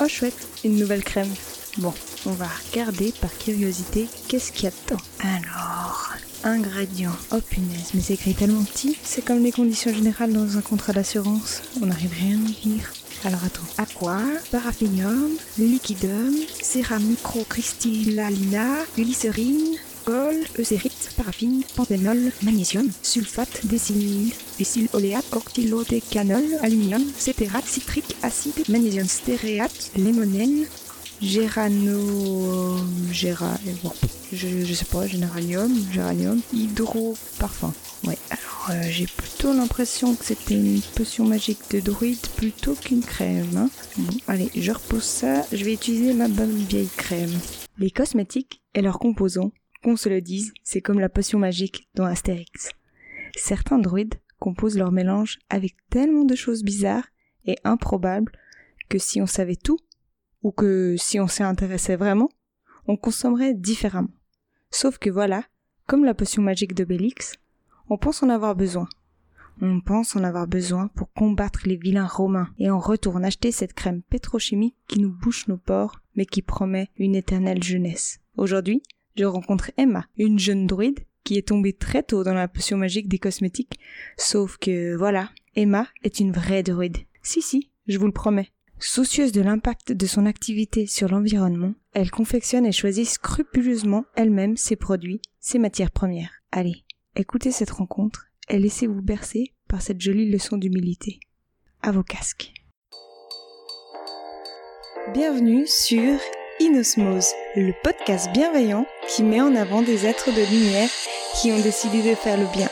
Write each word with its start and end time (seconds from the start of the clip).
Oh 0.00 0.08
chouette, 0.08 0.48
une 0.64 0.76
nouvelle 0.76 1.04
crème. 1.04 1.32
Bon, 1.78 1.94
on 2.26 2.32
va 2.32 2.48
regarder 2.70 3.14
par 3.20 3.30
curiosité 3.38 4.08
qu'est-ce 4.28 4.50
qu'il 4.50 4.64
y 4.64 4.66
a 4.66 4.70
dedans. 4.70 5.00
Alors, 5.20 6.14
ingrédients. 6.42 7.14
Oh 7.30 7.38
punaise, 7.40 7.92
mais 7.94 8.00
c'est 8.00 8.14
écrit 8.14 8.34
tellement 8.34 8.64
petit. 8.64 8.98
C'est 9.04 9.24
comme 9.24 9.44
les 9.44 9.52
conditions 9.52 9.94
générales 9.94 10.32
dans 10.32 10.58
un 10.58 10.62
contrat 10.62 10.92
d'assurance. 10.92 11.62
On 11.80 11.86
n'arrive 11.86 12.12
rien 12.12 12.38
à 12.38 12.48
lire. 12.66 12.92
Alors 13.24 13.44
attends. 13.44 13.62
Aqua, 13.78 14.20
paraffinium, 14.50 15.30
liquidum, 15.58 16.34
céramico-cristallina, 16.60 18.78
glycérine, 18.96 19.73
Gol, 20.06 20.34
eucérite, 20.58 21.10
paraffine, 21.16 21.62
panthénol, 21.76 22.30
magnésium, 22.42 22.90
sulfate, 23.02 23.64
décile, 23.64 24.32
décyloléate, 24.58 25.24
octylodécanol, 25.32 26.44
aluminium, 26.62 27.02
cétérate, 27.16 27.64
citrique, 27.64 28.14
acide, 28.22 28.68
magnésium 28.68 29.06
stéréate, 29.08 29.92
lémonène, 29.96 30.66
gérano... 31.22 32.76
Géra... 33.12 33.58
Je, 34.32 34.74
sais 34.74 34.84
pas, 34.84 35.06
généralium, 35.06 35.72
géranium, 35.92 36.40
hydroparfum. 36.52 37.72
Ouais, 38.06 38.18
alors 38.30 38.70
euh, 38.70 38.82
j'ai 38.90 39.06
plutôt 39.06 39.54
l'impression 39.54 40.14
que 40.16 40.24
c'était 40.24 40.54
une 40.54 40.80
potion 40.96 41.24
magique 41.24 41.70
de 41.70 41.80
druide 41.80 42.26
plutôt 42.36 42.74
qu'une 42.74 43.02
crème. 43.02 43.56
hein. 43.56 43.70
Bon, 43.96 44.12
allez, 44.26 44.50
je 44.56 44.72
repose 44.72 45.04
ça, 45.04 45.46
je 45.52 45.64
vais 45.64 45.72
utiliser 45.74 46.12
ma 46.12 46.28
bonne 46.28 46.56
vieille 46.68 46.90
crème. 46.96 47.32
Les 47.78 47.90
cosmétiques 47.90 48.60
et 48.74 48.82
leurs 48.82 48.98
composants 48.98 49.52
qu'on 49.84 49.96
se 49.96 50.08
le 50.08 50.22
dise, 50.22 50.54
c'est 50.62 50.80
comme 50.80 50.98
la 50.98 51.10
potion 51.10 51.38
magique 51.38 51.88
dans 51.94 52.06
Astérix. 52.06 52.70
Certains 53.36 53.78
druides 53.78 54.14
composent 54.38 54.78
leur 54.78 54.92
mélange 54.92 55.38
avec 55.50 55.76
tellement 55.90 56.24
de 56.24 56.34
choses 56.34 56.64
bizarres 56.64 57.06
et 57.44 57.58
improbables 57.64 58.32
que 58.88 58.98
si 58.98 59.20
on 59.20 59.26
savait 59.26 59.56
tout, 59.56 59.78
ou 60.42 60.52
que 60.52 60.96
si 60.98 61.20
on 61.20 61.28
s'y 61.28 61.42
intéressait 61.42 61.96
vraiment, 61.96 62.30
on 62.86 62.96
consommerait 62.96 63.52
différemment. 63.52 64.14
Sauf 64.70 64.96
que 64.96 65.10
voilà, 65.10 65.44
comme 65.86 66.04
la 66.04 66.14
potion 66.14 66.42
magique 66.42 66.74
d'Obélix, 66.74 67.34
on 67.90 67.98
pense 67.98 68.22
en 68.22 68.30
avoir 68.30 68.56
besoin. 68.56 68.88
On 69.60 69.80
pense 69.80 70.16
en 70.16 70.24
avoir 70.24 70.46
besoin 70.46 70.88
pour 70.88 71.12
combattre 71.12 71.60
les 71.66 71.76
vilains 71.76 72.06
romains 72.06 72.48
et 72.58 72.70
on 72.70 72.80
retourne 72.80 73.24
acheter 73.24 73.52
cette 73.52 73.74
crème 73.74 74.02
pétrochimique 74.02 74.76
qui 74.88 75.00
nous 75.00 75.12
bouche 75.12 75.46
nos 75.46 75.58
pores 75.58 76.00
mais 76.16 76.24
qui 76.24 76.40
promet 76.40 76.90
une 76.96 77.14
éternelle 77.14 77.62
jeunesse. 77.62 78.20
Aujourd'hui, 78.36 78.82
je 79.16 79.24
rencontre 79.24 79.70
Emma, 79.76 80.06
une 80.16 80.38
jeune 80.38 80.66
druide 80.66 81.00
qui 81.22 81.38
est 81.38 81.48
tombée 81.48 81.72
très 81.72 82.02
tôt 82.02 82.22
dans 82.24 82.34
la 82.34 82.48
potion 82.48 82.76
magique 82.76 83.08
des 83.08 83.18
cosmétiques. 83.18 83.78
Sauf 84.16 84.58
que 84.58 84.94
voilà, 84.96 85.30
Emma 85.54 85.88
est 86.02 86.20
une 86.20 86.32
vraie 86.32 86.62
druide. 86.62 86.98
Si 87.22 87.40
si, 87.40 87.70
je 87.86 87.98
vous 87.98 88.06
le 88.06 88.12
promets. 88.12 88.50
Soucieuse 88.78 89.32
de 89.32 89.40
l'impact 89.40 89.92
de 89.92 90.06
son 90.06 90.26
activité 90.26 90.86
sur 90.86 91.08
l'environnement, 91.08 91.74
elle 91.94 92.10
confectionne 92.10 92.66
et 92.66 92.72
choisit 92.72 93.06
scrupuleusement 93.06 94.04
elle-même 94.16 94.56
ses 94.56 94.76
produits, 94.76 95.22
ses 95.40 95.58
matières 95.58 95.92
premières. 95.92 96.42
Allez, 96.52 96.84
écoutez 97.16 97.52
cette 97.52 97.70
rencontre 97.70 98.26
et 98.50 98.58
laissez-vous 98.58 99.00
bercer 99.00 99.54
par 99.68 99.80
cette 99.80 100.00
jolie 100.00 100.30
leçon 100.30 100.58
d'humilité. 100.58 101.20
À 101.80 101.92
vos 101.92 102.02
casques. 102.02 102.52
Bienvenue 105.14 105.66
sur 105.66 106.18
Inosmose, 106.60 107.32
le 107.56 107.72
podcast 107.82 108.30
bienveillant 108.30 108.86
qui 109.08 109.24
met 109.24 109.40
en 109.40 109.56
avant 109.56 109.82
des 109.82 110.06
êtres 110.06 110.30
de 110.30 110.42
lumière 110.42 110.88
qui 111.34 111.50
ont 111.50 111.58
décidé 111.58 112.00
de 112.02 112.14
faire 112.14 112.36
le 112.36 112.46
bien. 112.46 112.68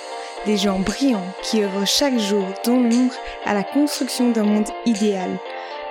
Des 0.47 0.57
gens 0.57 0.79
brillants 0.79 1.27
qui 1.43 1.65
œuvrent 1.65 1.87
chaque 1.87 2.17
jour 2.17 2.45
dans 2.65 2.77
l'ombre 2.77 3.15
à 3.45 3.55
la 3.55 3.65
construction 3.65 4.31
d'un 4.31 4.45
monde 4.45 4.69
idéal. 4.87 5.37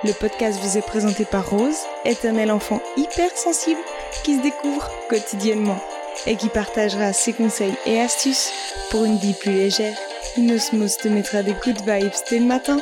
Le 0.04 0.12
podcast 0.14 0.58
vous 0.62 0.78
est 0.78 0.86
présenté 0.86 1.26
par 1.26 1.50
Rose, 1.50 1.80
éternel 2.06 2.50
enfant 2.50 2.80
hypersensible 2.96 3.80
qui 4.24 4.36
se 4.36 4.42
découvre 4.42 4.90
quotidiennement 5.10 5.78
et 6.26 6.36
qui 6.36 6.48
partagera 6.48 7.12
ses 7.12 7.34
conseils 7.34 7.74
et 7.84 8.00
astuces 8.00 8.52
pour 8.90 9.04
une 9.04 9.18
vie 9.18 9.34
plus 9.34 9.52
légère. 9.52 9.98
Inosmose 10.38 10.96
te 10.96 11.08
mettra 11.08 11.42
des 11.42 11.54
good 11.62 11.80
vibes 11.86 12.10
dès 12.30 12.38
le 12.38 12.46
matin 12.46 12.80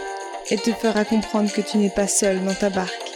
et 0.50 0.56
te 0.56 0.70
fera 0.70 1.04
comprendre 1.04 1.53
que 1.53 1.62
tu 1.62 1.78
n'es 1.78 1.91
pas 1.91 2.06
seul 2.06 2.44
dans 2.44 2.54
ta 2.54 2.70
barque. 2.70 3.09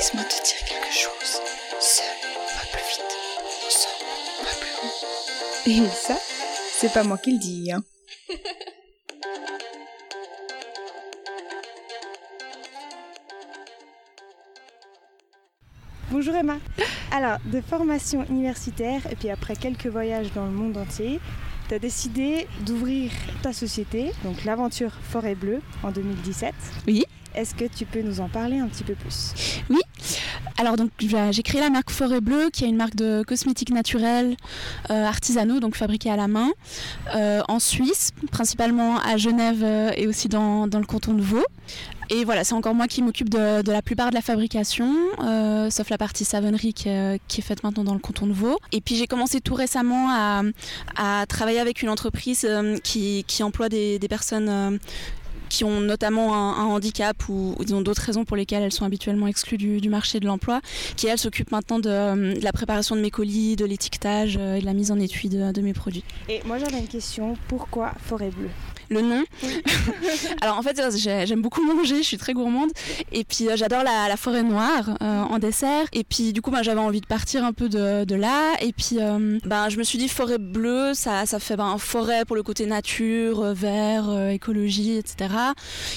Laisse-moi 0.00 0.24
te 0.24 0.42
dire 0.42 0.64
quelque 0.66 0.90
chose. 0.90 1.42
Seul, 1.78 2.06
va 2.56 2.64
plus 2.72 2.86
vite. 2.88 3.12
Ensemble, 3.66 4.08
va 4.42 4.48
plus 4.58 4.74
haut. 4.82 4.96
Et 5.66 5.84
ça, 5.90 6.16
c'est 6.72 6.90
pas 6.90 7.02
moi 7.02 7.18
qui 7.18 7.32
le 7.32 7.38
dis, 7.38 7.70
hein. 7.70 7.84
Bonjour 16.10 16.34
Emma. 16.34 16.56
Alors, 17.12 17.36
de 17.44 17.60
formation 17.60 18.24
universitaire 18.30 19.02
et 19.12 19.16
puis 19.16 19.28
après 19.28 19.54
quelques 19.54 19.88
voyages 19.88 20.32
dans 20.32 20.46
le 20.46 20.52
monde 20.52 20.78
entier, 20.78 21.20
tu 21.68 21.74
as 21.74 21.78
décidé 21.78 22.48
d'ouvrir 22.60 23.12
ta 23.42 23.52
société, 23.52 24.12
donc 24.24 24.46
l'aventure 24.46 24.94
Forêt 25.10 25.34
Bleue, 25.34 25.60
en 25.82 25.90
2017. 25.90 26.54
Oui. 26.86 27.04
Est-ce 27.34 27.54
que 27.54 27.66
tu 27.66 27.84
peux 27.84 28.00
nous 28.00 28.20
en 28.20 28.30
parler 28.30 28.58
un 28.58 28.66
petit 28.66 28.82
peu 28.82 28.94
plus? 28.94 29.34
Alors 30.60 30.76
donc 30.76 30.90
j'ai 30.98 31.42
créé 31.42 31.58
la 31.58 31.70
marque 31.70 31.88
Forêt 31.88 32.20
Bleue, 32.20 32.50
qui 32.52 32.66
est 32.66 32.68
une 32.68 32.76
marque 32.76 32.94
de 32.94 33.24
cosmétiques 33.26 33.70
naturels, 33.70 34.36
euh, 34.90 35.06
artisanaux, 35.06 35.58
donc 35.58 35.74
fabriqués 35.74 36.10
à 36.10 36.16
la 36.16 36.28
main, 36.28 36.50
euh, 37.16 37.40
en 37.48 37.58
Suisse, 37.58 38.10
principalement 38.30 38.98
à 39.00 39.16
Genève 39.16 39.62
euh, 39.62 39.90
et 39.96 40.06
aussi 40.06 40.28
dans, 40.28 40.66
dans 40.66 40.78
le 40.78 40.84
canton 40.84 41.14
de 41.14 41.22
Vaud. 41.22 41.46
Et 42.10 42.26
voilà, 42.26 42.44
c'est 42.44 42.52
encore 42.52 42.74
moi 42.74 42.88
qui 42.88 43.00
m'occupe 43.00 43.30
de, 43.30 43.70
la 43.70 43.80
plupart 43.80 44.10
de 44.10 44.16
la 44.16 44.20
fabrication, 44.20 44.92
sauf 45.70 45.88
la 45.90 45.96
partie 45.96 46.24
savonnerie 46.24 46.74
qui 46.74 46.88
est, 46.88 47.40
faite 47.40 47.62
maintenant 47.62 47.84
dans 47.84 47.94
le 47.94 48.00
canton 48.00 48.26
de 48.26 48.32
Vaud. 48.32 48.58
Et 48.72 48.80
puis 48.80 48.96
j'ai 48.96 49.06
commencé 49.06 49.40
tout 49.40 49.54
récemment 49.54 50.08
à, 50.96 51.26
travailler 51.28 51.60
avec 51.60 51.82
une 51.82 51.88
entreprise 51.88 52.44
qui, 52.82 53.24
emploie 53.42 53.68
des, 53.68 54.00
personnes 54.08 54.80
qui 55.50 55.64
ont 55.64 55.80
notamment 55.80 56.34
un, 56.34 56.64
handicap 56.64 57.16
ou, 57.28 57.54
d'autres 57.82 58.02
raisons 58.02 58.24
pour 58.24 58.36
lesquelles 58.36 58.62
elles 58.62 58.72
sont 58.72 58.86
habituellement 58.86 59.26
exclues 59.26 59.58
du, 59.58 59.88
marché 59.90 60.20
de 60.20 60.26
l'emploi, 60.26 60.60
qui 60.96 61.08
elles 61.08 61.18
s'occupent 61.18 61.50
maintenant 61.50 61.78
de, 61.78 61.90
euh, 61.90 62.34
la 62.40 62.52
préparation 62.52 62.96
de 62.96 63.00
mes 63.00 63.10
colis, 63.10 63.56
de 63.56 63.64
l'étiquetage 63.64 64.38
euh, 64.40 64.54
et 64.54 64.60
de 64.60 64.64
la 64.64 64.72
mise 64.72 64.90
en 64.90 64.98
étui 64.98 65.28
de 65.28 65.60
mes 65.60 65.74
produits. 65.74 66.04
Et 66.28 66.40
moi 66.46 66.58
j'avais 66.58 66.78
une 66.78 66.88
question, 66.88 67.36
pourquoi 67.48 67.92
Forêt 68.00 68.30
Bleue? 68.30 68.50
Le 68.90 69.02
nom. 69.02 69.22
Alors 70.40 70.58
en 70.58 70.62
fait 70.62 70.80
j'ai- 70.96 71.26
j'aime 71.26 71.42
beaucoup 71.42 71.62
manger, 71.64 71.98
je 71.98 72.02
suis 72.08 72.18
très 72.18 72.32
gourmande. 72.32 72.70
Et 73.12 73.24
puis 73.24 73.48
euh, 73.48 73.56
j'adore 73.56 73.82
la, 73.84 74.08
la 74.08 74.16
forêt 74.16 74.42
noire 74.42 74.96
euh, 75.02 75.22
en 75.22 75.38
dessert. 75.38 75.86
Et 75.92 76.02
puis 76.04 76.32
du 76.32 76.42
coup 76.42 76.50
bah, 76.50 76.62
j'avais 76.62 76.80
envie 76.80 77.00
de 77.00 77.06
partir 77.06 77.44
un 77.44 77.52
peu 77.52 77.68
de, 77.68 78.04
de 78.04 78.14
là. 78.16 78.54
Et 78.62 78.72
puis 78.72 78.96
euh, 79.00 79.38
ben, 79.44 79.68
je 79.68 79.76
me 79.78 79.84
suis 79.84 79.98
dit 79.98 80.08
forêt 80.08 80.38
bleue 80.38 80.92
ça, 80.94 81.24
ça 81.26 81.38
fait 81.38 81.56
ben, 81.56 81.76
forêt 81.78 82.24
pour 82.24 82.34
le 82.36 82.42
côté 82.42 82.66
nature, 82.66 83.54
vert, 83.54 84.08
euh, 84.10 84.30
écologie 84.30 84.96
etc. 84.96 85.30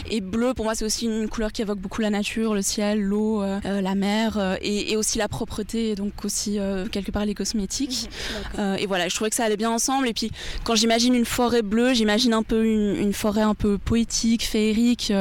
Et 0.10 0.22
bleu 0.22 0.54
pour 0.54 0.66
moi 0.66 0.76
c'est 0.76 0.86
aussi 0.86 1.06
une 1.06 1.28
couleur 1.30 1.52
qui 1.52 1.62
évoque 1.64 1.80
beaucoup 1.80 2.02
la 2.02 2.10
nature, 2.12 2.54
le 2.54 2.62
ciel, 2.62 3.02
l'eau, 3.02 3.44
la 3.64 3.96
mer 3.96 4.58
et, 4.62 4.92
et 4.92 4.98
aussi 4.98 5.18
la 5.18 5.28
propreté 5.28 5.90
et 5.92 5.96
donc 5.96 6.14
aussi 6.26 6.60
quelque 6.92 7.12
part 7.12 7.26
les 7.26 7.34
cosmétiques. 7.34 8.10
Euh, 8.60 8.76
et 8.76 8.86
voilà, 8.86 9.08
je 9.08 9.16
trouvais 9.16 9.30
que 9.30 9.36
ça 9.36 9.46
allait 9.46 9.58
bien 9.58 9.72
ensemble. 9.72 10.08
Et 10.08 10.14
puis, 10.14 10.32
quand 10.64 10.76
j'imagine 10.76 11.14
une 11.16 11.26
forêt 11.26 11.62
bleue, 11.62 11.94
j'imagine 11.94 12.34
un 12.34 12.44
peu 12.44 12.66
une, 12.66 12.83
une 12.84 13.14
forêt 13.14 13.42
un 13.42 13.56
peu 13.56 13.78
poétique, 13.78 14.44
féerique. 14.44 15.14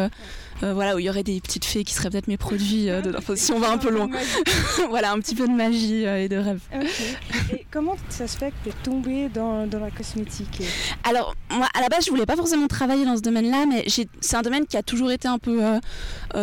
Euh, 0.63 0.75
voilà, 0.75 0.95
où 0.95 0.99
il 0.99 1.05
y 1.05 1.11
aurait 1.11 1.25
des 1.25 1.41
petites 1.41 1.65
fées 1.65 1.83
qui 1.83 1.93
seraient 1.95 2.11
peut-être 2.11 2.29
mes 2.29 2.37
produits 2.37 2.89
euh, 2.89 3.03
dedans. 3.03 3.19
Enfin, 3.19 3.35
si 3.35 3.51
on 3.53 3.59
va 3.59 3.71
un 3.71 3.79
peu 3.79 3.91
loin. 3.91 4.09
voilà, 4.89 5.13
un 5.13 5.19
petit 5.19 5.35
peu 5.35 5.47
de 5.47 5.53
magie 5.53 6.07
euh, 6.07 6.23
et 6.23 6.29
de 6.29 6.37
rêve. 6.37 6.61
Et 7.53 7.67
comment 7.71 7.97
ça 8.09 8.29
se 8.29 8.39
fait 8.39 8.51
que 8.51 8.55
tu 8.65 8.69
es 8.69 8.73
tombée 8.85 9.29
dans, 9.29 9.67
dans 9.67 9.81
la 9.81 9.91
cosmétique? 9.91 10.63
Alors, 11.03 11.35
moi, 11.51 11.67
à 11.75 11.81
la 11.81 11.89
base, 11.89 12.05
je 12.05 12.11
voulais 12.11 12.27
pas 12.27 12.37
forcément 12.37 12.69
travailler 12.69 13.05
dans 13.05 13.17
ce 13.17 13.23
domaine-là, 13.23 13.67
mais 13.67 13.85
c'est 13.89 14.37
un 14.37 14.43
domaine 14.43 14.67
qui 14.67 14.77
a 14.77 14.83
toujours 14.83 15.11
été 15.11 15.27
un 15.27 15.39
peu 15.39 15.61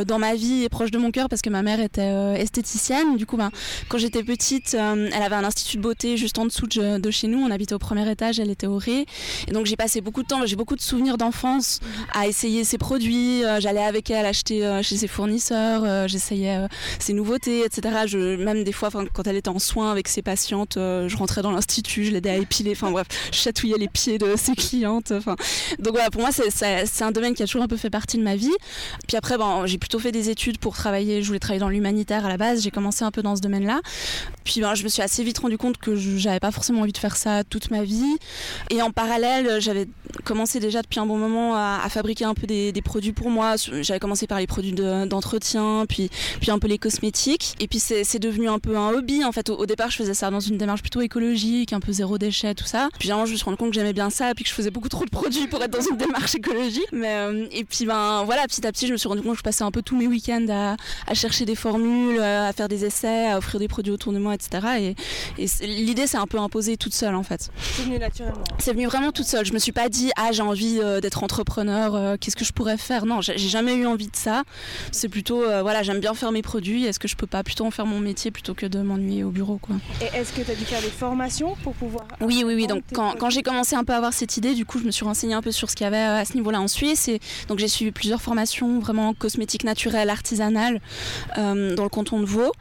dans 0.05 0.19
ma 0.19 0.35
vie 0.35 0.63
et 0.63 0.69
proche 0.69 0.91
de 0.91 0.97
mon 0.97 1.11
cœur 1.11 1.29
parce 1.29 1.41
que 1.41 1.49
ma 1.49 1.61
mère 1.61 1.79
était 1.79 2.11
esthéticienne. 2.39 3.15
Du 3.15 3.25
coup, 3.25 3.37
ben, 3.37 3.51
quand 3.87 3.97
j'étais 3.97 4.23
petite, 4.23 4.73
elle 4.73 5.23
avait 5.23 5.35
un 5.35 5.43
institut 5.43 5.77
de 5.77 5.81
beauté 5.81 6.17
juste 6.17 6.37
en 6.37 6.45
dessous 6.45 6.67
de, 6.67 7.11
chez 7.11 7.27
nous. 7.27 7.39
On 7.39 7.51
habitait 7.51 7.73
au 7.73 7.79
premier 7.79 8.09
étage, 8.09 8.39
elle 8.39 8.49
était 8.49 8.67
au 8.67 8.77
rez. 8.77 9.05
Et 9.47 9.51
donc, 9.51 9.65
j'ai 9.65 9.77
passé 9.77 10.01
beaucoup 10.01 10.23
de 10.23 10.27
temps, 10.27 10.45
j'ai 10.45 10.55
beaucoup 10.55 10.75
de 10.75 10.81
souvenirs 10.81 11.17
d'enfance 11.17 11.79
à 12.13 12.27
essayer 12.27 12.63
ses 12.63 12.77
produits. 12.77 13.43
J'allais 13.59 13.83
avec 13.83 14.08
elle 14.13 14.25
acheter 14.25 14.65
euh, 14.65 14.81
chez 14.81 14.97
ses 14.97 15.07
fournisseurs, 15.07 15.83
euh, 15.83 16.07
j'essayais 16.07 16.57
euh, 16.57 16.67
ses 16.99 17.13
nouveautés, 17.13 17.65
etc. 17.65 18.05
Même 18.39 18.63
des 18.63 18.71
fois, 18.71 18.89
quand 18.91 19.27
elle 19.27 19.35
était 19.35 19.49
en 19.49 19.59
soins 19.59 19.91
avec 19.91 20.07
ses 20.07 20.21
patientes, 20.21 20.73
je 20.75 21.17
rentrais 21.17 21.41
dans 21.41 21.51
l'institut, 21.51 22.05
je 22.05 22.11
l'aidais 22.11 22.29
à 22.29 22.37
épiler. 22.37 22.71
Enfin 22.71 22.91
bref, 22.91 23.07
je 23.31 23.37
chatouillais 23.37 23.77
les 23.77 23.87
pieds 23.87 24.17
de 24.17 24.35
ses 24.35 24.55
clientes. 24.55 25.11
Donc 25.79 25.93
voilà, 25.93 26.09
pour 26.09 26.21
moi, 26.21 26.31
c'est- 26.31 27.01
un 27.01 27.11
domaine 27.11 27.33
qui 27.33 27.43
a 27.43 27.45
toujours 27.45 27.63
un 27.63 27.67
peu 27.67 27.77
fait 27.77 27.89
partie 27.89 28.17
de 28.17 28.23
ma 28.23 28.35
vie. 28.35 28.51
Puis 29.07 29.15
après, 29.15 29.35
j'ai 29.65 29.77
plutôt 29.77 29.99
fait 29.99 30.11
des 30.11 30.29
études 30.29 30.57
pour 30.57 30.75
travailler. 30.75 31.21
Je 31.21 31.27
voulais 31.27 31.39
travailler 31.39 31.61
dans 31.61 31.69
l'humanitaire 31.69 32.25
à 32.25 32.29
la 32.29 32.37
base. 32.37 32.61
J'ai 32.61 32.71
commencé 32.71 33.03
un 33.03 33.11
peu 33.11 33.21
dans 33.21 33.35
ce 33.35 33.41
domaine-là. 33.41 33.81
Puis 34.43 34.61
ben, 34.61 34.75
je 34.75 34.83
me 34.83 34.89
suis 34.89 35.01
assez 35.01 35.23
vite 35.23 35.39
rendu 35.39 35.57
compte 35.57 35.77
que 35.77 35.95
j'avais 35.95 36.39
pas 36.39 36.51
forcément 36.51 36.81
envie 36.81 36.91
de 36.91 36.97
faire 36.97 37.15
ça 37.15 37.43
toute 37.43 37.71
ma 37.71 37.83
vie. 37.83 38.17
Et 38.69 38.81
en 38.81 38.91
parallèle, 38.91 39.61
j'avais 39.61 39.87
commencé 40.23 40.59
déjà 40.59 40.81
depuis 40.81 40.99
un 40.99 41.05
bon 41.05 41.17
moment 41.17 41.55
à, 41.55 41.79
à 41.83 41.89
fabriquer 41.89 42.25
un 42.25 42.33
peu 42.33 42.47
des, 42.47 42.73
produits 42.83 43.13
pour 43.13 43.29
moi. 43.29 43.55
Commencé 43.99 44.27
par 44.27 44.39
les 44.39 44.47
produits 44.47 44.73
d'entretien, 44.73 45.85
puis, 45.87 46.09
puis 46.41 46.51
un 46.51 46.59
peu 46.59 46.67
les 46.67 46.77
cosmétiques. 46.77 47.55
Et 47.59 47.67
puis 47.67 47.79
c'est 47.79 48.19
devenu 48.19 48.49
un 48.49 48.59
peu 48.59 48.77
un 48.77 48.89
hobby. 48.89 49.23
En 49.23 49.31
fait, 49.31 49.49
au, 49.49 49.65
départ, 49.65 49.91
je 49.91 49.97
faisais 49.97 50.13
ça 50.13 50.29
dans 50.29 50.39
une 50.39 50.57
démarche 50.57 50.81
plutôt 50.81 51.01
écologique, 51.01 51.73
un 51.73 51.79
peu 51.79 51.91
zéro 51.91 52.17
déchet, 52.17 52.55
tout 52.55 52.65
ça. 52.65 52.89
Puis 52.93 53.03
finalement, 53.03 53.25
je 53.25 53.31
me 53.31 53.37
suis 53.37 53.45
rendu 53.45 53.57
compte 53.57 53.69
que 53.69 53.75
j'aimais 53.75 53.93
bien 53.93 54.09
ça, 54.09 54.33
puis 54.35 54.43
que 54.43 54.49
je 54.49 54.55
faisais 54.55 54.71
beaucoup 54.71 54.89
trop 54.89 55.05
de 55.05 55.09
produits 55.09 55.47
pour 55.47 55.61
être 55.63 55.71
dans 55.71 55.81
une 55.81 55.97
démarche 55.97 56.35
écologique. 56.35 56.87
Mais, 56.91 57.15
euh, 57.15 57.45
et 57.51 57.63
puis 57.63 57.85
ben 57.85 58.23
voilà, 58.25 58.45
petit 58.47 58.65
à 58.65 58.71
petit, 58.71 58.87
je 58.87 58.93
me 58.93 58.97
suis 58.97 59.07
rendu 59.07 59.21
compte 59.21 59.33
que 59.33 59.39
je 59.39 59.43
passais 59.43 59.63
un 59.63 59.71
peu 59.71 59.81
tous 59.81 59.97
mes 59.97 60.07
week-ends 60.07 60.45
à, 60.49 60.75
à 61.07 61.13
chercher 61.13 61.45
des 61.45 61.55
formules, 61.55 62.19
à 62.19 62.53
faire 62.53 62.67
des 62.67 62.85
essais, 62.85 63.27
à 63.27 63.37
offrir 63.37 63.59
des 63.59 63.67
produits 63.67 63.91
autour 63.91 64.13
de 64.13 64.19
moi, 64.19 64.33
etc. 64.33 64.95
Et, 65.37 65.43
et 65.43 65.67
l'idée 65.67 66.07
s'est 66.07 66.17
un 66.17 66.27
peu 66.27 66.39
imposée 66.39 66.77
toute 66.77 66.93
seule 66.93 67.15
en 67.15 67.23
fait. 67.23 67.49
C'est 67.75 67.83
venu 67.83 67.99
naturellement. 67.99 68.43
C'est 68.59 68.73
venu 68.73 68.85
vraiment 68.85 69.11
toute 69.11 69.25
seule. 69.25 69.45
Je 69.45 69.53
me 69.53 69.59
suis 69.59 69.71
pas 69.71 69.89
dit 69.89 70.11
ah 70.15 70.31
j'ai 70.31 70.41
envie 70.41 70.79
euh, 70.81 70.99
d'être 71.01 71.23
entrepreneur, 71.23 71.95
euh, 71.95 72.15
qu'est-ce 72.19 72.35
que 72.35 72.45
je 72.45 72.53
pourrais 72.53 72.77
faire? 72.77 73.05
Non, 73.05 73.21
j'ai 73.21 73.37
jamais 73.37 73.75
eu 73.75 73.78
envie 73.85 74.07
de 74.07 74.15
ça. 74.15 74.43
C'est 74.91 75.09
plutôt 75.09 75.43
euh, 75.43 75.61
voilà 75.61 75.83
j'aime 75.83 75.99
bien 75.99 76.13
faire 76.13 76.31
mes 76.31 76.41
produits. 76.41 76.85
Est-ce 76.85 76.99
que 76.99 77.07
je 77.07 77.15
peux 77.15 77.27
pas 77.27 77.43
plutôt 77.43 77.65
en 77.65 77.71
faire 77.71 77.85
mon 77.85 77.99
métier 77.99 78.31
plutôt 78.31 78.53
que 78.53 78.65
de 78.65 78.79
m'ennuyer 78.79 79.23
au 79.23 79.31
bureau 79.31 79.57
quoi? 79.57 79.75
Et 80.01 80.17
est-ce 80.17 80.33
que 80.33 80.41
tu 80.41 80.51
as 80.51 80.55
dû 80.55 80.65
faire 80.65 80.81
des 80.81 80.89
formations 80.89 81.55
pour 81.63 81.73
pouvoir 81.73 82.05
Oui 82.21 82.43
oui 82.45 82.55
oui. 82.55 82.67
Donc 82.67 82.83
quand, 82.93 83.15
quand 83.17 83.29
j'ai 83.29 83.43
commencé 83.43 83.75
un 83.75 83.83
peu 83.83 83.93
à 83.93 83.97
avoir 83.97 84.13
cette 84.13 84.37
idée, 84.37 84.53
du 84.53 84.65
coup 84.65 84.79
je 84.79 84.85
me 84.85 84.91
suis 84.91 85.05
renseignée 85.05 85.33
un 85.33 85.41
peu 85.41 85.51
sur 85.51 85.69
ce 85.69 85.75
qu'il 85.75 85.85
y 85.85 85.87
avait 85.87 85.97
à 85.97 86.25
ce 86.25 86.33
niveau-là 86.33 86.61
en 86.61 86.67
Suisse 86.67 87.07
et 87.07 87.19
donc 87.47 87.59
j'ai 87.59 87.67
suivi 87.67 87.91
plusieurs 87.91 88.21
formations 88.21 88.79
vraiment 88.79 89.13
cosmétiques 89.13 89.63
naturelles, 89.63 90.09
artisanales 90.09 90.81
dans 91.35 91.83
le 91.83 91.89
canton 91.89 92.19
de 92.19 92.25
Vaud. 92.25 92.51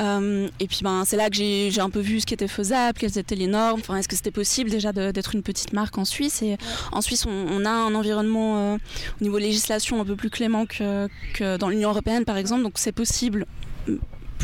et 0.00 0.66
puis 0.68 0.80
ben 0.82 1.04
c'est 1.04 1.16
là 1.16 1.30
que 1.30 1.36
j'ai 1.36 1.80
un 1.80 1.90
peu 1.90 2.00
vu 2.00 2.20
ce 2.20 2.26
qui 2.26 2.34
était 2.34 2.48
faisable, 2.48 2.98
quelles 2.98 3.18
étaient 3.18 3.34
les 3.34 3.46
normes. 3.46 3.80
Enfin 3.80 3.96
est-ce 3.96 4.08
que 4.08 4.16
c'était 4.16 4.30
possible 4.30 4.70
déjà 4.70 4.92
d'être 4.92 5.34
une 5.34 5.42
petite 5.42 5.72
marque 5.72 5.98
en 5.98 6.04
Suisse? 6.04 6.42
Et 6.42 6.56
en 6.92 7.00
Suisse 7.00 7.26
on, 7.26 7.64
a 7.64 7.70
un 7.70 7.94
environnement 7.94 8.74
euh, 8.74 8.76
au 9.20 9.24
niveau 9.24 9.38
législation 9.38 10.00
un 10.00 10.04
peu 10.04 10.16
plus 10.16 10.30
clément 10.30 10.53
que, 10.66 11.08
que 11.34 11.56
dans 11.56 11.68
l'Union 11.68 11.90
européenne 11.90 12.24
par 12.24 12.36
exemple, 12.36 12.62
donc 12.62 12.74
c'est 12.76 12.92
possible 12.92 13.46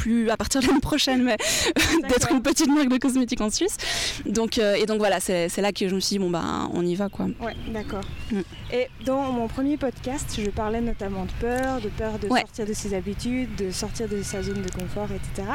plus 0.00 0.30
à 0.30 0.36
partir 0.36 0.62
de 0.62 0.66
l'année 0.66 0.80
prochaine, 0.80 1.22
mais 1.22 1.36
d'être 2.08 2.32
une 2.32 2.42
petite 2.42 2.68
marque 2.68 2.88
de 2.88 2.96
cosmétiques 2.96 3.40
en 3.40 3.50
Suisse. 3.50 3.76
Donc, 4.24 4.58
euh, 4.58 4.74
et 4.74 4.86
donc 4.86 4.98
voilà, 4.98 5.20
c'est 5.20 5.54
là 5.58 5.72
que 5.72 5.88
je 5.88 5.94
me 5.94 6.00
suis 6.00 6.14
dit, 6.14 6.18
bon, 6.18 6.30
bah, 6.30 6.68
on 6.72 6.84
y 6.84 6.94
va 6.94 7.08
quoi. 7.08 7.26
Ouais, 7.40 7.54
d'accord. 7.68 8.04
Mm. 8.32 8.40
Et 8.72 8.88
dans 9.04 9.30
mon 9.32 9.46
premier 9.46 9.76
podcast, 9.76 10.40
je 10.42 10.50
parlais 10.50 10.80
notamment 10.80 11.26
de 11.26 11.32
peur, 11.40 11.80
de 11.80 11.88
peur 11.88 12.18
de 12.18 12.28
sortir 12.28 12.66
de 12.66 12.72
ses 12.72 12.94
habitudes, 12.94 13.54
de 13.56 13.70
sortir 13.70 14.08
de 14.08 14.22
sa 14.22 14.42
zone 14.42 14.62
de 14.62 14.70
confort, 14.70 15.08
etc. 15.12 15.48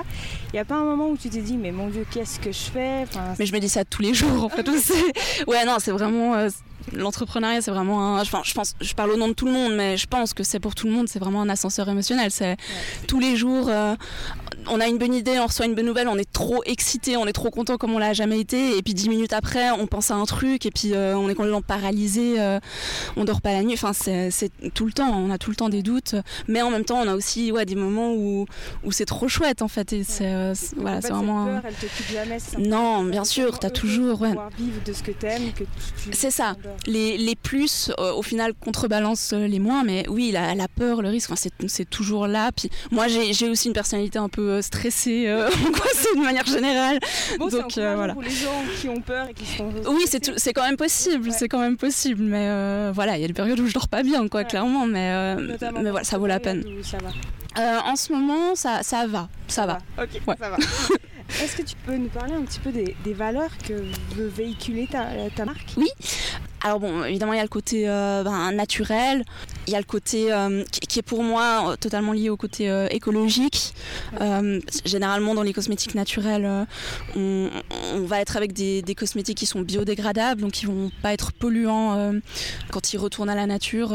Il 0.49 0.55
n'y 0.55 0.59
a 0.59 0.65
pas 0.65 0.75
un 0.75 0.85
moment 0.85 1.09
où 1.09 1.17
tu 1.17 1.29
t'es 1.29 1.41
dit, 1.41 1.57
mais 1.57 1.71
mon 1.71 1.87
Dieu, 1.87 2.05
qu'est-ce 2.11 2.39
que 2.39 2.51
je 2.51 2.71
fais? 2.71 3.05
Mais 3.39 3.45
je 3.45 3.53
me 3.53 3.59
dis 3.59 3.69
ça 3.69 3.83
tous 3.83 4.03
les 4.03 4.13
jours 4.13 4.43
en 4.43 4.49
fait 4.49 4.67
aussi. 4.69 4.93
ouais, 5.47 5.65
non, 5.65 5.77
c'est 5.79 5.91
vraiment. 5.91 6.35
Euh, 6.35 6.49
l'entrepreneuriat, 6.93 7.61
c'est 7.61 7.71
vraiment 7.71 8.17
un. 8.17 8.21
Enfin, 8.21 8.41
je 8.43 8.53
pense, 8.53 8.75
je 8.81 8.93
parle 8.93 9.11
au 9.11 9.17
nom 9.17 9.27
de 9.27 9.33
tout 9.33 9.45
le 9.45 9.51
monde, 9.51 9.75
mais 9.75 9.97
je 9.97 10.07
pense 10.07 10.33
que 10.33 10.43
c'est 10.43 10.59
pour 10.59 10.75
tout 10.75 10.87
le 10.87 10.93
monde, 10.93 11.07
c'est 11.07 11.19
vraiment 11.19 11.41
un 11.41 11.49
ascenseur 11.49 11.87
émotionnel. 11.89 12.31
C'est 12.31 12.57
tous 13.07 13.19
les 13.19 13.35
jours, 13.35 13.67
euh, 13.69 13.95
on 14.67 14.79
a 14.79 14.87
une 14.87 14.97
bonne 14.97 15.13
idée, 15.13 15.39
on 15.39 15.47
reçoit 15.47 15.65
une 15.65 15.75
bonne 15.75 15.85
nouvelle, 15.85 16.07
on 16.07 16.17
est 16.17 16.31
trop 16.31 16.63
excité, 16.65 17.17
on 17.17 17.27
est 17.27 17.33
trop 17.33 17.49
content 17.49 17.77
comme 17.77 17.93
on 17.93 17.99
l'a 17.99 18.13
jamais 18.13 18.39
été, 18.39 18.77
et 18.77 18.81
puis 18.81 18.93
dix 18.93 19.09
minutes 19.09 19.33
après, 19.33 19.71
on 19.71 19.87
pense 19.87 20.11
à 20.11 20.15
un 20.15 20.25
truc, 20.25 20.65
et 20.65 20.71
puis 20.71 20.93
euh, 20.93 21.17
on 21.17 21.29
est 21.29 21.35
complètement 21.35 21.61
paralysé, 21.61 22.39
euh, 22.39 22.59
on 23.15 23.25
dort 23.25 23.41
pas 23.41 23.53
la 23.53 23.63
nuit. 23.63 23.73
Enfin, 23.73 23.93
c'est 23.93 24.31
tout 24.73 24.85
le 24.85 24.93
temps, 24.93 25.09
on 25.09 25.29
a 25.29 25.37
tout 25.37 25.49
le 25.49 25.55
temps 25.55 25.69
des 25.69 25.83
doutes, 25.83 26.15
mais 26.47 26.61
en 26.61 26.69
même 26.69 26.85
temps, 26.85 26.99
on 26.99 27.07
a 27.07 27.15
aussi 27.15 27.51
ouais, 27.51 27.65
des 27.65 27.75
moments 27.75 28.13
où, 28.13 28.45
où 28.83 28.91
c'est 28.91 29.05
trop 29.05 29.27
chouette 29.27 29.61
en 29.61 29.67
fait. 29.67 29.93
Et 29.93 30.03
c'est 30.03 30.53
voilà, 30.75 31.01
c'est 31.01 31.11
vraiment. 31.11 31.45
Peur, 31.45 31.61
elle 31.65 31.73
te 31.75 32.13
jamais. 32.13 32.37
Non, 32.57 33.03
bien 33.03 33.23
sûr, 33.23 33.59
tu 33.59 33.65
as 33.65 33.69
toujours. 33.69 34.21
Ouais. 34.21 34.35
vivre 34.57 34.81
de 34.85 34.93
ce 34.93 35.03
que 35.03 35.11
t'aimes, 35.11 35.51
que 35.53 35.63
C'est 36.11 36.31
ça 36.31 36.55
les, 36.87 37.17
les 37.17 37.35
plus, 37.35 37.91
euh, 37.99 38.13
au 38.13 38.21
final, 38.21 38.53
contrebalancent 38.53 39.33
euh, 39.33 39.47
les 39.47 39.59
moins. 39.59 39.83
Mais 39.83 40.07
oui, 40.09 40.31
la, 40.31 40.55
la 40.55 40.67
peur, 40.67 41.01
le 41.01 41.09
risque, 41.09 41.31
c'est 41.67 41.89
toujours 41.89 42.27
là. 42.27 42.51
Puis 42.51 42.69
moi, 42.91 43.07
j'ai 43.07 43.49
aussi 43.49 43.67
une 43.67 43.73
personnalité 43.73 44.19
un 44.19 44.29
peu 44.29 44.34
euh, 44.41 44.61
stressée, 44.61 45.31
angoissée 45.31 46.15
de 46.15 46.21
manière 46.21 46.45
générale. 46.45 46.99
Bon, 47.39 47.47
Donc 47.47 47.73
voilà. 47.73 48.13
Pour 48.13 48.21
les 48.21 48.29
gens 48.29 48.63
qui 48.79 48.89
ont 48.89 49.01
peur 49.01 49.27
et 49.29 49.33
qui 49.33 49.45
sont. 49.45 49.69
Oui, 49.87 50.05
c'est 50.07 50.53
quand 50.53 50.63
même 50.63 50.77
possible. 50.77 51.31
C'est 51.31 51.47
quand 51.47 51.59
même 51.59 51.77
possible. 51.77 52.23
Mais 52.23 52.91
voilà, 52.91 53.17
il 53.17 53.21
y 53.21 53.25
a 53.25 53.27
des 53.27 53.33
périodes 53.33 53.59
où 53.59 53.67
je 53.67 53.73
dors 53.73 53.87
pas 53.87 54.03
bien, 54.03 54.27
quoi, 54.27 54.43
clairement. 54.43 54.85
Mais, 54.85 55.35
mais 55.35 55.89
voilà, 55.89 56.03
ça 56.03 56.17
vaut 56.17 56.27
la 56.27 56.39
peine. 56.39 56.63
Ça 56.83 56.97
va. 56.97 57.83
en 57.85 57.95
ce 57.95 58.11
moment, 58.13 58.55
ça, 58.55 58.83
ça 58.83 59.07
va. 59.07 59.29
Ça, 59.47 59.65
va. 59.65 59.79
Ok, 60.01 60.21
ça 60.39 60.49
va. 60.49 60.57
Est-ce 61.43 61.57
que 61.57 61.63
tu 61.63 61.75
peux 61.85 61.95
nous 61.95 62.07
parler 62.07 62.33
un 62.33 62.43
petit 62.43 62.59
peu 62.59 62.71
des, 62.71 62.95
des 63.03 63.13
valeurs 63.13 63.49
que 63.67 63.73
veut 64.15 64.27
véhiculer 64.27 64.87
ta, 64.87 65.07
ta 65.35 65.45
marque? 65.45 65.73
Oui. 65.75 65.89
Alors 66.65 66.79
bon, 66.79 67.03
évidemment, 67.03 67.33
il 67.33 67.35
y 67.35 67.39
a 67.39 67.43
le 67.43 67.47
côté 67.47 67.87
euh, 67.87 68.23
ben, 68.23 68.51
naturel, 68.51 69.23
il 69.67 69.73
y 69.73 69.75
a 69.75 69.79
le 69.79 69.85
côté 69.85 70.33
euh, 70.33 70.63
qui, 70.71 70.97
est 70.97 71.03
pour 71.03 71.21
moi 71.21 71.73
euh, 71.73 71.75
totalement 71.75 72.11
lié 72.11 72.31
au 72.31 72.37
côté 72.37 72.87
écologique. 72.89 73.75
généralement, 74.83 75.35
dans 75.35 75.43
les 75.43 75.53
cosmétiques 75.53 75.93
naturels, 75.93 76.65
on, 77.15 77.51
va 78.07 78.19
être 78.19 78.35
avec 78.35 78.51
des, 78.51 78.81
des, 78.81 78.95
cosmétiques 78.95 79.37
qui 79.37 79.45
sont 79.45 79.61
biodégradables, 79.61 80.41
donc 80.41 80.53
qui 80.53 80.65
vont 80.65 80.89
pas 81.03 81.13
être 81.13 81.33
polluants 81.33 82.11
quand 82.71 82.93
ils 82.93 82.97
retournent 82.97 83.29
à 83.29 83.35
la 83.35 83.45
nature 83.45 83.93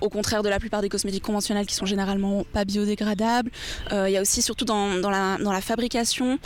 au 0.00 0.08
contraire 0.08 0.42
de 0.42 0.48
la 0.48 0.58
plupart 0.58 0.82
des 0.82 0.88
cosmétiques 0.88 1.24
conventionnels 1.24 1.66
qui 1.66 1.74
sont 1.74 1.86
généralement 1.86 2.44
pas 2.52 2.64
biodégradables. 2.64 3.50
Euh, 3.92 4.08
il 4.08 4.12
y 4.12 4.16
a 4.16 4.20
aussi 4.20 4.42
surtout 4.42 4.64
dans, 4.64 4.96
dans, 4.96 5.10
la, 5.10 5.38
dans, 5.38 5.52
la, 5.52 5.60
fabrication, 5.60 6.38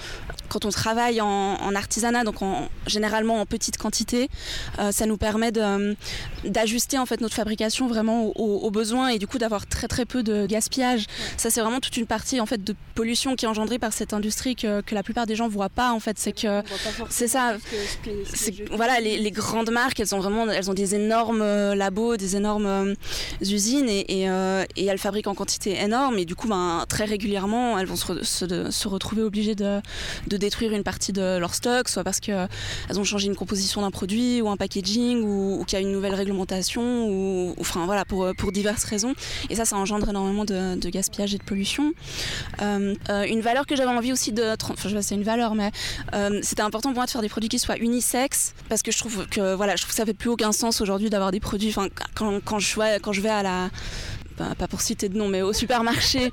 quand 0.49 0.65
on 0.65 0.71
travaille 0.71 1.21
en, 1.21 1.27
en 1.27 1.75
artisanat, 1.75 2.25
donc 2.25 2.43
en, 2.43 2.69
généralement 2.87 3.41
en 3.41 3.47
petite 3.47 3.79
quantité, 3.79 4.29
euh, 4.79 4.93
ça 4.93 5.07
nous 5.07 5.17
permet 5.17 5.53
d'ajuster 6.45 6.99
en 6.99 7.07
fait 7.07 7.21
notre 7.21 7.35
fabrication 7.35 7.87
vraiment 7.87 8.27
aux, 8.37 8.71
besoins 8.71 9.09
et 9.09 9.19
du 9.19 9.27
coup 9.27 9.39
d'avoir 9.39 9.67
très 9.67 9.89
très 9.89 10.05
peu 10.05 10.23
de 10.23 10.47
gaspillage. 10.47 11.07
Ça 11.37 11.51
c'est 11.51 11.61
vraiment 11.61 11.81
toute 11.81 11.97
une 11.97 12.07
partie 12.07 12.41
en 12.41 12.47
fait 12.47 12.63
de 12.63 12.75
pollution 12.95 13.37
qui 13.37 13.45
est 13.45 13.49
engendrée 13.49 13.79
par 13.79 13.93
cette 13.93 14.13
industrie 14.13 14.57
que, 14.57 14.81
que 14.81 14.95
la 14.95 15.03
plupart 15.03 15.27
des 15.27 15.37
gens 15.37 15.49
voient 15.49 15.69
pas 15.69 15.93
en 15.93 16.01
fait. 16.01 16.19
C'est 16.19 16.33
que 16.33 16.63
c'est 17.09 17.29
ça. 17.29 17.57
voilà 18.73 19.01
les, 19.01 19.19
les, 19.19 19.31
grandes 19.31 19.71
marques, 19.71 20.01
elles 20.01 20.15
ont 20.15 20.19
vraiment 20.19 20.49
elles 20.51 20.71
ont 20.71 20.75
des 20.75 20.95
énormes 20.95 21.43
euh, 21.43 21.75
labos, 21.75 22.17
des 22.17 22.37
énormes 22.37 22.95
usines 23.53 23.89
et, 23.89 24.29
euh, 24.29 24.65
et, 24.77 24.87
elles 24.87 24.99
fabriquent 24.99 25.27
en 25.27 25.35
quantité 25.35 25.81
énorme 25.81 26.19
et 26.19 26.25
du 26.25 26.35
coup 26.35 26.49
ben, 26.49 26.85
très 26.89 27.05
régulièrement 27.05 27.79
elles 27.79 27.87
vont 27.87 27.97
se, 27.97 28.89
retrouver 28.89 29.23
obligées 29.23 29.55
de, 29.55 29.81
détruire 30.27 30.73
une 30.73 30.83
partie 30.83 31.13
de 31.13 31.39
leur 31.39 31.55
stock, 31.55 31.89
soit 31.89 32.05
parce 32.05 32.21
qu'elles 32.21 32.49
ont 32.97 33.05
changé 33.05 33.27
une 33.27 33.37
composition 33.37 33.81
d'un 33.81 33.91
produit 33.91 34.43
ou 34.43 34.49
un 34.49 34.57
packaging 34.57 35.23
ou, 35.23 35.65
qu'il 35.67 35.79
y 35.79 35.83
a 35.83 35.85
une 35.85 35.93
nouvelle 35.93 36.15
réglementation 36.15 37.09
ou, 37.09 37.55
enfin 37.59 37.87
voilà 37.87 38.05
pour, 38.05 38.29
pour 38.37 38.53
diverses 38.53 38.85
raisons 38.85 39.15
et 39.51 39.55
ça 39.55 39.65
ça 39.65 39.77
engendre 39.77 40.09
énormément 40.09 40.45
de, 40.45 40.89
gaspillage 40.89 41.35
et 41.35 41.39
de 41.39 41.45
pollution. 41.45 41.93
Euh, 42.63 42.95
euh, 43.09 43.25
une 43.25 43.41
valeur 43.41 43.67
que 43.67 43.77
j'avais 43.77 43.91
envie 43.91 44.13
aussi 44.13 44.33
de, 44.33 44.55
enfin 44.63 44.89
je 44.89 44.97
sais 44.97 45.03
c'est 45.03 45.15
une 45.15 45.23
valeur 45.23 45.55
mais 45.55 45.71
c'était 46.43 46.63
important 46.63 46.91
pour 46.91 46.97
moi 46.97 47.07
de 47.07 47.11
faire 47.11 47.21
des 47.21 47.29
produits 47.29 47.49
qui 47.49 47.59
soient 47.59 47.79
unisexes 47.79 48.55
parce 48.69 48.83
que 48.83 48.91
je 48.91 48.99
trouve 48.99 49.27
que 49.27 49.55
voilà 49.55 49.77
je 49.77 49.83
trouve 49.83 49.91
que 49.91 49.97
ça 49.97 50.07
fait 50.07 50.15
plus 50.15 50.31
aucun 50.31 50.53
sens 50.53 50.81
aujourd'hui 50.81 51.11
d'avoir 51.11 51.31
des 51.31 51.41
produits 51.41 51.69
enfin 51.69 51.89
quand, 52.15 52.41
quand 52.45 52.59
je 52.59 52.75
vois 52.75 52.99
quand 52.99 53.13
je 53.13 53.21
vais 53.21 53.29
à 53.35 53.43
la 53.43 53.71
pas 54.37 54.69
pour 54.69 54.81
citer 54.81 55.09
de 55.09 55.17
nom, 55.17 55.29
mais 55.29 55.43
au 55.43 55.53
supermarché, 55.53 56.31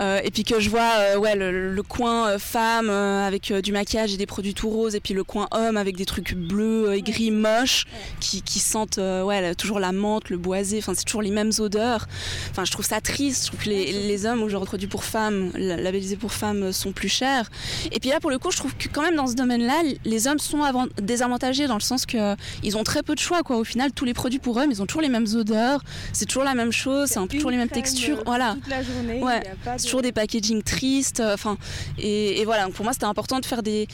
euh, 0.00 0.20
et 0.24 0.30
puis 0.30 0.44
que 0.44 0.60
je 0.60 0.70
vois 0.70 0.90
euh, 0.98 1.16
ouais, 1.16 1.34
le, 1.36 1.82
coin 1.82 2.30
euh, 2.30 2.38
femme 2.38 2.90
avec 2.90 3.52
du 3.52 3.72
maquillage 3.72 4.14
et 4.14 4.16
des 4.16 4.26
produits 4.26 4.54
tout 4.54 4.70
roses, 4.70 4.94
et 4.94 5.00
puis 5.00 5.14
le 5.14 5.24
coin 5.24 5.48
homme 5.50 5.76
avec 5.76 5.96
des 5.96 6.06
trucs 6.06 6.34
bleus 6.34 6.94
et 6.94 7.02
gris 7.02 7.30
moches 7.30 7.84
qui, 8.20 8.42
qui 8.42 8.58
sentent 8.58 8.98
ouais, 8.98 9.54
toujours 9.54 9.80
la 9.80 9.92
menthe, 9.92 10.30
le 10.30 10.38
boisé, 10.38 10.78
enfin 10.78 10.94
c'est 10.94 11.04
toujours 11.04 11.22
les 11.22 11.30
mêmes 11.30 11.52
odeurs. 11.58 12.06
Enfin, 12.50 12.64
je 12.64 12.70
trouve 12.70 12.84
ça 12.84 13.00
triste, 13.00 13.44
je 13.44 13.48
trouve 13.48 13.64
que 13.64 13.68
les, 13.68 13.92
les 13.92 14.26
hommes 14.26 14.42
aujourd'hui 14.42 14.62
produits 14.64 14.88
pour 14.88 15.04
femmes, 15.04 15.50
labellisés 15.54 16.16
pour 16.16 16.32
femmes, 16.32 16.72
sont 16.72 16.92
plus 16.92 17.08
chers. 17.08 17.50
Et 17.90 18.00
puis 18.00 18.10
là, 18.10 18.20
pour 18.20 18.30
le 18.30 18.38
coup, 18.38 18.50
je 18.50 18.56
trouve 18.56 18.74
que 18.74 18.88
quand 18.88 19.02
même 19.02 19.16
dans 19.16 19.26
ce 19.26 19.34
domaine-là, 19.34 19.82
les 20.04 20.26
hommes 20.26 20.38
sont 20.38 20.62
désavantagés 21.00 21.66
dans 21.66 21.74
le 21.74 21.80
sens 21.80 22.06
qu'ils 22.06 22.76
ont 22.76 22.84
très 22.84 23.02
peu 23.02 23.14
de 23.14 23.20
choix. 23.20 23.42
Quoi. 23.42 23.58
Au 23.58 23.64
final, 23.64 23.92
tous 23.92 24.04
les 24.04 24.14
produits 24.14 24.38
pour 24.38 24.56
hommes, 24.56 24.70
ils 24.70 24.80
ont 24.82 24.86
toujours 24.86 25.02
les 25.02 25.08
mêmes 25.08 25.26
odeurs, 25.34 25.82
c'est 26.12 26.26
toujours 26.26 26.44
la 26.44 26.54
même 26.54 26.72
chose, 26.72 27.10
c'est 27.10 27.18
un 27.18 27.26
peu 27.26 27.38
toujours 27.42 27.50
les 27.50 27.56
mêmes 27.56 27.68
textures. 27.68 28.18
Euh, 28.18 28.24
voilà. 28.24 28.54
Toute 28.54 28.68
la 28.68 28.82
journée. 28.82 29.22
Ouais. 29.22 29.42
C'est 29.76 29.84
toujours 29.84 30.02
des 30.02 30.12
packaging 30.12 30.62
tristes. 30.62 31.20
Euh, 31.20 31.34
enfin, 31.34 31.56
et, 31.98 32.44
voilà. 32.44 32.68
pour 32.68 32.84
moi, 32.84 32.92
c'était 32.92 33.06
important 33.06 33.40
de 33.40 33.46
faire 33.46 33.62
des, 33.62 33.88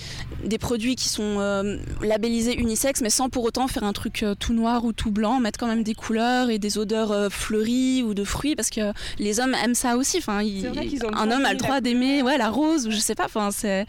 des 0.44 0.58
produits 0.58 0.96
qui 0.96 1.08
sont 1.08 1.36
euh, 1.38 1.78
labellisés 2.02 2.58
unisex, 2.58 3.00
mais 3.00 3.10
sans 3.10 3.28
pour 3.28 3.44
autant 3.44 3.68
faire 3.68 3.84
un 3.84 3.92
truc 3.92 4.24
tout 4.38 4.52
noir 4.52 4.84
ou 4.84 4.92
tout 4.92 5.10
blanc. 5.10 5.40
Mettre 5.40 5.58
quand 5.58 5.66
même 5.66 5.82
des 5.82 5.94
couleurs 5.94 6.50
et 6.50 6.58
des 6.58 6.78
odeurs 6.78 7.32
fleuries 7.32 8.02
ou 8.02 8.14
de 8.14 8.24
fruits, 8.24 8.54
parce 8.54 8.70
que 8.70 8.92
les 9.18 9.40
hommes 9.40 9.54
aiment 9.62 9.74
ça 9.74 9.96
aussi. 9.96 10.18
Enfin, 10.18 10.40
un 10.40 11.30
homme 11.30 11.44
a 11.44 11.52
le 11.52 11.58
droit 11.58 11.80
d'aimer, 11.80 12.22
ouais, 12.22 12.36
la 12.36 12.50
rose 12.50 12.86
ou 12.86 12.90
je 12.90 12.98
sais 12.98 13.14
pas. 13.14 13.24
Enfin, 13.24 13.50
c'est, 13.50 13.86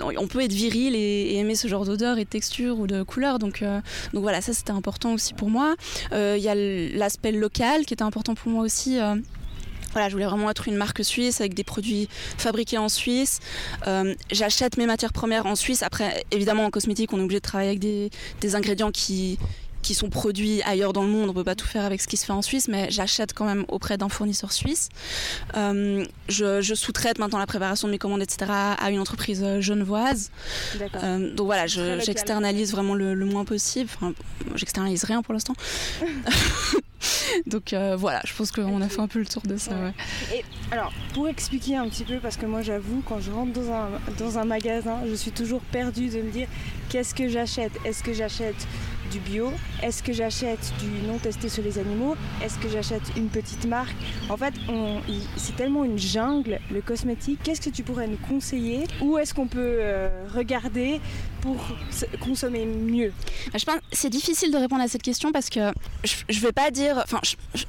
on 0.00 0.26
peut 0.26 0.40
être 0.40 0.52
viril 0.52 0.94
et, 0.96 1.36
aimer 1.40 1.54
ce 1.54 1.68
genre 1.68 1.84
d'odeur 1.84 2.18
et 2.18 2.24
de 2.24 2.28
texture 2.28 2.78
ou 2.80 2.86
de 2.86 3.02
couleur. 3.02 3.38
Donc, 3.38 3.62
donc 4.12 4.22
voilà, 4.22 4.40
ça 4.40 4.52
c'était 4.52 4.72
important 4.72 5.12
aussi 5.12 5.34
pour 5.34 5.50
moi. 5.50 5.76
Il 6.12 6.42
y 6.42 6.48
a 6.48 6.54
l'aspect 6.54 7.32
local 7.32 7.86
qui 7.86 7.94
était 7.94 8.02
important 8.02 8.34
pour 8.34 8.50
moi 8.50 8.64
aussi 8.64 8.79
euh, 8.88 9.16
voilà, 9.92 10.08
je 10.08 10.14
voulais 10.14 10.26
vraiment 10.26 10.50
être 10.50 10.68
une 10.68 10.76
marque 10.76 11.04
suisse 11.04 11.40
avec 11.40 11.54
des 11.54 11.64
produits 11.64 12.08
fabriqués 12.38 12.78
en 12.78 12.88
Suisse. 12.88 13.40
Euh, 13.86 14.14
j'achète 14.30 14.76
mes 14.76 14.86
matières 14.86 15.12
premières 15.12 15.46
en 15.46 15.56
Suisse. 15.56 15.82
Après, 15.82 16.24
évidemment, 16.30 16.64
en 16.64 16.70
cosmétique, 16.70 17.12
on 17.12 17.18
est 17.18 17.22
obligé 17.22 17.40
de 17.40 17.44
travailler 17.44 17.70
avec 17.70 17.80
des, 17.80 18.54
ingrédients 18.54 18.92
qui, 18.92 19.38
qui 19.82 19.94
sont 19.94 20.10
produits 20.10 20.62
ailleurs 20.62 20.92
dans 20.92 21.02
le 21.02 21.08
monde. 21.08 21.28
On 21.30 21.34
peut 21.34 21.44
pas 21.44 21.56
tout 21.56 21.66
faire 21.66 21.84
avec 21.84 22.00
ce 22.00 22.06
qui 22.06 22.16
se 22.16 22.24
fait 22.24 22.32
en 22.32 22.42
Suisse, 22.42 22.68
mais 22.68 22.88
j'achète 22.90 23.32
quand 23.34 23.44
même 23.44 23.64
auprès 23.68 23.96
d'un 23.96 24.08
fournisseur 24.08 24.52
suisse. 24.52 24.90
Euh, 25.56 26.04
je, 26.28 26.74
sous-traite 26.74 27.18
maintenant 27.18 27.38
la 27.38 27.46
préparation 27.46 27.88
de 27.88 27.92
mes 27.92 27.98
commandes, 27.98 28.22
etc., 28.22 28.50
à 28.50 28.90
une 28.90 29.00
entreprise 29.00 29.44
genevoise. 29.58 30.30
Euh, 31.02 31.34
donc 31.34 31.46
voilà, 31.46 31.66
j'externalise 31.66 32.70
vraiment 32.70 32.94
le, 32.94 33.16
moins 33.24 33.44
possible. 33.44 33.90
Enfin, 33.96 34.12
j'externalise 34.54 35.02
rien 35.02 35.22
pour 35.22 35.34
l'instant. 35.34 35.54
Donc 37.46 37.72
euh, 37.72 37.96
voilà, 37.96 38.20
je 38.24 38.34
pense 38.34 38.52
qu'on 38.52 38.80
a 38.80 38.88
fait 38.88 39.00
un 39.00 39.08
peu 39.08 39.18
le 39.18 39.26
tour 39.26 39.42
de 39.42 39.56
ça. 39.56 39.72
Et 40.34 40.44
alors, 40.70 40.92
pour 41.14 41.28
expliquer 41.28 41.76
un 41.76 41.88
petit 41.88 42.04
peu, 42.04 42.18
parce 42.18 42.36
que 42.36 42.46
moi 42.46 42.62
j'avoue, 42.62 43.02
quand 43.06 43.20
je 43.20 43.30
rentre 43.30 43.52
dans 43.52 43.72
un, 43.72 43.88
dans 44.18 44.38
un 44.38 44.44
magasin, 44.44 44.98
je 45.08 45.14
suis 45.14 45.32
toujours 45.32 45.60
perdue 45.60 46.08
de 46.08 46.22
me 46.22 46.30
dire 46.30 46.48
qu'est-ce 46.88 47.14
que 47.14 47.28
j'achète? 47.28 47.72
Est-ce 47.84 48.02
que 48.02 48.12
j'achète 48.12 48.66
du 49.10 49.18
bio? 49.18 49.52
Est-ce 49.82 50.02
que 50.02 50.12
j'achète 50.12 50.72
du 50.78 51.06
non 51.06 51.18
testé 51.18 51.48
sur 51.48 51.62
les 51.62 51.78
animaux? 51.78 52.16
Est-ce 52.42 52.58
que 52.58 52.68
j'achète 52.68 53.02
une 53.16 53.28
petite 53.28 53.66
marque? 53.66 53.96
En 54.28 54.36
fait, 54.36 54.54
c'est 55.36 55.56
tellement 55.56 55.84
une 55.84 55.98
jungle, 55.98 56.60
le 56.70 56.80
cosmétique. 56.80 57.40
Qu'est-ce 57.42 57.60
que 57.60 57.70
tu 57.70 57.82
pourrais 57.82 58.06
nous 58.06 58.18
conseiller? 58.28 58.84
Où 59.00 59.18
est-ce 59.18 59.34
qu'on 59.34 59.48
peut 59.48 59.78
euh, 59.80 60.08
regarder 60.32 61.00
pour 61.40 61.56
consommer 62.20 62.66
mieux 62.66 63.12
bah, 63.52 63.58
Je 63.58 63.64
pense 63.64 63.76
c'est 63.92 64.10
difficile 64.10 64.52
de 64.52 64.56
répondre 64.56 64.82
à 64.82 64.88
cette 64.88 65.02
question 65.02 65.32
parce 65.32 65.50
que 65.50 65.60
je 66.04 66.36
ne 66.36 66.40
vais 66.40 66.52
pas 66.52 66.70
dire. 66.70 67.00
Enfin, 67.04 67.20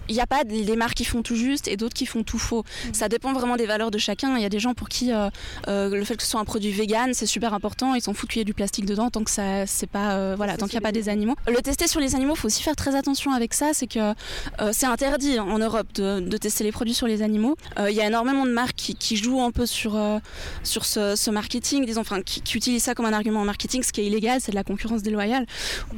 il 0.10 0.16
n'y 0.16 0.22
a 0.22 0.28
pas 0.28 0.44
des 0.44 0.76
marques 0.76 0.96
qui 0.96 1.06
font 1.06 1.22
tout 1.22 1.36
juste 1.36 1.68
et 1.68 1.78
d'autres 1.78 1.94
qui 1.94 2.06
font 2.06 2.24
tout 2.24 2.40
faux. 2.40 2.64
Mm. 2.64 2.94
Ça 2.94 3.10
dépend 3.10 3.34
vraiment 3.34 3.56
des 3.56 3.66
valeurs 3.66 3.92
de 3.92 3.98
chacun. 3.98 4.36
Il 4.38 4.42
y 4.42 4.46
a 4.46 4.50
des 4.50 4.60
gens 4.60 4.74
pour 4.74 4.90
qui 4.90 5.12
euh, 5.12 5.30
euh, 5.68 5.90
le 5.90 6.04
fait 6.04 6.16
que 6.16 6.24
ce 6.24 6.30
soit 6.30 6.40
un 6.40 6.46
produit 6.46 6.72
vegan, 6.72 7.14
c'est 7.14 7.26
super 7.26 7.54
important. 7.54 7.96
Ils 7.96 8.02
s'en 8.02 8.14
foutent 8.14 8.30
qu'il 8.30 8.40
y 8.40 8.42
ait 8.42 8.46
du 8.46 8.54
plastique 8.54 8.86
dedans 8.86 9.10
tant 9.10 9.24
que 9.24 9.32
ça, 9.32 9.66
c'est 9.66 9.90
pas, 9.90 10.36
voilà, 10.36 10.58
tant 10.58 10.68
qu'il 10.68 10.80
n'y 10.80 10.86
a 10.86 10.88
pas 10.88 10.92
des 10.92 11.10
animaux. 11.10 11.36
Le 11.48 11.62
tester 11.62 11.88
sur 11.88 12.00
les 12.00 12.16
animaux, 12.16 12.34
il 12.36 12.40
faut 12.40 12.48
aussi 12.48 12.64
faire 12.64 12.76
très 12.76 12.96
attention 12.96 13.32
avec 13.34 13.54
ça. 13.54 13.72
C'est 13.74 13.88
que 13.88 14.14
euh, 14.62 14.72
c'est 14.72 14.86
interdit 14.86 15.40
en 15.40 15.60
Europe 15.60 15.88
de, 15.94 16.38
tester 16.38 16.64
les 16.64 16.72
produits 16.72 16.94
sur 16.94 17.08
les 17.08 17.22
animaux. 17.22 17.56
Euh, 17.80 17.90
il 17.90 17.96
y 17.96 18.02
a 18.02 18.08
énormément 18.08 18.46
de 18.46 18.52
marques 18.52 18.76
qui, 18.76 19.16
jouent 19.16 19.42
un 19.42 19.52
peu 19.52 19.66
sur, 19.66 19.96
euh, 19.96 20.20
sur 20.64 20.86
ce, 20.86 21.30
marketing, 21.30 21.86
disons, 21.86 22.02
enfin, 22.02 22.22
qui, 22.22 22.42
utilisent 22.56 22.84
ça 22.84 22.96
comme 22.96 23.06
un 23.06 23.14
argument 23.14 23.42
en 23.42 23.46
marketing, 23.46 23.61
ce 23.70 23.92
qui 23.92 24.02
est 24.02 24.06
illégal, 24.06 24.40
c'est 24.42 24.52
de 24.52 24.56
la 24.56 24.64
concurrence 24.64 25.02
déloyale. 25.04 25.46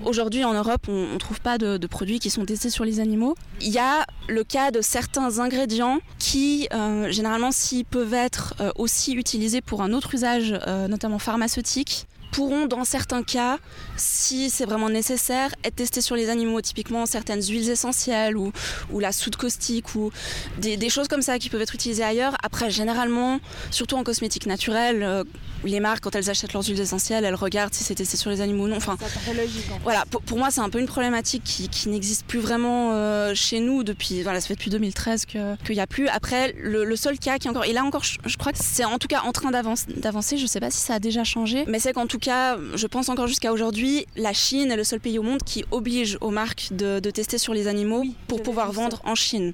Aujourd'hui, 0.05 0.43
en 0.43 0.53
Europe, 0.53 0.87
on 0.87 1.13
ne 1.13 1.17
trouve 1.17 1.41
pas 1.41 1.57
de, 1.57 1.77
produits 1.87 2.19
qui 2.19 2.29
sont 2.29 2.45
testés 2.45 2.69
sur 2.69 2.85
les 2.85 2.99
animaux. 2.99 3.35
Il 3.61 3.69
y 3.69 3.77
a 3.77 4.05
le 4.27 4.43
cas 4.43 4.71
de 4.71 4.81
certains 4.81 5.39
ingrédients 5.39 5.99
qui, 6.19 6.67
généralement, 7.09 7.51
s'ils 7.51 7.85
peuvent 7.85 8.13
être 8.13 8.55
aussi 8.75 9.13
utilisés 9.13 9.61
pour 9.61 9.81
un 9.81 9.93
autre 9.93 10.13
usage, 10.13 10.53
notamment 10.89 11.19
pharmaceutique, 11.19 12.07
pourront 12.33 12.65
dans 12.65 12.83
certains 12.83 13.23
cas, 13.23 13.59
si 13.95 14.49
c'est 14.49 14.65
vraiment 14.65 14.89
nécessaire, 14.89 15.51
être 15.63 15.75
testés 15.75 16.01
sur 16.01 16.15
les 16.15 16.29
animaux, 16.29 16.61
typiquement 16.61 17.05
certaines 17.05 17.41
huiles 17.41 17.69
essentielles 17.69 18.35
ou, 18.35 18.51
ou 18.91 18.99
la 18.99 19.11
soude 19.11 19.35
caustique 19.35 19.95
ou 19.95 20.11
des, 20.57 20.89
choses 20.89 21.07
comme 21.07 21.21
ça 21.21 21.39
qui 21.39 21.49
peuvent 21.49 21.61
être 21.61 21.75
utilisées 21.75 22.03
ailleurs. 22.03 22.35
Après, 22.43 22.69
généralement, 22.69 23.39
surtout 23.71 23.95
en 23.95 24.03
cosmétique 24.03 24.47
naturelle, 24.47 25.03
euh, 25.03 25.23
les 25.63 25.79
marques, 25.79 26.03
quand 26.03 26.15
elles 26.15 26.29
achètent 26.29 26.53
leurs 26.53 26.65
huiles 26.65 26.81
essentielles, 26.81 27.23
elles 27.23 27.35
regardent 27.35 27.73
si 27.73 27.83
c'est 27.83 27.95
testé 27.95 28.17
sur 28.17 28.29
les 28.29 28.41
animaux 28.41 28.65
ou 28.65 28.67
non. 28.67 28.77
Enfin, 28.77 28.97
logique, 29.35 29.65
voilà, 29.83 30.03
pour, 30.05 30.37
moi, 30.37 30.49
c'est 30.51 30.61
un 30.61 30.69
peu 30.69 30.79
une 30.79 30.87
problématique 30.87 31.43
qui, 31.43 31.69
qui 31.69 31.89
n'existe 31.89 32.25
plus 32.25 32.39
vraiment 32.39 32.91
euh, 32.93 33.33
chez 33.35 33.59
nous 33.59 33.83
depuis, 33.83 34.23
voilà, 34.23 34.41
ça 34.41 34.47
fait 34.47 34.55
depuis 34.55 34.71
2013 34.71 35.25
qu'il 35.25 35.55
n'y 35.69 35.79
a 35.79 35.87
plus. 35.87 36.07
Après, 36.09 36.53
le, 36.57 36.95
seul 36.95 37.17
cas 37.19 37.37
qui 37.37 37.47
est 37.47 37.49
encore, 37.49 37.65
et 37.65 37.73
là 37.73 37.83
encore, 37.83 38.03
je, 38.03 38.37
crois 38.37 38.51
que 38.51 38.59
c'est 38.61 38.85
en 38.85 38.97
tout 38.97 39.07
cas 39.07 39.21
en 39.21 39.31
train 39.31 39.51
d'avancer, 39.51 40.37
je 40.37 40.43
ne 40.43 40.47
sais 40.47 40.59
pas 40.59 40.71
si 40.71 40.79
ça 40.79 40.95
a 40.95 40.99
déjà 40.99 41.23
changé, 41.23 41.65
mais 41.67 41.79
c'est 41.79 41.93
qu'en 41.93 42.07
tout 42.07 42.19
cas, 42.23 42.57
je 42.75 42.87
pense 42.87 43.09
encore 43.09 43.27
jusqu'à 43.27 43.51
aujourd'hui, 43.51 44.05
la 44.15 44.33
Chine 44.33 44.71
est 44.71 44.77
le 44.77 44.83
seul 44.83 44.99
pays 44.99 45.19
au 45.19 45.23
monde 45.23 45.43
qui 45.43 45.65
oblige 45.71 46.17
aux 46.21 46.29
marques 46.29 46.69
de, 46.71 46.99
tester 47.11 47.37
sur 47.37 47.53
les 47.53 47.67
animaux 47.67 48.03
pour 48.27 48.41
pouvoir 48.41 48.71
vendre 48.71 49.01
en 49.03 49.13
Chine. 49.13 49.53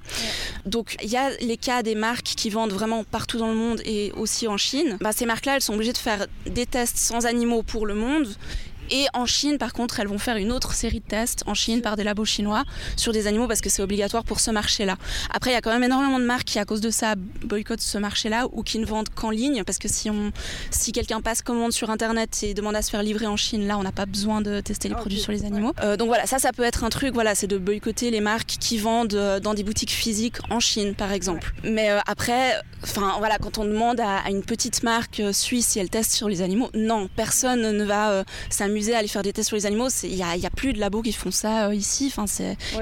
Donc, 0.65 0.95
il 1.03 1.09
y 1.09 1.17
a 1.17 1.31
les 1.41 1.57
cas 1.57 1.83
des 1.83 1.95
marques 1.95 2.33
qui 2.37 2.49
vendent 2.49 2.71
vraiment 2.71 3.03
partout 3.03 3.37
dans 3.37 3.49
le 3.49 3.55
monde 3.55 3.81
et 3.85 4.11
aussi 4.15 4.47
en 4.47 4.57
Chine. 4.57 4.97
Bah, 5.01 5.11
ces 5.11 5.25
marques-là, 5.25 5.55
elles 5.55 5.61
sont 5.61 5.73
obligées 5.73 5.93
de 5.93 5.97
faire 5.97 6.27
des 6.45 6.65
tests 6.65 6.97
sans 6.97 7.25
animaux 7.25 7.63
pour 7.63 7.85
le 7.85 7.95
monde 7.95 8.27
et 8.91 9.07
en 9.13 9.25
Chine, 9.25 9.57
par 9.57 9.73
contre, 9.73 9.99
elles 9.99 10.07
vont 10.07 10.17
faire 10.17 10.37
une 10.37 10.51
autre 10.51 10.73
série 10.73 10.99
de 10.99 11.05
tests 11.05 11.43
en 11.45 11.53
Chine 11.53 11.81
par 11.81 11.95
des 11.95 12.03
labos 12.03 12.25
chinois 12.25 12.63
sur 12.95 13.13
des 13.13 13.27
animaux 13.27 13.47
parce 13.47 13.61
que 13.61 13.69
c'est 13.69 13.81
obligatoire 13.81 14.23
pour 14.23 14.39
ce 14.39 14.51
marché-là. 14.51 14.97
Après, 15.33 15.51
il 15.51 15.53
y 15.53 15.57
a 15.57 15.61
quand 15.61 15.71
même 15.71 15.83
énormément 15.83 16.19
de 16.19 16.25
marques 16.25 16.45
qui, 16.45 16.59
à 16.59 16.65
cause 16.65 16.81
de 16.81 16.89
ça, 16.89 17.15
boycottent 17.45 17.81
ce 17.81 17.97
marché-là 17.97 18.47
ou 18.51 18.63
qui 18.63 18.79
ne 18.79 18.85
vendent 18.85 19.09
qu'en 19.09 19.29
ligne 19.29 19.63
parce 19.63 19.77
que 19.77 19.87
si, 19.87 20.09
on, 20.09 20.31
si 20.71 20.91
quelqu'un 20.91 21.21
passe 21.21 21.41
commande 21.41 21.71
sur 21.71 21.89
Internet 21.89 22.39
et 22.43 22.53
demande 22.53 22.75
à 22.75 22.81
se 22.81 22.89
faire 22.89 23.03
livrer 23.03 23.27
en 23.27 23.37
Chine, 23.37 23.67
là, 23.67 23.77
on 23.77 23.83
n'a 23.83 23.91
pas 23.91 24.05
besoin 24.05 24.41
de 24.41 24.61
tester 24.61 24.89
les 24.89 24.95
produits 24.95 25.19
sur 25.19 25.31
les 25.31 25.45
animaux. 25.45 25.73
Euh, 25.83 25.97
donc 25.97 26.07
voilà, 26.07 26.25
ça, 26.25 26.39
ça 26.39 26.51
peut 26.51 26.63
être 26.63 26.83
un 26.83 26.89
truc, 26.89 27.13
voilà, 27.13 27.35
c'est 27.35 27.47
de 27.47 27.57
boycotter 27.57 28.11
les 28.11 28.21
marques 28.21 28.55
qui 28.59 28.77
vendent 28.77 29.13
euh, 29.13 29.39
dans 29.39 29.53
des 29.53 29.63
boutiques 29.63 29.91
physiques 29.91 30.37
en 30.49 30.59
Chine, 30.59 30.95
par 30.95 31.11
exemple. 31.11 31.53
Mais 31.63 31.91
euh, 31.91 31.99
après, 32.07 32.53
enfin 32.83 33.15
voilà, 33.19 33.37
quand 33.37 33.57
on 33.57 33.65
demande 33.65 33.99
à, 33.99 34.29
une 34.29 34.43
petite 34.43 34.83
marque 34.83 35.21
suisse 35.31 35.67
si 35.67 35.79
elle 35.79 35.89
teste 35.89 36.11
sur 36.11 36.29
les 36.29 36.41
animaux, 36.41 36.69
non, 36.73 37.09
personne 37.15 37.61
ne 37.61 37.83
va 37.83 38.23
s'amuser 38.49 38.78
à 38.93 38.99
aller 38.99 39.07
faire 39.07 39.23
des 39.23 39.33
tests 39.33 39.49
sur 39.49 39.57
les 39.57 39.65
animaux. 39.65 39.89
Il 40.03 40.15
n'y 40.15 40.23
a, 40.23 40.29
a, 40.31 40.49
plus 40.49 40.73
de 40.73 40.79
labos 40.79 41.01
qui 41.01 41.13
font 41.13 41.31
ça 41.31 41.67
euh, 41.67 41.75
ici. 41.75 42.11
Enfin, 42.15 42.25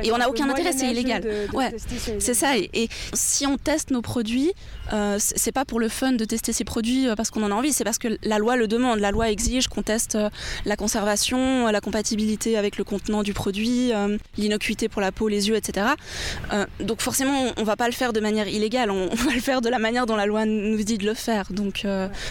et 0.03 0.11
on 0.11 0.17
n'a 0.17 0.29
aucun 0.29 0.49
intérêt, 0.49 0.73
c'est 0.73 0.89
illégal. 0.89 1.23
ouais, 1.53 1.73
c'est 2.19 2.33
ça. 2.33 2.57
Et, 2.57 2.89
si 3.13 3.45
on 3.45 3.57
teste 3.57 3.91
nos 3.91 4.01
produits, 4.01 4.53
euh, 4.93 5.17
c'est 5.19 5.51
pas 5.51 5.65
pour 5.65 5.79
le 5.79 5.89
fun 5.89 6.13
de 6.13 6.25
tester 6.25 6.53
ces 6.53 6.63
produits 6.63 7.07
euh, 7.07 7.15
parce 7.15 7.29
qu'on 7.29 7.43
en 7.43 7.51
a 7.51 7.55
envie, 7.55 7.73
c'est 7.73 7.83
parce 7.83 7.97
que 7.97 8.17
la 8.23 8.37
loi 8.37 8.55
le 8.55 8.67
demande. 8.67 8.99
La 8.99 9.11
loi 9.11 9.29
exige 9.29 9.67
qu'on 9.67 9.81
teste 9.81 10.15
euh, 10.15 10.29
la 10.65 10.75
conservation, 10.75 11.67
la 11.67 11.81
compatibilité 11.81 12.57
avec 12.57 12.77
le 12.77 12.83
contenant 12.83 13.23
du 13.23 13.33
produit, 13.33 13.91
l'innocuité 14.37 14.89
pour 14.89 15.01
la 15.01 15.11
peau, 15.11 15.27
les 15.27 15.49
yeux, 15.49 15.55
etc. 15.55 15.87
donc 16.79 17.01
forcément, 17.01 17.51
on 17.57 17.63
va 17.63 17.75
pas 17.75 17.87
le 17.87 17.93
faire 17.93 18.13
de 18.13 18.19
manière 18.19 18.47
illégale. 18.47 18.91
On, 18.97 19.15
va 19.15 19.33
le 19.33 19.39
faire 19.39 19.61
de 19.61 19.69
la 19.69 19.79
manière 19.79 20.05
dont 20.05 20.15
la 20.15 20.25
loi 20.25 20.45
nous 20.45 20.83
dit 20.83 20.97
de 20.97 21.05
le 21.05 21.13
faire. 21.13 21.51
Donc 21.51 21.85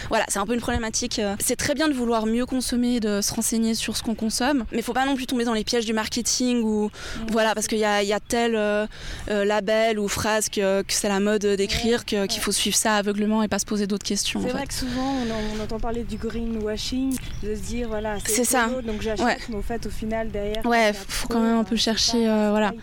voilà, 0.09 0.25
c'est 0.27 0.39
un 0.39 0.45
peu 0.45 0.53
une 0.53 0.59
problématique. 0.59 1.21
C'est 1.39 1.55
très 1.55 1.75
bien 1.75 1.87
de 1.87 1.93
vouloir 1.93 2.25
mieux 2.25 2.45
consommer, 2.45 2.99
de 2.99 3.21
se 3.21 3.33
renseigner 3.33 3.56
sur 3.73 3.97
ce 3.97 4.03
qu'on 4.03 4.15
consomme. 4.15 4.65
Mais 4.71 4.79
il 4.79 4.83
faut 4.83 4.93
pas 4.93 5.05
non 5.05 5.15
plus 5.15 5.27
tomber 5.27 5.45
dans 5.45 5.53
les 5.53 5.63
pièges 5.63 5.85
du 5.85 5.93
marketing 5.93 6.61
ou 6.63 6.89
voilà 7.31 7.53
parce 7.53 7.67
qu'il 7.67 7.79
y 7.79 7.85
a, 7.85 8.03
y 8.03 8.13
a, 8.13 8.19
tel 8.19 8.55
euh, 8.55 8.85
euh, 9.29 9.45
label 9.45 9.99
ou 9.99 10.07
phrase 10.07 10.49
que, 10.49 10.81
que 10.81 10.93
c'est 10.93 11.07
la 11.07 11.19
mode 11.19 11.45
d'écrire 11.45 12.05
qu'il 12.05 12.41
faut 12.41 12.51
suivre 12.51 12.75
ça 12.75 12.95
aveuglement 12.95 13.43
et 13.43 13.47
pas 13.47 13.59
se 13.59 13.65
poser 13.65 13.87
d'autres 13.87 14.05
questions. 14.05 14.41
C'est 14.43 14.51
vrai 14.51 14.65
que 14.65 14.73
souvent 14.73 15.13
on, 15.57 15.63
entend 15.63 15.79
parler 15.79 16.03
du 16.03 16.17
greenwashing, 16.17 17.17
de 17.43 17.55
se 17.55 17.61
dire 17.61 17.87
voilà 17.87 18.17
c'est 18.25 18.43
ça. 18.43 18.69
Donc 18.85 19.01
j'achète, 19.01 19.49
mais 19.49 19.55
au 19.55 19.61
fait 19.61 19.85
au 19.85 19.89
final 19.89 20.29
derrière. 20.29 20.65
Ouais, 20.65 20.93
faut 20.93 21.27
quand 21.27 21.41
même 21.41 21.57
un 21.57 21.63
peu 21.63 21.75
chercher 21.75 22.29
euh, 22.29 22.49
voilà. 22.51 22.73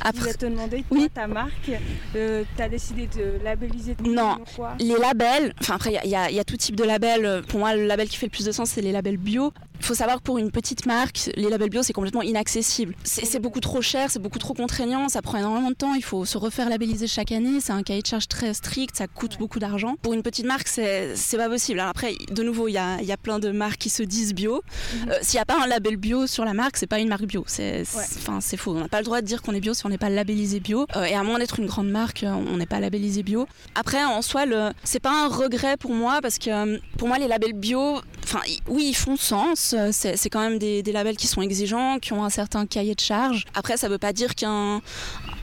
Après, 0.00 0.34
te 0.34 0.46
demander 0.46 0.84
oui. 0.90 1.08
ta 1.12 1.26
marque, 1.26 1.70
tu 2.12 2.62
as 2.62 2.68
décidé 2.68 3.08
de 3.16 3.42
labelliser. 3.42 3.96
Non, 4.04 4.36
les 4.78 4.96
labels. 4.98 5.54
Enfin 5.60 5.74
après 5.76 5.98
il 6.04 6.08
y, 6.08 6.34
y, 6.34 6.40
a 6.40 6.44
tout 6.44 6.56
type 6.56 6.76
de 6.76 6.84
labels. 6.84 7.42
Pour 7.48 7.60
moi 7.60 7.74
le 7.74 7.86
label 7.86 8.08
qui 8.08 8.16
fait 8.16 8.26
le 8.26 8.30
plus 8.30 8.44
de 8.44 8.52
sens 8.52 8.70
c'est 8.70 8.82
les 8.82 8.92
labels 8.92 9.16
bio. 9.16 9.52
Il 9.80 9.84
faut 9.84 9.94
savoir 9.94 10.18
que 10.18 10.22
pour 10.22 10.38
une 10.38 10.50
petite 10.50 10.86
marque, 10.86 11.30
les 11.36 11.50
labels 11.50 11.68
bio, 11.68 11.82
c'est 11.82 11.92
complètement 11.92 12.22
inaccessible. 12.22 12.94
C'est 13.04 13.38
beaucoup 13.38 13.60
trop 13.60 13.82
cher, 13.82 14.10
c'est 14.10 14.18
beaucoup 14.18 14.38
trop 14.38 14.54
contraignant, 14.54 15.08
ça 15.08 15.20
prend 15.20 15.38
énormément 15.38 15.70
de 15.70 15.74
temps, 15.74 15.94
il 15.94 16.04
faut 16.04 16.24
se 16.24 16.38
refaire 16.38 16.68
labelliser 16.68 17.06
chaque 17.06 17.32
année, 17.32 17.60
c'est 17.60 17.72
un 17.72 17.82
cahier 17.82 18.00
de 18.00 18.06
charge 18.06 18.28
très 18.28 18.54
strict, 18.54 18.96
ça 18.96 19.06
coûte 19.06 19.36
beaucoup 19.38 19.58
d'argent. 19.58 19.96
Pour 20.00 20.14
une 20.14 20.22
petite 20.22 20.46
marque, 20.46 20.68
c'est 20.68 21.14
pas 21.36 21.48
possible. 21.48 21.80
Alors 21.80 21.90
après, 21.90 22.14
de 22.30 22.42
nouveau, 22.42 22.68
il 22.68 22.72
y 22.72 22.78
a, 22.78 23.00
y 23.02 23.12
a, 23.12 23.16
plein 23.16 23.38
de 23.38 23.50
marques 23.50 23.78
qui 23.78 23.90
se 23.90 24.02
disent 24.02 24.34
bio. 24.34 24.62
Mhm. 24.94 25.10
Euh, 25.10 25.18
s'il 25.22 25.36
n'y 25.38 25.42
a 25.42 25.44
pas 25.44 25.62
un 25.62 25.66
label 25.66 25.96
bio 25.96 26.26
sur 26.26 26.44
la 26.44 26.54
marque, 26.54 26.76
c'est 26.76 26.86
pas 26.86 26.98
une 26.98 27.08
marque 27.08 27.24
bio. 27.24 27.44
C'est 27.46 27.82
enfin, 27.82 28.40
c'est 28.40 28.56
faux. 28.56 28.74
On 28.76 28.80
n'a 28.80 28.88
pas 28.88 28.98
le 28.98 29.04
droit 29.04 29.20
de 29.20 29.26
dire 29.26 29.42
qu'on 29.42 29.54
est 29.54 29.60
bio 29.60 29.74
si 29.74 29.84
on 29.86 29.88
n'est 29.88 29.98
pas 29.98 30.10
labellisé 30.10 30.60
bio. 30.60 30.86
Euh, 30.96 31.04
et 31.04 31.14
à 31.14 31.22
moins 31.22 31.38
d'être 31.38 31.58
une 31.58 31.66
grande 31.66 31.88
marque, 31.88 32.22
euh, 32.22 32.32
on 32.32 32.56
n'est 32.56 32.66
pas 32.66 32.80
labellisé 32.80 33.22
bio. 33.22 33.46
Après, 33.74 34.04
en 34.04 34.22
soi, 34.22 34.44
c'est 34.82 35.00
pas 35.00 35.24
un 35.24 35.28
regret 35.28 35.76
pour 35.76 35.92
moi 35.92 36.20
parce 36.22 36.38
que 36.38 36.80
pour 36.96 37.08
moi, 37.08 37.18
les 37.18 37.28
labels 37.28 37.54
bio, 37.54 38.00
enfin, 38.22 38.40
oui, 38.68 38.86
ils 38.88 38.96
font 38.96 39.16
sens 39.16 39.63
euh, 39.72 39.90
c'est 39.92 40.28
quand 40.30 40.40
même 40.40 40.58
des, 40.58 40.82
labels 40.92 41.16
qui 41.16 41.26
sont 41.26 41.42
exigeants, 41.42 41.98
qui 41.98 42.12
ont 42.12 42.24
un 42.24 42.30
certain 42.30 42.66
cahier 42.66 42.94
de 42.94 43.00
charge. 43.00 43.44
Après, 43.54 43.76
ça 43.76 43.88
ne 43.88 43.92
veut 43.92 43.98
pas 43.98 44.12
dire 44.12 44.34
qu'un 44.34 44.80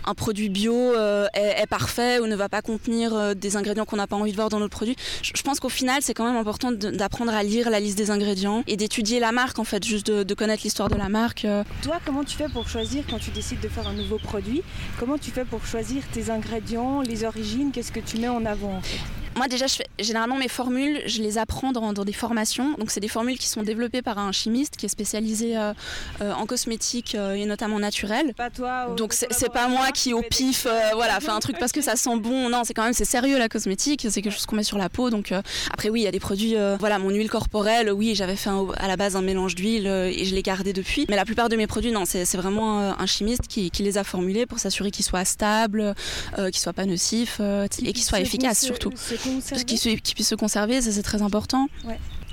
un 0.04 0.16
produit 0.16 0.50
bio 0.50 0.74
euh, 0.74 1.28
est, 1.34 1.68
parfait 1.68 2.20
ou 2.20 2.25
ne 2.25 2.36
va 2.36 2.50
pas 2.50 2.62
contenir 2.62 3.13
euh, 3.13 3.34
des 3.36 3.56
ingrédients 3.56 3.86
qu'on 3.86 3.98
n'a 3.98 4.08
pas 4.08 4.16
envie 4.16 4.32
de 4.32 4.36
voir 4.36 4.50
dans 4.50 4.60
notre 4.60 4.75
produit. 4.75 4.96
Je, 5.22 5.42
pense 5.44 5.60
qu'au 5.60 5.70
final, 5.70 6.01
c'est 6.01 6.13
quand 6.13 6.25
même 6.25 6.38
important 6.38 6.72
d'apprendre 6.72 7.34
à 7.34 7.44
lire 7.44 7.70
la 7.70 7.80
liste 7.80 7.98
des 7.98 8.10
ingrédients 8.10 8.63
et 8.68 8.78
d'étudier 8.78 9.20
la 9.20 9.32
marque, 9.32 9.60
en 9.60 9.63
fait, 9.63 9.86
juste 9.86 10.10
de, 10.10 10.34
connaître 10.34 10.63
l'histoire 10.63 10.90
de 10.90 10.96
la 10.96 11.10
marque. 11.10 11.46
Toi, 11.84 12.00
comment 12.06 12.24
tu 12.24 12.36
fais 12.36 12.50
pour 12.50 12.68
choisir 12.68 13.04
quand 13.10 13.20
tu 13.20 13.30
décides 13.30 13.60
de 13.60 13.68
faire 13.68 13.88
un 13.88 13.94
nouveau 13.94 14.18
produit? 14.18 14.63
Comment 15.00 15.18
tu 15.18 15.30
fais 15.30 15.46
pour 15.46 15.66
choisir 15.66 16.01
tes 16.12 16.32
ingrédients, 16.32 17.01
les 17.01 17.24
origines? 17.24 17.72
Qu'est-ce 17.72 17.92
que 17.92 18.00
tu 18.00 18.18
mets 18.18 18.30
en 18.30 18.46
avant 18.46 18.82
moi 19.35 19.47
déjà, 19.47 19.67
je 19.67 19.75
fais, 19.75 19.88
généralement 20.00 20.38
mes 20.38 20.47
formules, 20.47 21.01
je 21.05 21.21
les 21.21 21.38
apprends 21.38 21.71
dans, 21.71 21.91
des 21.93 22.13
formations. 22.13 22.73
Donc 22.77 22.91
c'est 22.91 23.00
des 23.00 23.07
formules 23.07 23.38
qui 23.38 23.47
sont 23.47 23.63
développées 23.63 24.01
par 24.01 24.17
un 24.17 24.31
chimiste 24.31 24.75
qui 24.75 24.85
est 24.85 24.89
spécialisé 24.89 25.57
euh, 25.57 25.73
euh, 26.21 26.33
en 26.33 26.45
cosmétique 26.45 27.15
et 27.15 27.45
notamment 27.45 27.79
naturel. 27.79 28.33
Pas 28.33 28.50
toi. 28.50 28.93
Donc 28.97 29.13
c'est 29.13 29.51
pas 29.51 29.67
moi 29.67 29.91
qui 29.91 30.13
au 30.13 30.21
pif, 30.21 30.67
voilà, 30.93 31.19
fait 31.19 31.29
un 31.29 31.39
truc 31.39 31.57
parce 31.59 31.71
que 31.71 31.81
ça 31.81 31.95
sent 31.95 32.17
bon. 32.17 32.50
Non, 32.50 32.63
c'est 32.63 32.73
quand 32.73 32.83
même 32.83 32.93
c'est 32.93 33.05
sérieux 33.05 33.38
la 33.38 33.50
cosmétique. 33.50 34.05
C'est 34.09 34.21
quelque 34.21 34.33
chose 34.33 34.45
qu'on 34.45 34.55
met 34.55 34.63
sur 34.63 34.77
la 34.77 34.89
peau. 34.89 35.09
Donc 35.09 35.33
après 35.71 35.89
oui, 35.89 36.01
il 36.01 36.03
y 36.03 36.07
a 36.07 36.11
des 36.11 36.19
produits. 36.19 36.55
voilà, 36.79 37.00
mon 37.00 37.09
huile 37.09 37.29
corporelle, 37.29 37.91
oui, 37.91 38.15
j'avais 38.15 38.35
fait 38.35 38.50
à 38.77 38.88
la 38.88 38.97
base 38.97 39.15
un 39.15 39.21
mélange 39.21 39.55
d'huile 39.55 39.88
et 39.88 40.25
je 40.25 40.35
l'ai 40.35 40.43
gardé 40.43 40.73
depuis. 40.73 41.05
Mais 41.09 41.15
la 41.15 41.25
plupart 41.25 41.50
de 41.50 41.55
mes 41.55 41.67
produits, 41.67 41.91
non, 41.91 42.03
c'est 42.05 42.38
vraiment 42.38 42.79
un 42.79 43.05
chimiste 43.05 43.47
qui, 43.47 43.71
qui 43.71 43.83
les 43.83 43.97
a 43.97 44.03
formulés 44.03 44.45
pour 44.45 44.59
s'assurer 44.59 44.91
qu'ils 44.91 45.05
soient 45.05 45.25
stables, 45.25 45.95
qu'ils 46.35 46.57
soient 46.57 46.73
pas 46.73 46.85
nocifs 46.85 47.39
et 47.39 47.93
qu'ils 47.93 48.03
soient 48.03 48.19
efficaces 48.19 48.61
surtout. 48.61 48.91
Qui, 49.24 50.13
puisse 50.13 50.28
se 50.28 50.36
conserver, 50.36 50.82
ça 50.82 50.92
c'est 50.92 51.04
très 51.04 51.22
important. 51.22 51.68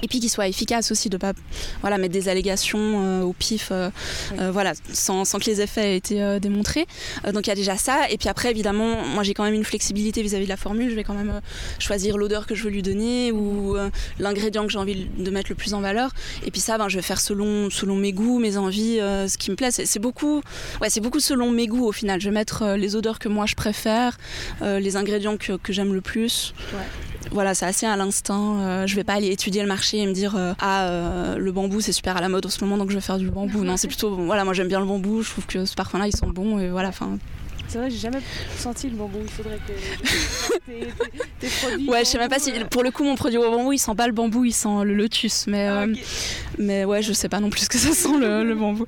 Et 0.02 0.08
puis 0.08 0.20
qu'il 0.20 0.30
soit 0.30 0.48
efficace 0.48 0.92
aussi, 0.92 1.08
de 1.08 1.16
pas 1.16 1.32
voilà, 1.80 1.98
mettre 1.98 2.12
des 2.12 2.28
allégations 2.28 2.78
euh, 2.78 3.22
au 3.22 3.32
pif, 3.32 3.68
euh, 3.70 3.90
euh, 4.38 4.50
voilà, 4.50 4.72
sans, 4.92 5.24
sans, 5.24 5.38
que 5.38 5.46
les 5.46 5.60
effets 5.60 5.92
aient 5.92 5.96
été 5.96 6.40
démontrés. 6.40 6.86
donc 7.32 7.46
il 7.46 7.50
y 7.50 7.52
a 7.52 7.56
déjà 7.56 7.76
ça. 7.76 8.08
Et 8.10 8.18
puis 8.18 8.28
après, 8.28 8.50
évidemment, 8.50 9.04
moi 9.04 9.22
j'ai 9.22 9.34
quand 9.34 9.44
même 9.44 9.54
une 9.54 9.64
flexibilité 9.64 10.22
vis-à-vis 10.22 10.44
de 10.44 10.48
la 10.48 10.56
formule. 10.56 10.90
Je 10.90 10.94
vais 10.94 11.04
quand 11.04 11.14
même 11.14 11.40
choisir 11.78 12.16
l'odeur 12.16 12.46
que 12.46 12.54
je 12.54 12.64
veux 12.64 12.70
lui 12.70 12.82
donner 12.82 13.32
ou 13.32 13.76
l'ingrédient 14.18 14.66
que 14.66 14.72
j'ai 14.72 14.78
envie 14.78 15.06
de 15.16 15.30
mettre 15.30 15.50
le 15.50 15.54
plus 15.54 15.74
en 15.74 15.80
valeur. 15.80 16.10
Et 16.44 16.50
puis 16.50 16.60
ça, 16.60 16.78
ben, 16.78 16.88
je 16.88 16.96
vais 16.96 17.02
faire 17.02 17.20
selon, 17.20 17.70
selon 17.70 17.96
mes 17.96 18.12
goûts, 18.12 18.38
mes 18.38 18.56
envies, 18.56 18.98
ce 18.98 19.36
qui 19.36 19.50
me 19.50 19.56
plaît. 19.56 19.70
C'est 19.70 19.98
beaucoup, 19.98 20.42
ouais, 20.80 20.90
c'est 20.90 21.00
beaucoup 21.00 21.20
selon 21.20 21.50
mes 21.50 21.66
goûts 21.66 21.86
au 21.86 21.92
final. 21.92 22.20
Je 22.20 22.28
vais 22.28 22.34
mettre 22.34 22.74
les 22.76 22.96
odeurs 22.96 23.18
que 23.18 23.28
moi 23.28 23.46
je 23.46 23.54
préfère, 23.54 24.18
les 24.62 24.96
ingrédients 24.96 25.36
que, 25.36 25.56
que 25.56 25.72
j'aime 25.72 25.94
le 25.94 26.00
plus. 26.00 26.54
Ouais 26.72 27.07
voilà, 27.30 27.54
c'est 27.54 27.66
assez 27.66 27.86
à 27.86 27.96
l'instinct. 27.96 28.60
Euh, 28.60 28.86
je 28.86 28.94
vais 28.96 29.04
pas 29.04 29.14
aller 29.14 29.28
étudier 29.28 29.62
le 29.62 29.68
marché 29.68 29.98
et 29.98 30.06
me 30.06 30.12
dire 30.12 30.34
euh, 30.36 30.54
ah 30.60 30.88
euh, 30.88 31.36
le 31.36 31.52
bambou 31.52 31.80
c'est 31.80 31.92
super 31.92 32.16
à 32.16 32.20
la 32.20 32.28
mode 32.28 32.46
en 32.46 32.48
ce 32.48 32.62
moment 32.64 32.78
donc 32.78 32.90
je 32.90 32.94
vais 32.94 33.00
faire 33.00 33.18
du 33.18 33.30
bambou. 33.30 33.64
Non, 33.64 33.76
c'est 33.76 33.88
plutôt 33.88 34.14
voilà, 34.16 34.44
moi 34.44 34.54
j'aime 34.54 34.68
bien 34.68 34.80
le 34.80 34.86
bambou. 34.86 35.22
Je 35.22 35.30
trouve 35.30 35.46
que 35.46 35.64
ce 35.64 35.74
parfum 35.74 35.98
là 35.98 36.06
ils 36.06 36.16
sont 36.16 36.28
bons 36.28 36.58
et 36.58 36.70
voilà. 36.70 36.88
Enfin, 36.88 37.18
c'est 37.68 37.78
vrai, 37.78 37.90
j'ai 37.90 37.98
jamais 37.98 38.20
senti 38.56 38.88
le 38.88 38.96
bambou. 38.96 39.18
Il 39.22 39.30
faudrait 39.30 39.58
que 39.58 39.72
tes, 40.66 40.88
tes, 41.40 41.48
produits. 41.48 41.88
Ouais, 41.88 42.00
je 42.00 42.10
sais 42.10 42.18
même 42.18 42.30
pas 42.30 42.38
si. 42.38 42.52
Pour 42.70 42.82
le 42.82 42.90
coup, 42.90 43.04
mon 43.04 43.14
produit 43.14 43.38
au 43.38 43.50
bambou, 43.50 43.72
il 43.72 43.78
sent 43.78 43.94
pas 43.94 44.06
le 44.06 44.12
bambou, 44.12 44.44
il 44.44 44.52
sent 44.52 44.84
le 44.84 44.94
lotus. 44.94 45.46
Mais, 45.46 45.66
ah, 45.66 45.84
mais 46.58 46.84
ouais, 46.84 47.02
je 47.02 47.12
sais 47.12 47.28
pas 47.28 47.40
non 47.40 47.50
plus 47.50 47.62
ce 47.62 47.68
que 47.68 47.78
ça 47.78 47.92
sent 47.92 48.18
le, 48.18 48.54
bambou. 48.54 48.86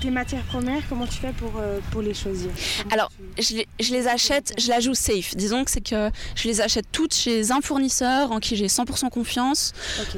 tes 0.00 0.10
matières 0.10 0.42
premières, 0.42 0.82
comment 0.88 1.06
tu 1.06 1.18
fais 1.18 1.32
pour, 1.32 1.52
pour 1.90 2.02
les 2.02 2.14
choisir? 2.14 2.50
Alors, 2.90 3.10
je 3.38 3.54
les, 3.54 3.68
je 3.80 3.92
les, 3.92 4.08
achète, 4.08 4.54
je 4.58 4.68
la 4.68 4.80
joue 4.80 4.94
safe. 4.94 5.36
Disons 5.36 5.64
que 5.64 5.70
c'est 5.70 5.80
que 5.80 6.10
je 6.34 6.48
les 6.48 6.60
achète 6.60 6.86
toutes 6.90 7.14
chez 7.14 7.52
un 7.52 7.60
fournisseur 7.60 8.32
en 8.32 8.40
qui 8.40 8.56
j'ai 8.56 8.66
100% 8.66 9.10
confiance. 9.10 9.72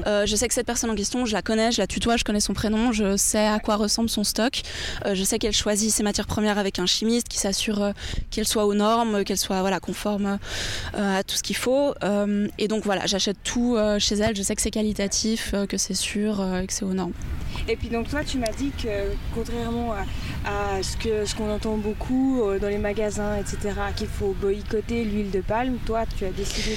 je 0.07 0.37
sais 0.37 0.49
que 0.49 0.55
cette 0.55 0.67
personne 0.67 0.91
en 0.91 0.95
question, 0.95 1.27
je 1.27 1.33
la 1.33 1.43
connais, 1.43 1.73
je 1.73 1.81
la 1.81 1.87
tutoie, 1.87 2.17
je 2.17 2.25
connais 2.25 2.41
son 2.41 2.55
prénom, 2.55 2.93
je 2.93 3.17
sais 3.17 3.47
à 3.47 3.59
quoi 3.59 3.77
ressemble 3.77 4.09
son 4.09 4.25
stock. 4.25 4.63
je 5.13 5.25
sais 5.25 5.39
qu'elle 5.39 5.53
choisit 5.53 5.91
ses 5.91 6.03
matières 6.03 6.27
premières 6.27 6.59
avec 6.59 6.79
un 6.79 6.87
chimiste 6.87 7.29
qui 7.29 7.39
s'assure 7.39 7.74
euh, 7.83 7.93
qu'elle 8.31 8.47
soit 8.47 8.67
aux 8.67 8.75
normes, 8.75 9.25
qu'elle 9.25 9.39
soit 9.39 9.61
voilà, 9.61 9.81
conforme 9.81 10.39
euh, 10.95 11.19
à 11.19 11.23
tout 11.23 11.37
ce 11.37 11.43
qu'il 11.43 11.57
faut. 11.57 11.95
Euh, 12.03 12.49
et 12.59 12.69
donc 12.69 12.85
voilà, 12.85 13.07
j'achète 13.07 13.39
tout 13.45 13.77
chez 13.99 14.17
elle, 14.17 14.37
je 14.37 14.43
sais 14.43 14.55
que 14.55 14.63
c'est 14.63 14.71
qualitatif, 14.71 15.55
que 15.69 15.77
c'est 15.77 15.95
sûr, 15.95 16.37
que 16.67 16.73
c'est 16.73 16.85
aux 16.85 16.95
normes. 16.95 17.13
Et 17.69 17.77
puis 17.77 17.89
donc 17.89 18.09
toi 18.09 18.25
tu 18.25 18.39
m'as 18.39 18.53
dit 18.59 18.73
que 18.83 18.89
contrairement 19.35 19.95
à, 20.45 20.83
ce 20.83 20.97
que 20.97 21.25
ce 21.25 21.35
qu'on 21.35 21.51
entend 21.51 21.77
beaucoup 21.77 22.43
dans 22.61 22.69
les 22.69 22.79
magasins, 22.79 23.37
etc., 23.37 23.75
qu'il 23.97 24.09
faut 24.09 24.35
boycotter 24.41 25.05
l'huile 25.05 25.31
de 25.31 25.41
palme, 25.41 25.79
toi 25.87 26.05
tu 26.19 26.25
as 26.25 26.31
décidé 26.31 26.77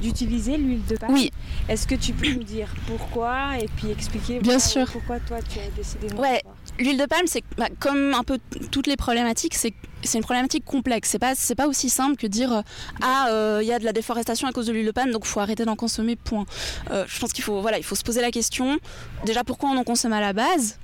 d'utiliser 0.00 0.56
l'huile 0.56 0.84
de 0.86 0.96
palme. 0.96 1.14
Oui. 1.14 1.30
Est-ce 1.68 1.86
que 1.86 1.94
tu 1.94 2.12
peux 2.12 2.28
nous 2.28 2.44
dire 2.44 2.68
pourquoi 2.86 3.58
et 3.60 3.68
puis 3.76 3.90
expliquer 3.90 4.40
Bien 4.40 4.58
sûr. 4.58 4.86
pourquoi 4.90 5.18
toi 5.20 5.38
tu 5.42 5.58
as 5.58 5.70
décidé 5.76 6.08
de 6.08 6.14
Ouais, 6.14 6.42
l'huile 6.78 6.98
de 6.98 7.06
palme 7.06 7.26
c'est 7.26 7.42
bah, 7.56 7.68
comme 7.78 8.14
un 8.14 8.22
peu 8.22 8.38
toutes 8.70 8.86
les 8.86 8.96
problématiques, 8.96 9.54
c'est 9.54 9.74
c'est 10.02 10.18
une 10.18 10.24
problématique 10.24 10.64
complexe. 10.64 11.10
C'est 11.10 11.18
pas 11.18 11.34
c'est 11.34 11.54
pas 11.54 11.66
aussi 11.66 11.90
simple 11.90 12.16
que 12.16 12.26
dire 12.26 12.52
euh, 12.52 12.62
ah 13.02 13.26
il 13.28 13.32
euh, 13.32 13.62
y 13.62 13.72
a 13.72 13.78
de 13.78 13.84
la 13.84 13.92
déforestation 13.92 14.48
à 14.48 14.52
cause 14.52 14.66
de 14.66 14.72
l'huile 14.72 14.86
de 14.86 14.90
palme 14.90 15.10
donc 15.10 15.24
faut 15.24 15.40
arrêter 15.40 15.64
d'en 15.64 15.76
consommer. 15.76 16.16
Point. 16.16 16.46
Euh, 16.90 17.04
je 17.06 17.18
pense 17.20 17.32
qu'il 17.32 17.44
faut 17.44 17.60
voilà 17.60 17.78
il 17.78 17.84
faut 17.84 17.94
se 17.94 18.02
poser 18.02 18.20
la 18.20 18.30
question 18.30 18.78
déjà 19.24 19.44
pourquoi 19.44 19.70
on 19.70 19.76
en 19.76 19.84
consomme 19.84 20.12
à 20.12 20.20
la 20.20 20.32
base? 20.32 20.78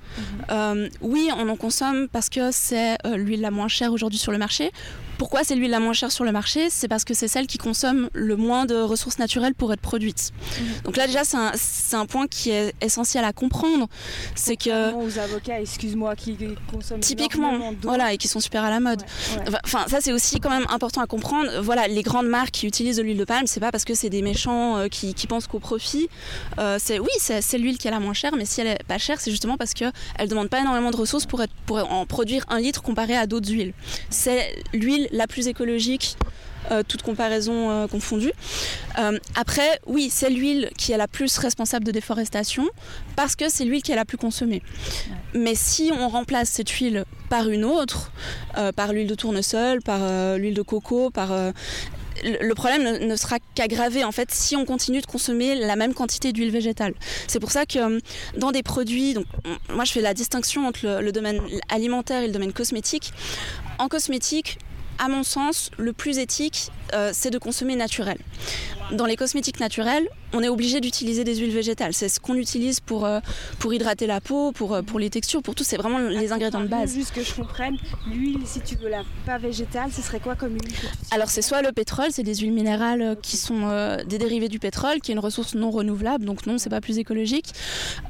Mhm. 0.49 0.89
oui 1.01 1.29
on 1.37 1.49
en 1.49 1.55
consomme 1.55 2.07
parce 2.07 2.29
que 2.29 2.51
c'est 2.51 2.97
l'huile 3.15 3.41
la 3.41 3.51
moins 3.51 3.67
chère 3.67 3.91
aujourd'hui 3.91 4.19
sur 4.19 4.31
le 4.31 4.37
marché. 4.37 4.71
Pourquoi 5.17 5.43
c'est 5.43 5.55
l'huile 5.55 5.71
la 5.71 5.79
moins 5.79 5.93
chère 5.93 6.11
sur 6.11 6.25
le 6.25 6.31
marché? 6.31 6.69
C'est 6.69 6.87
parce 6.89 7.05
que 7.05 7.13
c'est 7.13 7.29
celle 7.29 7.47
qui 7.47 7.57
consomme 7.57 8.09
le 8.13 8.35
moins 8.35 8.65
de 8.65 8.75
ressources 8.75 9.17
naturelles 9.17 9.55
pour 9.55 9.71
être 9.71 9.79
produite. 9.79 10.31
Mhm. 10.59 10.65
Donc 10.83 10.97
là 10.97 11.07
déjà 11.07 11.23
c'est 11.23 11.37
un, 11.95 11.99
un, 11.99 12.05
point 12.05 12.27
qui 12.27 12.51
est 12.51 12.73
essentiel 12.81 13.23
à 13.23 13.33
comprendre. 13.33 13.87
C'est 14.35 14.57
que 14.57 14.93
aux 14.93 15.19
avocats 15.19 15.59
excuse-moi 15.59 16.15
qui 16.15 16.37
consomment 16.71 16.99
typiquement 16.99 17.73
voilà 17.81 18.13
et 18.13 18.17
qui 18.17 18.27
sont 18.27 18.39
super 18.39 18.63
à 18.63 18.69
la 18.69 18.79
mode. 18.79 19.01
Enfin, 19.63 19.85
ça 19.87 20.01
c'est 20.01 20.11
aussi 20.11 20.39
quand 20.39 20.49
même 20.49 20.65
important 20.69 21.01
à 21.01 21.07
comprendre. 21.07 21.49
Voilà, 21.61 21.87
les 21.87 22.03
grandes 22.03 22.27
marques 22.27 22.51
qui 22.51 22.67
utilisent 22.67 22.97
de 22.97 23.03
l'huile 23.03 23.17
de 23.17 23.25
palme, 23.25 23.47
c'est 23.47 23.59
pas 23.59 23.71
parce 23.71 23.85
que 23.85 23.93
c'est 23.93 24.09
des 24.09 24.21
méchants 24.21 24.77
euh, 24.77 24.87
qui, 24.87 25.13
pensent 25.27 25.47
qu'au 25.47 25.59
profit. 25.59 26.09
Euh, 26.59 26.77
c'est 26.79 26.99
oui, 26.99 27.09
c'est 27.19 27.57
l'huile 27.57 27.77
qui 27.77 27.87
est 27.87 27.91
la 27.91 27.99
moins 27.99 28.13
chère, 28.13 28.35
mais 28.35 28.45
si 28.45 28.61
elle 28.61 28.67
est 28.67 28.83
pas 28.87 28.97
chère, 28.97 29.19
c'est 29.19 29.31
justement 29.31 29.57
parce 29.57 29.73
qu'elle 29.73 29.91
ne 30.19 30.27
demande 30.27 30.49
pas 30.49 30.59
énormément 30.59 30.91
de 30.91 30.97
ressources 30.97 31.25
pour 31.25 31.41
en 31.71 32.05
produire 32.05 32.45
un 32.49 32.59
litre 32.59 32.81
comparé 32.81 33.15
à 33.15 33.27
d'autres 33.27 33.49
huiles. 33.49 33.73
C'est 34.09 34.55
l'huile 34.73 35.07
la 35.11 35.27
plus 35.27 35.47
écologique 35.47 36.17
euh, 36.71 36.83
toute 36.87 37.03
comparaison 37.03 37.69
euh, 37.69 37.87
confondue. 37.87 38.31
Euh, 38.97 39.17
après, 39.35 39.79
oui, 39.85 40.09
c'est 40.11 40.29
l'huile 40.29 40.71
qui 40.77 40.91
est 40.91 40.97
la 40.97 41.07
plus 41.07 41.37
responsable 41.37 41.85
de 41.85 41.91
déforestation 41.91 42.67
parce 43.15 43.35
que 43.35 43.49
c'est 43.49 43.65
l'huile 43.65 43.83
qui 43.83 43.91
est 43.91 43.95
la 43.95 44.05
plus 44.05 44.17
consommée. 44.17 44.61
Mais 45.33 45.53
si 45.55 45.91
on 45.93 46.07
remplace 46.09 46.49
cette 46.49 46.69
huile 46.69 47.05
par 47.29 47.49
une 47.49 47.65
autre, 47.65 48.11
par 48.75 48.93
l'huile 48.93 49.07
de 49.07 49.15
tournesol, 49.15 49.81
par 49.81 50.37
l'huile 50.37 50.53
de 50.53 50.61
coco, 50.61 51.09
par 51.09 51.31
le 52.23 52.53
problème 52.53 53.07
ne, 53.07 53.15
sera 53.15 53.37
qu'aggravé 53.55 54.03
en 54.03 54.11
fait 54.11 54.31
si 54.31 54.55
on 54.55 54.65
continue 54.65 55.01
de 55.01 55.05
consommer 55.05 55.55
la 55.55 55.75
même 55.75 55.93
quantité 55.93 56.31
d'huile 56.31 56.51
végétale. 56.51 56.93
C'est 57.27 57.39
pour 57.39 57.51
ça 57.51 57.65
que 57.65 57.99
dans 58.37 58.51
des 58.51 58.63
produits, 58.63 59.13
donc 59.13 59.25
moi 59.69 59.83
je 59.83 59.91
fais 59.91 60.01
la 60.01 60.13
distinction 60.13 60.67
entre 60.67 61.01
le 61.01 61.11
domaine 61.11 61.41
alimentaire 61.69 62.23
et 62.23 62.27
le 62.27 62.33
domaine 62.33 62.53
cosmétique. 62.53 63.11
En 63.79 63.87
cosmétique, 63.87 64.57
à 64.99 65.07
mon 65.07 65.23
sens, 65.23 65.71
le 65.77 65.93
plus 65.93 66.17
éthique, 66.17 66.71
euh, 66.93 67.11
c'est 67.13 67.31
de 67.31 67.37
consommer 67.37 67.75
naturel. 67.75 68.17
Dans 68.91 69.05
les 69.05 69.15
cosmétiques 69.15 69.59
naturels, 69.59 70.07
on 70.33 70.43
est 70.43 70.47
obligé 70.47 70.79
d'utiliser 70.79 71.23
des 71.23 71.35
huiles 71.35 71.53
végétales. 71.53 71.93
C'est 71.93 72.09
ce 72.09 72.19
qu'on 72.19 72.35
utilise 72.35 72.79
pour, 72.79 73.05
euh, 73.05 73.19
pour 73.57 73.73
hydrater 73.73 74.05
la 74.05 74.21
peau, 74.21 74.51
pour, 74.51 74.75
euh, 74.75 74.83
pour 74.83 74.99
les 74.99 75.09
textures, 75.09 75.41
pour 75.41 75.55
tout. 75.55 75.63
C'est 75.63 75.77
vraiment 75.77 75.97
les 75.97 76.31
ingrédients 76.31 76.61
de 76.61 76.67
base. 76.67 76.93
Juste 76.93 77.13
que 77.13 77.23
je 77.23 77.33
comprenne, 77.33 77.77
l'huile, 78.11 78.41
si 78.45 78.61
tu 78.61 78.75
veux 78.75 78.89
la 78.89 79.01
pas 79.25 79.39
végétale, 79.39 79.91
ce 79.91 80.03
serait 80.03 80.19
quoi 80.19 80.35
comme 80.35 80.53
huile 80.53 80.89
Alors 81.09 81.29
c'est 81.29 81.41
soit 81.41 81.63
le 81.63 81.71
pétrole, 81.71 82.09
c'est 82.11 82.23
des 82.23 82.35
huiles 82.35 82.53
minérales 82.53 83.17
qui 83.23 83.37
sont 83.37 83.97
des 84.05 84.17
dérivés 84.17 84.49
du 84.49 84.59
pétrole, 84.59 84.99
qui 85.01 85.11
est 85.11 85.15
une 85.15 85.19
ressource 85.19 85.55
non 85.55 85.71
renouvelable, 85.71 86.25
donc 86.25 86.45
non, 86.45 86.57
c'est 86.57 86.69
pas 86.69 86.81
plus 86.81 86.99
écologique. 86.99 87.47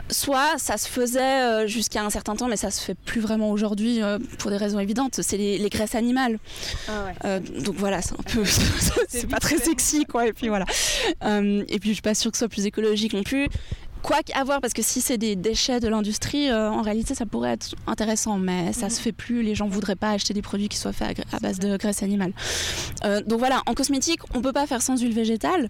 Soit 0.10 0.58
ça 0.58 0.78
se 0.78 0.88
faisait 0.88 1.68
jusqu'à 1.68 2.04
un 2.04 2.10
certain 2.10 2.36
temps, 2.36 2.48
mais 2.48 2.58
ça 2.58 2.72
se 2.72 2.82
fait 2.82 2.96
plus 2.96 3.22
vraiment 3.22 3.52
aujourd'hui 3.52 4.02
pour 4.40 4.52
des 4.52 4.58
raisons 4.58 4.80
évidentes. 4.80 5.22
C'est 5.22 5.38
les, 5.38 5.58
les, 5.58 5.70
graisses 5.70 5.96
animales. 5.96 6.40
Ah 6.88 7.06
ouais. 7.06 7.40
donc 7.40 7.76
voilà, 7.76 8.02
c'est 8.02 8.14
un 8.14 8.24
peu 8.24 8.44
c'est 9.08 9.28
pas 9.28 9.40
très 9.40 9.58
sexy 9.58 10.06
quoi 10.06 10.28
et 10.28 10.34
puis 10.34 10.48
voilà. 10.48 10.66
Euh, 11.24 11.64
et 11.68 11.80
puis 11.80 11.90
je 11.90 11.96
suis 11.96 12.02
pas 12.02 12.16
sûre 12.16 12.32
que 12.32 12.38
ce 12.38 12.40
soit 12.40 12.50
plus 12.50 12.66
écologique 12.66 13.14
non 13.14 13.24
plus 13.24 13.48
quoi 14.06 14.22
qu'avoir, 14.22 14.62
parce 14.62 14.74
que 14.74 14.84
si 14.84 15.02
c'est 15.02 15.18
des 15.18 15.36
déchets 15.36 15.80
de 15.80 15.88
l'industrie, 15.88 16.50
euh, 16.52 16.70
en 16.70 16.84
réalité, 16.84 17.16
ça 17.16 17.26
pourrait 17.26 17.54
être 17.54 17.74
intéressant, 17.88 18.38
mais 18.38 18.72
ça 18.72 18.92
se 18.92 19.02
fait 19.02 19.12
plus. 19.12 19.42
Les 19.42 19.56
gens 19.56 19.68
voudraient 19.68 19.96
pas 19.96 20.12
acheter 20.12 20.36
des 20.36 20.44
produits 20.44 20.70
qui 20.70 20.78
soient 20.78 20.94
faits 20.94 21.24
à, 21.34 21.40
base 21.40 21.58
de 21.58 21.76
graisse 21.76 22.04
animale. 22.04 22.32
Euh, 23.04 23.22
donc 23.26 23.40
voilà, 23.40 23.64
en 23.66 23.74
cosmétique, 23.74 24.20
on 24.36 24.42
peut 24.42 24.54
pas 24.54 24.68
faire 24.68 24.84
sans 24.84 25.02
huile 25.02 25.14
végétale. 25.14 25.70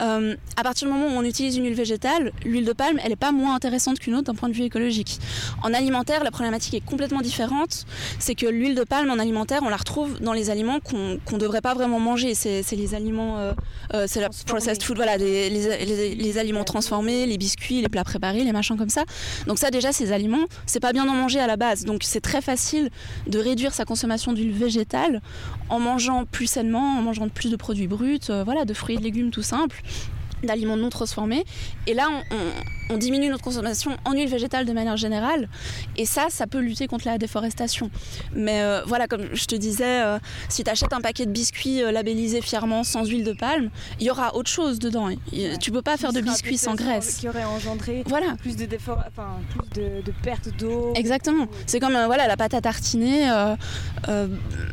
Euh, 0.00 0.36
à 0.56 0.62
partir 0.62 0.86
du 0.86 0.94
moment 0.94 1.08
où 1.08 1.18
on 1.18 1.24
utilise 1.24 1.56
une 1.56 1.64
huile 1.64 1.74
végétale, 1.74 2.30
l'huile 2.44 2.64
de 2.64 2.72
palme, 2.72 3.00
elle 3.02 3.10
est 3.10 3.16
pas 3.16 3.32
moins 3.32 3.56
intéressante 3.56 3.98
qu'une 3.98 4.14
autre 4.14 4.32
d'un 4.32 4.38
point 4.38 4.48
de 4.48 4.54
vue 4.54 4.64
écologique. 4.64 5.18
En 5.64 5.74
alimentaire, 5.74 6.22
la 6.22 6.30
problématique 6.30 6.74
est 6.74 6.84
complètement 6.84 7.20
différente. 7.20 7.84
C'est 8.20 8.36
que 8.36 8.46
l'huile 8.46 8.76
de 8.76 8.84
palme 8.84 9.10
en 9.10 9.18
alimentaire, 9.18 9.62
on 9.64 9.70
la 9.70 9.76
retrouve 9.76 10.20
dans 10.20 10.32
les 10.32 10.50
aliments 10.50 10.78
qu'on 10.78 11.18
ne 11.32 11.38
devrait 11.38 11.62
pas 11.62 11.74
vraiment 11.74 11.98
manger. 11.98 12.34
C'est 12.36 12.64
les 12.72 12.94
aliments, 12.94 13.52
c'est 14.06 14.20
la 14.20 14.28
processed 14.46 14.84
food, 14.84 14.96
voilà, 14.96 15.16
les, 15.16 15.50
les, 15.50 16.14
les 16.14 16.38
aliments 16.38 16.64
transformés, 16.64 17.26
les 17.26 17.38
biscuits 17.38 17.55
les 17.70 17.88
plats 17.88 18.04
préparés, 18.04 18.44
les 18.44 18.52
machins 18.52 18.76
comme 18.76 18.88
ça. 18.88 19.04
Donc 19.46 19.58
ça 19.58 19.70
déjà, 19.70 19.92
ces 19.92 20.12
aliments, 20.12 20.46
c'est 20.66 20.80
pas 20.80 20.92
bien 20.92 21.06
d'en 21.06 21.14
manger 21.14 21.40
à 21.40 21.46
la 21.46 21.56
base. 21.56 21.84
Donc 21.84 22.02
c'est 22.04 22.20
très 22.20 22.40
facile 22.40 22.90
de 23.26 23.38
réduire 23.38 23.74
sa 23.74 23.84
consommation 23.84 24.32
d'huile 24.32 24.52
végétale 24.52 25.20
en 25.68 25.80
mangeant 25.80 26.24
plus 26.24 26.46
sainement, 26.46 26.98
en 26.98 27.02
mangeant 27.02 27.28
plus 27.28 27.50
de 27.50 27.56
produits 27.56 27.88
bruts, 27.88 28.20
euh, 28.30 28.44
voilà, 28.44 28.64
de 28.64 28.74
fruits 28.74 28.96
et 28.96 28.98
de 28.98 29.04
légumes 29.04 29.30
tout 29.30 29.42
simples 29.42 29.82
d'aliments 30.42 30.76
non 30.76 30.90
transformés. 30.90 31.44
Et 31.86 31.94
là, 31.94 32.08
on 32.30 32.36
diminue 32.94 33.28
notre 33.28 33.42
consommation 33.42 33.96
en 34.04 34.12
huile 34.12 34.28
végétale 34.28 34.64
de 34.64 34.72
manière 34.72 34.96
générale. 34.96 35.48
Et 35.96 36.06
ça, 36.06 36.26
ça 36.30 36.46
peut 36.46 36.60
lutter 36.60 36.86
contre 36.86 37.06
la 37.06 37.18
déforestation. 37.18 37.90
Mais 38.34 38.62
euh, 38.62 38.82
voilà, 38.86 39.06
comme 39.08 39.28
je 39.32 39.44
te 39.46 39.54
disais, 39.54 40.02
euh, 40.04 40.18
si 40.48 40.64
tu 40.64 40.70
achètes 40.70 40.92
un 40.92 41.00
paquet 41.00 41.26
de 41.26 41.32
biscuits 41.32 41.82
euh, 41.82 41.90
labellisés 41.90 42.40
fièrement 42.40 42.84
sans 42.84 43.04
huile 43.04 43.24
de 43.24 43.32
palme, 43.32 43.70
il 44.00 44.06
y 44.06 44.10
aura 44.10 44.34
autre 44.36 44.50
chose 44.50 44.78
dedans. 44.78 45.08
Tu 45.32 45.58
Tu 45.66 45.70
peux 45.72 45.82
pas 45.82 45.96
faire 45.96 46.12
de 46.12 46.20
biscuits 46.20 46.58
sans 46.58 46.74
graisse. 46.74 47.16
Qui 47.16 47.28
aurait 47.28 47.44
engendré 47.44 48.04
voilà. 48.06 48.36
plus 48.36 48.56
de, 48.56 48.68
enfin, 48.76 49.40
plus 49.50 49.80
de, 49.80 50.02
de 50.02 50.12
perte 50.22 50.48
d'eau. 50.56 50.92
Exactement. 50.94 51.48
C'est 51.66 51.80
comme 51.80 51.98
voilà, 52.06 52.28
la 52.28 52.36
pâte 52.36 52.54
à 52.54 52.60
tartiner. 52.60 53.28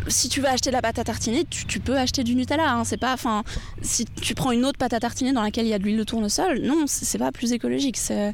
si 0.07 0.29
tu 0.29 0.39
veux 0.39 0.47
acheter 0.47 0.69
de 0.69 0.75
la 0.75 0.81
pâte 0.81 0.99
à 0.99 1.03
tartiner, 1.03 1.45
tu, 1.49 1.79
peux 1.79 1.97
acheter 1.97 2.23
du 2.23 2.35
Nutella. 2.35 2.71
Hein. 2.71 2.83
C'est 2.83 2.97
pas, 2.97 3.13
enfin, 3.13 3.43
si 3.81 4.05
tu 4.05 4.35
prends 4.35 4.51
une 4.51 4.65
autre 4.65 4.77
pâte 4.77 4.93
à 4.93 4.99
tartiner 4.99 5.33
dans 5.33 5.41
laquelle 5.41 5.65
il 5.65 5.69
y 5.69 5.73
a 5.73 5.79
de 5.79 5.83
l'huile 5.83 5.97
de 5.97 6.03
tournesol, 6.03 6.59
non, 6.61 6.85
c'est 6.85 7.17
pas 7.17 7.31
plus 7.31 7.53
écologique. 7.53 7.97
是。 8.03 8.33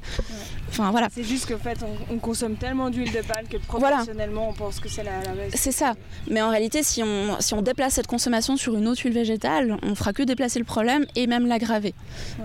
Enfin 0.70 0.92
voilà. 0.92 1.08
C'est 1.12 1.24
juste 1.24 1.48
qu'en 1.48 1.58
fait, 1.58 1.80
on, 2.10 2.18
consomme 2.20 2.56
tellement 2.56 2.90
d'huile 2.90 3.12
de 3.12 3.22
palme 3.22 3.48
que 3.48 3.58
professionnellement, 3.58 4.50
on 4.50 4.54
pense 4.54 4.80
que 4.80 4.90
c'est 4.90 5.04
la, 5.04 5.22
la 5.24 5.50
C'est 5.56 5.72
ça. 5.72 5.94
Mais 6.30 6.42
en 6.42 6.50
réalité, 6.50 6.84
si 6.84 7.02
on, 7.04 7.40
si 7.40 7.54
on 7.54 7.62
déplace 7.62 7.94
cette 7.94 8.08
consommation 8.08 8.58
sur 8.58 8.76
une 8.76 8.88
autre 8.88 9.02
huile 9.04 9.14
végétale, 9.14 9.78
on 9.84 9.96
fera 9.96 10.14
que 10.14 10.24
déplacer 10.24 10.60
le 10.60 10.66
problème 10.66 11.06
et 11.16 11.28
même 11.28 11.48
l'aggraver. 11.48 11.94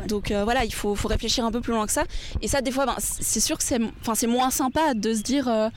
Donc 0.09 0.31
euh, 0.31 0.45
voilà, 0.45 0.65
il 0.65 0.73
faut, 0.73 0.95
faut, 0.95 1.09
réfléchir 1.09 1.45
un 1.45 1.51
peu 1.51 1.61
plus 1.61 1.73
loin 1.73 1.87
que 1.87 1.93
ça. 1.93 2.05
Et 2.43 2.49
ça, 2.49 2.61
des 2.61 2.71
fois, 2.71 2.87
ben, 2.87 2.97
c'est 2.99 3.41
sûr 3.41 3.59
que 3.59 3.65
c'est, 3.65 3.79
enfin, 4.01 4.15
c'est 4.15 4.27
moins 4.27 4.51
sympa 4.51 4.95
de 4.95 5.15
se 5.15 5.23
dire, 5.23 5.49
euh, 5.49 5.69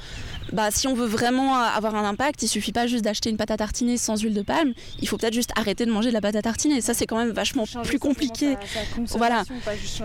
bah, 0.54 0.72
si 0.72 0.88
on 0.88 0.94
veut 0.94 1.06
vraiment 1.06 1.56
avoir 1.56 1.96
un 1.96 2.08
impact, 2.08 2.44
il 2.44 2.48
suffit 2.48 2.72
pas 2.72 2.88
juste 2.88 3.04
d'acheter 3.04 3.30
une 3.30 3.38
pâte 3.38 3.52
à 3.52 3.58
tartiner 3.58 3.98
sans 3.98 4.22
huile 4.22 4.34
de 4.34 4.42
palme. 4.42 4.74
Il 5.02 5.08
faut 5.08 5.18
peut-être 5.18 5.34
juste 5.34 5.52
arrêter 5.56 5.86
de 5.86 5.92
manger 5.92 6.10
de 6.10 6.14
la 6.14 6.22
pâte 6.22 6.36
à 6.36 6.42
tartiner. 6.42 6.82
Ça, 6.82 6.94
c'est 6.94 7.06
quand 7.06 7.18
même 7.18 7.32
vachement 7.32 7.66
plus 7.84 8.00
compliqué. 8.00 8.58
voilà, 9.16 9.44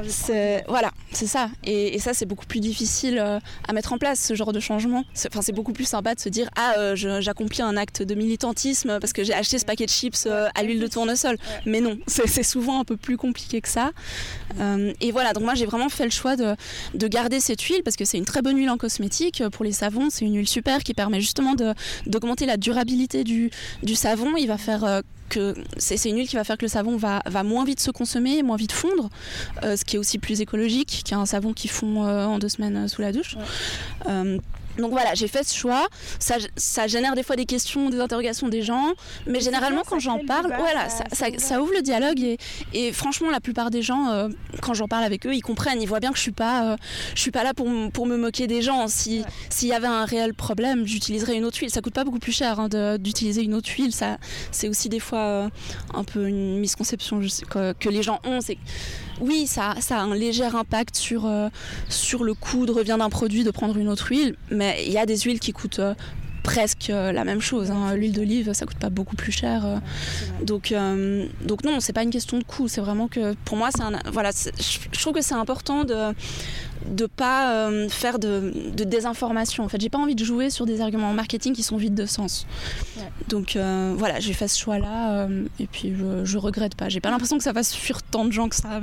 c'est 0.08 0.64
voilà, 0.68 0.90
c'est 1.12 1.26
ça. 1.26 1.50
Et, 1.64 1.98
ça, 1.98 2.14
c'est 2.14 2.26
beaucoup 2.32 2.46
plus 2.46 2.60
difficile 2.60 3.18
euh, 3.18 3.38
à 3.68 3.74
mettre 3.74 3.92
en 3.92 3.98
place 3.98 4.18
ce 4.18 4.34
genre 4.34 4.52
de 4.52 4.60
changement. 4.60 5.04
Enfin, 5.26 5.42
c'est 5.42 5.52
beaucoup 5.52 5.74
plus 5.74 5.84
sympa 5.84 6.14
de 6.14 6.20
se 6.20 6.30
dire 6.30 6.48
ah, 6.56 6.74
euh, 6.78 7.20
j'accomplis 7.20 7.60
un 7.60 7.76
acte 7.76 8.02
de 8.02 8.14
militantisme 8.14 8.98
parce 9.00 9.12
que 9.12 9.22
j'ai 9.22 9.34
acheté 9.34 9.58
ce 9.58 9.66
paquet 9.66 9.84
de 9.84 9.90
chips 9.90 10.24
euh, 10.26 10.48
à 10.54 10.62
l'huile 10.62 10.80
de 10.80 10.86
tournesol. 10.86 11.36
Mais 11.66 11.82
non, 11.82 11.98
c'est 12.06 12.42
souvent 12.42 12.80
un 12.80 12.84
peu 12.84 12.96
plus 12.96 13.18
compliqué 13.18 13.60
que 13.60 13.68
ça. 13.68 13.90
et 15.00 15.12
voilà, 15.12 15.34
donc 15.34 15.44
moi, 15.44 15.54
j'ai 15.54 15.66
vraiment 15.66 15.90
fait 15.90 16.04
le 16.04 16.10
choix 16.10 16.36
de, 16.36 16.56
de 16.94 17.06
garder 17.06 17.38
cette 17.38 17.60
huile 17.60 17.82
parce 17.84 17.96
que 17.96 18.06
c'est 18.06 18.18
une 18.18 18.24
très 18.24 18.40
bonne 18.40 18.56
huile 18.56 18.70
en 18.70 18.78
cosmétique 18.78 19.42
pour 19.52 19.64
les 19.64 19.72
savons. 19.72 20.08
C'est 20.08 20.24
une 20.24 20.36
huile 20.36 20.48
super 20.48 20.82
qui 20.82 20.94
permet 20.94 21.20
justement 21.20 21.54
d'augmenter 22.06 22.46
la 22.46 22.56
durabilité 22.56 23.24
du, 23.24 23.50
du 23.82 23.94
savon. 23.94 24.36
Il 24.38 24.46
va 24.46 24.56
faire 24.56 25.02
c'est 25.76 26.08
une 26.08 26.16
huile 26.16 26.28
qui 26.28 26.36
va 26.36 26.44
faire 26.44 26.56
que 26.56 26.64
le 26.64 26.68
savon 26.68 26.96
va, 26.96 27.22
va 27.26 27.42
moins 27.42 27.64
vite 27.64 27.80
se 27.80 27.90
consommer, 27.90 28.42
moins 28.42 28.56
vite 28.56 28.72
fondre, 28.72 29.08
euh, 29.62 29.76
ce 29.76 29.84
qui 29.84 29.96
est 29.96 29.98
aussi 29.98 30.18
plus 30.18 30.40
écologique 30.40 31.02
qu'un 31.04 31.26
savon 31.26 31.52
qui 31.52 31.68
fond 31.68 32.04
euh, 32.04 32.24
en 32.24 32.38
deux 32.38 32.48
semaines 32.48 32.76
euh, 32.76 32.88
sous 32.88 33.02
la 33.02 33.12
douche. 33.12 33.36
Donc 34.78 34.90
voilà, 34.92 35.14
j'ai 35.14 35.28
fait 35.28 35.44
ce 35.44 35.54
choix. 35.54 35.86
Ça, 36.18 36.36
ça, 36.56 36.86
génère 36.86 37.14
des 37.14 37.22
fois 37.22 37.36
des 37.36 37.46
questions, 37.46 37.90
des 37.90 38.00
interrogations 38.00 38.48
des 38.48 38.62
gens, 38.62 38.92
mais 39.26 39.40
généralement 39.40 39.82
quand 39.88 39.98
j'en 39.98 40.18
parle, 40.18 40.52
voilà, 40.58 40.88
ça, 40.88 41.04
ça, 41.36 41.60
ouvre 41.60 41.72
le 41.74 41.82
dialogue 41.82 42.20
et, 42.20 42.38
et, 42.72 42.92
franchement 42.92 43.30
la 43.30 43.40
plupart 43.40 43.70
des 43.70 43.82
gens, 43.82 44.10
euh, 44.10 44.28
quand 44.60 44.74
j'en 44.74 44.88
parle 44.88 45.04
avec 45.04 45.26
eux, 45.26 45.34
ils 45.34 45.42
comprennent, 45.42 45.80
ils 45.80 45.88
voient 45.88 46.00
bien 46.00 46.10
que 46.10 46.16
je 46.16 46.22
suis 46.22 46.32
pas, 46.32 46.72
euh, 46.72 46.76
je 47.14 47.20
suis 47.20 47.30
pas 47.30 47.44
là 47.44 47.54
pour, 47.54 47.68
pour 47.92 48.06
me 48.06 48.16
moquer 48.16 48.46
des 48.46 48.62
gens. 48.62 48.88
Si 48.88 49.24
s'il 49.50 49.68
y 49.68 49.72
avait 49.72 49.86
un 49.86 50.04
réel 50.04 50.34
problème, 50.34 50.86
j'utiliserais 50.86 51.36
une 51.36 51.44
autre 51.44 51.58
huile. 51.58 51.70
Ça 51.70 51.80
coûte 51.80 51.94
pas 51.94 52.04
beaucoup 52.04 52.18
plus 52.18 52.32
cher 52.32 52.60
hein, 52.60 52.68
d'utiliser 52.98 53.42
une 53.42 53.54
autre 53.54 53.70
huile. 53.70 53.92
Ça, 53.92 54.18
c'est 54.50 54.68
aussi 54.68 54.88
des 54.88 55.00
fois 55.00 55.20
euh, 55.20 55.48
un 55.94 56.04
peu 56.04 56.28
une 56.28 56.58
misconception 56.58 57.20
que, 57.48 57.72
que 57.72 57.88
les 57.88 58.02
gens 58.02 58.20
ont. 58.24 58.40
C'est 58.40 58.58
oui, 59.20 59.46
ça, 59.46 59.74
a 59.90 60.00
un 60.00 60.14
léger 60.14 60.44
impact 60.44 60.96
sur, 60.96 61.30
sur 61.88 62.24
le 62.24 62.34
coût 62.34 62.66
de 62.66 62.72
revient 62.72 62.96
d'un 62.98 63.10
produit 63.10 63.44
de 63.44 63.50
prendre 63.50 63.76
une 63.76 63.88
autre 63.88 64.08
huile, 64.10 64.36
mais 64.50 64.82
il 64.86 64.92
y 64.92 64.98
a 64.98 65.06
des 65.06 65.18
huiles 65.18 65.40
qui 65.40 65.52
coûtent 65.52 65.78
euh, 65.78 65.94
presque 66.42 66.90
euh, 66.90 67.12
la 67.12 67.24
même 67.24 67.40
chose. 67.40 67.70
Hein. 67.70 67.94
L'huile 67.94 68.12
d'olive, 68.12 68.52
ça 68.52 68.66
coûte 68.66 68.78
pas 68.78 68.90
beaucoup 68.90 69.16
plus 69.16 69.32
cher. 69.32 69.64
Euh. 69.64 69.76
donc, 70.44 70.74
donc 71.44 71.64
non, 71.64 71.80
c'est 71.80 71.92
pas 71.92 72.02
une 72.02 72.10
question 72.10 72.38
de 72.38 72.44
coût. 72.44 72.68
C'est 72.68 72.80
vraiment 72.80 73.08
que 73.08 73.34
pour 73.44 73.56
moi, 73.56 73.70
c'est 73.74 73.82
un, 73.82 73.92
voilà, 74.12 74.30
je 74.32 75.00
trouve 75.00 75.14
que 75.14 75.22
c'est 75.22 75.34
important 75.34 75.84
de 75.84 76.14
de 76.86 77.06
pas 77.06 77.52
euh, 77.52 77.88
faire 77.88 78.18
de, 78.18 78.52
désinformation. 78.84 79.64
En 79.64 79.68
fait, 79.68 79.80
j'ai 79.80 79.88
pas 79.88 79.98
envie 79.98 80.14
de 80.14 80.24
jouer 80.24 80.50
sur 80.50 80.66
des 80.66 80.80
arguments 80.80 81.12
marketing 81.12 81.54
qui 81.54 81.62
sont 81.62 81.76
vides 81.76 81.94
de 81.94 82.06
sens. 82.06 82.46
Donc 83.28 83.56
euh, 83.56 83.94
voilà, 83.96 84.20
j'ai 84.20 84.32
fait 84.32 84.48
ce 84.48 84.58
choix-là 84.58 85.12
euh, 85.12 85.46
et 85.58 85.66
puis 85.66 85.94
je, 85.96 86.24
je, 86.24 86.38
regrette 86.38 86.74
pas. 86.74 86.88
J'ai 86.88 87.00
pas 87.00 87.10
l'impression 87.10 87.38
que 87.38 87.44
ça 87.44 87.52
fasse 87.52 87.74
fuir 87.74 88.02
tant 88.02 88.24
de 88.24 88.32
gens 88.32 88.48
que 88.48 88.56
ça. 88.56 88.80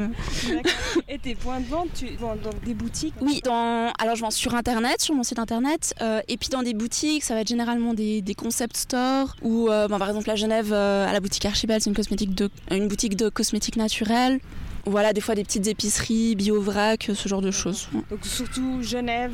et 1.07 1.19
tes 1.19 1.35
points 1.35 1.59
de 1.59 1.67
vente, 1.67 1.89
tu 1.93 2.07
vends 2.17 2.35
dans 2.41 2.51
des 2.65 2.73
boutiques 2.73 3.13
Oui, 3.21 3.41
dans, 3.43 3.91
alors 3.99 4.15
je 4.15 4.21
vends 4.21 4.31
sur 4.31 4.55
internet, 4.55 5.01
sur 5.01 5.15
mon 5.15 5.23
site 5.23 5.39
internet, 5.39 5.93
et 6.27 6.37
puis 6.37 6.49
dans 6.49 6.63
des 6.63 6.73
boutiques, 6.73 7.23
ça 7.23 7.33
va 7.33 7.41
être 7.41 7.47
généralement 7.47 7.93
des, 7.93 8.21
des 8.21 8.35
concept 8.35 8.77
stores 8.77 9.35
ou 9.41 9.67
par 9.67 10.07
exemple 10.07 10.29
à 10.29 10.35
Genève, 10.35 10.73
à 10.73 11.11
la 11.11 11.19
boutique 11.19 11.45
Archibald, 11.45 11.81
c'est 11.81 11.89
une, 11.89 11.95
cosmétique 11.95 12.33
de, 12.33 12.49
une 12.71 12.87
boutique 12.87 13.15
de 13.15 13.29
cosmétiques 13.29 13.77
naturelles. 13.77 14.39
Voilà, 14.89 15.13
des 15.13 15.21
fois 15.21 15.35
des 15.35 15.43
petites 15.43 15.67
épiceries, 15.67 16.35
bio-vrac, 16.35 17.11
ce 17.13 17.29
genre 17.29 17.41
de 17.41 17.51
choses. 17.51 17.89
Donc 18.09 18.25
surtout 18.25 18.81
Genève. 18.81 19.31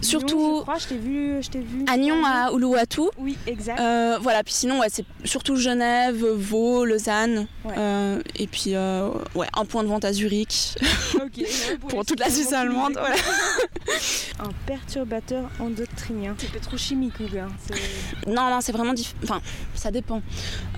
Surtout. 0.00 0.58
je 0.58 0.62
crois, 0.62 0.78
je 0.78 0.86
t'ai 0.86 0.96
vu, 0.96 1.42
je 1.42 1.50
t'ai 1.50 1.58
vu. 1.58 1.84
À 1.88 1.96
Nyon, 1.96 2.24
à 2.24 2.52
Uluwatu. 2.52 3.02
Oui, 3.18 3.36
exact. 3.46 3.80
Euh, 3.80 4.18
voilà, 4.20 4.44
puis 4.44 4.54
sinon, 4.54 4.78
ouais, 4.80 4.86
c'est 4.90 5.04
surtout 5.24 5.56
Genève, 5.56 6.24
Vaud, 6.24 6.84
Lausanne. 6.84 7.46
Euh, 7.76 8.22
et 8.36 8.46
puis, 8.46 8.74
euh, 8.74 9.10
ouais, 9.34 9.48
un 9.56 9.64
point 9.64 9.82
de 9.82 9.88
vente 9.88 10.04
à 10.04 10.12
Zurich. 10.12 10.76
pour, 11.88 12.04
toute 12.04 12.20
la 12.20 12.30
Suisse 12.30 12.52
allemande. 12.52 12.92
Voilà. 12.94 13.16
un 14.40 14.50
perturbateur 14.66 15.50
endocrinien. 15.58 16.34
C'est 16.38 16.52
pétrochimique 16.52 17.18
ou 17.20 17.28
bien 17.28 17.48
Non, 18.26 18.50
non, 18.50 18.60
c'est 18.60 18.72
vraiment. 18.72 18.94
Enfin, 19.24 19.40
ça 19.74 19.90
dépend. 19.90 20.22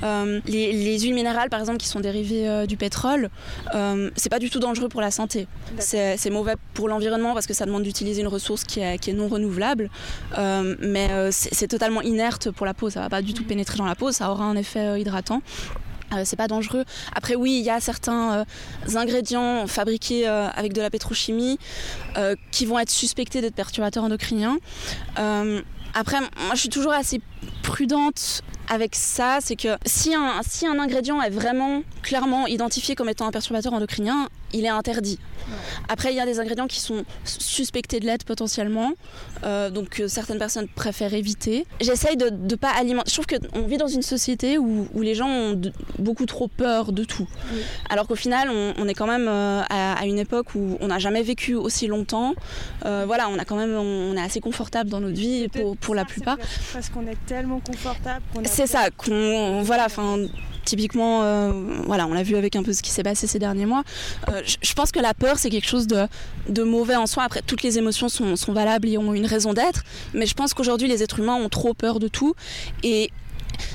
Les, 0.02 0.72
les, 0.72 0.98
huiles 1.00 1.14
minérales, 1.14 1.50
par 1.50 1.60
exemple, 1.60 1.78
qui 1.78 1.88
sont 1.88 2.00
dérivées 2.00 2.66
du 2.66 2.76
pétrole, 2.76 3.28
c'est 4.16 4.28
pas 4.28 4.38
du 4.38 4.50
tout 4.50 4.58
dangereux 4.58 4.88
pour 4.88 5.00
la 5.00 5.10
santé. 5.10 5.46
C'est 5.78 6.30
mauvais 6.30 6.54
pour 6.74 6.88
l'environnement 6.88 7.34
parce 7.34 7.46
que 7.46 7.54
ça 7.54 7.66
demande 7.66 7.82
d'utiliser 7.82 8.20
une 8.20 8.28
ressource 8.28 8.64
qui 8.64 8.80
est, 8.80 8.98
qui 8.98 9.10
est 9.10 9.14
non 9.14 9.28
renouvelable, 9.28 9.90
euh, 10.38 10.76
mais 10.80 11.10
euh, 11.10 11.30
c'est 11.30 11.68
totalement 11.68 12.02
inerte 12.02 12.50
pour 12.50 12.66
la 12.66 12.74
peau. 12.74 12.90
Ça 12.90 13.00
va 13.00 13.08
pas 13.08 13.22
du 13.22 13.34
tout 13.34 13.42
mhm. 13.42 13.48
pénétrer 13.48 13.78
dans 13.78 13.86
la 13.86 13.94
peau, 13.94 14.12
ça 14.12 14.30
aura 14.30 14.44
un 14.44 14.56
effet 14.56 14.80
euh, 14.80 14.98
hydratant. 14.98 15.42
c'est 16.24 16.36
pas 16.36 16.48
dangereux. 16.48 16.84
Après, 17.14 17.34
oui, 17.36 17.58
il 17.60 17.64
y 17.64 17.70
a 17.70 17.80
certains 17.80 18.44
ingrédients 18.96 19.66
fabriqués 19.68 20.26
avec 20.26 20.72
de 20.72 20.82
la 20.82 20.90
pétrochimie 20.90 21.58
qui 22.50 22.66
vont 22.66 22.80
être 22.80 22.90
suspectés 22.90 23.40
d'être 23.40 23.54
perturbateurs 23.54 24.04
endocriniens. 24.04 24.58
après, 25.94 26.20
moi, 26.20 26.54
je 26.54 26.60
suis 26.60 26.68
toujours 26.68 26.92
assez 26.92 27.20
prudente 27.62 28.42
avec 28.70 28.94
ça, 28.94 29.38
c'est 29.40 29.56
que 29.56 29.76
si 29.84 30.14
un, 30.14 30.40
si 30.46 30.66
un 30.66 30.78
ingrédient 30.78 31.20
est 31.20 31.30
vraiment 31.30 31.82
clairement 32.02 32.46
identifié 32.46 32.94
comme 32.94 33.08
étant 33.08 33.26
un 33.26 33.32
perturbateur 33.32 33.74
endocrinien, 33.74 34.28
il 34.52 34.64
est 34.64 34.68
interdit. 34.68 35.18
Après, 35.88 36.12
il 36.12 36.16
y 36.16 36.20
a 36.20 36.26
des 36.26 36.40
ingrédients 36.40 36.66
qui 36.66 36.80
sont 36.80 37.04
suspectés 37.24 38.00
de 38.00 38.06
l'être 38.06 38.24
potentiellement, 38.24 38.92
euh, 39.44 39.70
donc 39.70 40.00
euh, 40.00 40.08
certaines 40.08 40.38
personnes 40.38 40.68
préfèrent 40.68 41.14
éviter. 41.14 41.66
J'essaye 41.80 42.16
de 42.16 42.30
ne 42.30 42.54
pas 42.54 42.70
alimenter. 42.70 43.10
Je 43.10 43.20
trouve 43.20 43.26
qu'on 43.26 43.66
vit 43.66 43.76
dans 43.76 43.88
une 43.88 44.02
société 44.02 44.58
où, 44.58 44.88
où 44.92 45.02
les 45.02 45.14
gens 45.14 45.28
ont 45.28 45.60
beaucoup 45.98 46.26
trop 46.26 46.48
peur 46.48 46.92
de 46.92 47.04
tout. 47.04 47.28
Alors 47.88 48.06
qu'au 48.06 48.14
final, 48.14 48.50
on, 48.50 48.88
est 48.88 48.94
quand 48.94 49.06
même 49.06 49.26
euh, 49.28 49.62
à, 49.68 50.06
une 50.06 50.18
époque 50.18 50.54
où 50.54 50.76
on 50.80 50.88
n'a 50.88 50.98
jamais 50.98 51.22
vécu 51.22 51.54
aussi 51.54 51.86
longtemps. 51.86 52.34
voilà, 52.82 53.28
on 53.28 53.38
a 53.38 53.44
quand 53.44 53.56
même, 53.56 53.74
on, 53.74 54.16
est 54.16 54.22
assez 54.22 54.40
confortable 54.40 54.90
dans 54.90 55.00
notre 55.00 55.18
vie 55.18 55.48
pour, 55.48 55.76
pour 55.76 55.94
la 55.94 56.04
plupart. 56.04 56.38
Parce 56.72 56.88
qu'on 56.88 57.06
est 57.06 57.18
tellement 57.26 57.60
confortable 57.60 58.22
qu'on 58.34 58.42
c'est 58.44 58.66
ça, 58.66 58.90
qu'on, 58.90 59.62
voilà, 59.62 59.86
enfin, 59.86 60.18
typiquement, 60.64 61.22
euh, 61.22 61.52
voilà, 61.86 62.06
on 62.06 62.14
l'a 62.14 62.22
vu 62.22 62.36
avec 62.36 62.56
un 62.56 62.62
peu 62.62 62.72
ce 62.72 62.82
qui 62.82 62.90
s'est 62.90 63.02
passé 63.02 63.26
ces 63.26 63.38
derniers 63.38 63.66
mois. 63.66 63.82
Euh, 64.28 64.42
je 64.44 64.72
pense 64.74 64.92
que 64.92 65.00
la 65.00 65.14
peur, 65.14 65.38
c'est 65.38 65.50
quelque 65.50 65.68
chose 65.68 65.86
de, 65.86 66.62
mauvais 66.62 66.96
en 66.96 67.06
soi. 67.06 67.24
Après, 67.24 67.42
toutes 67.46 67.62
les 67.62 67.78
émotions 67.78 68.08
sont, 68.08 68.36
sont 68.36 68.52
valables 68.52 68.88
et 68.88 68.98
ont 68.98 69.14
une 69.14 69.26
raison 69.26 69.52
d'être, 69.52 69.82
mais 70.14 70.26
je 70.26 70.34
pense 70.34 70.54
qu'aujourd'hui, 70.54 70.88
les 70.88 71.02
êtres 71.02 71.20
humains 71.20 71.36
ont 71.36 71.48
trop 71.48 71.74
peur 71.74 71.98
de 71.98 72.08
tout. 72.08 72.34
Et 72.82 73.10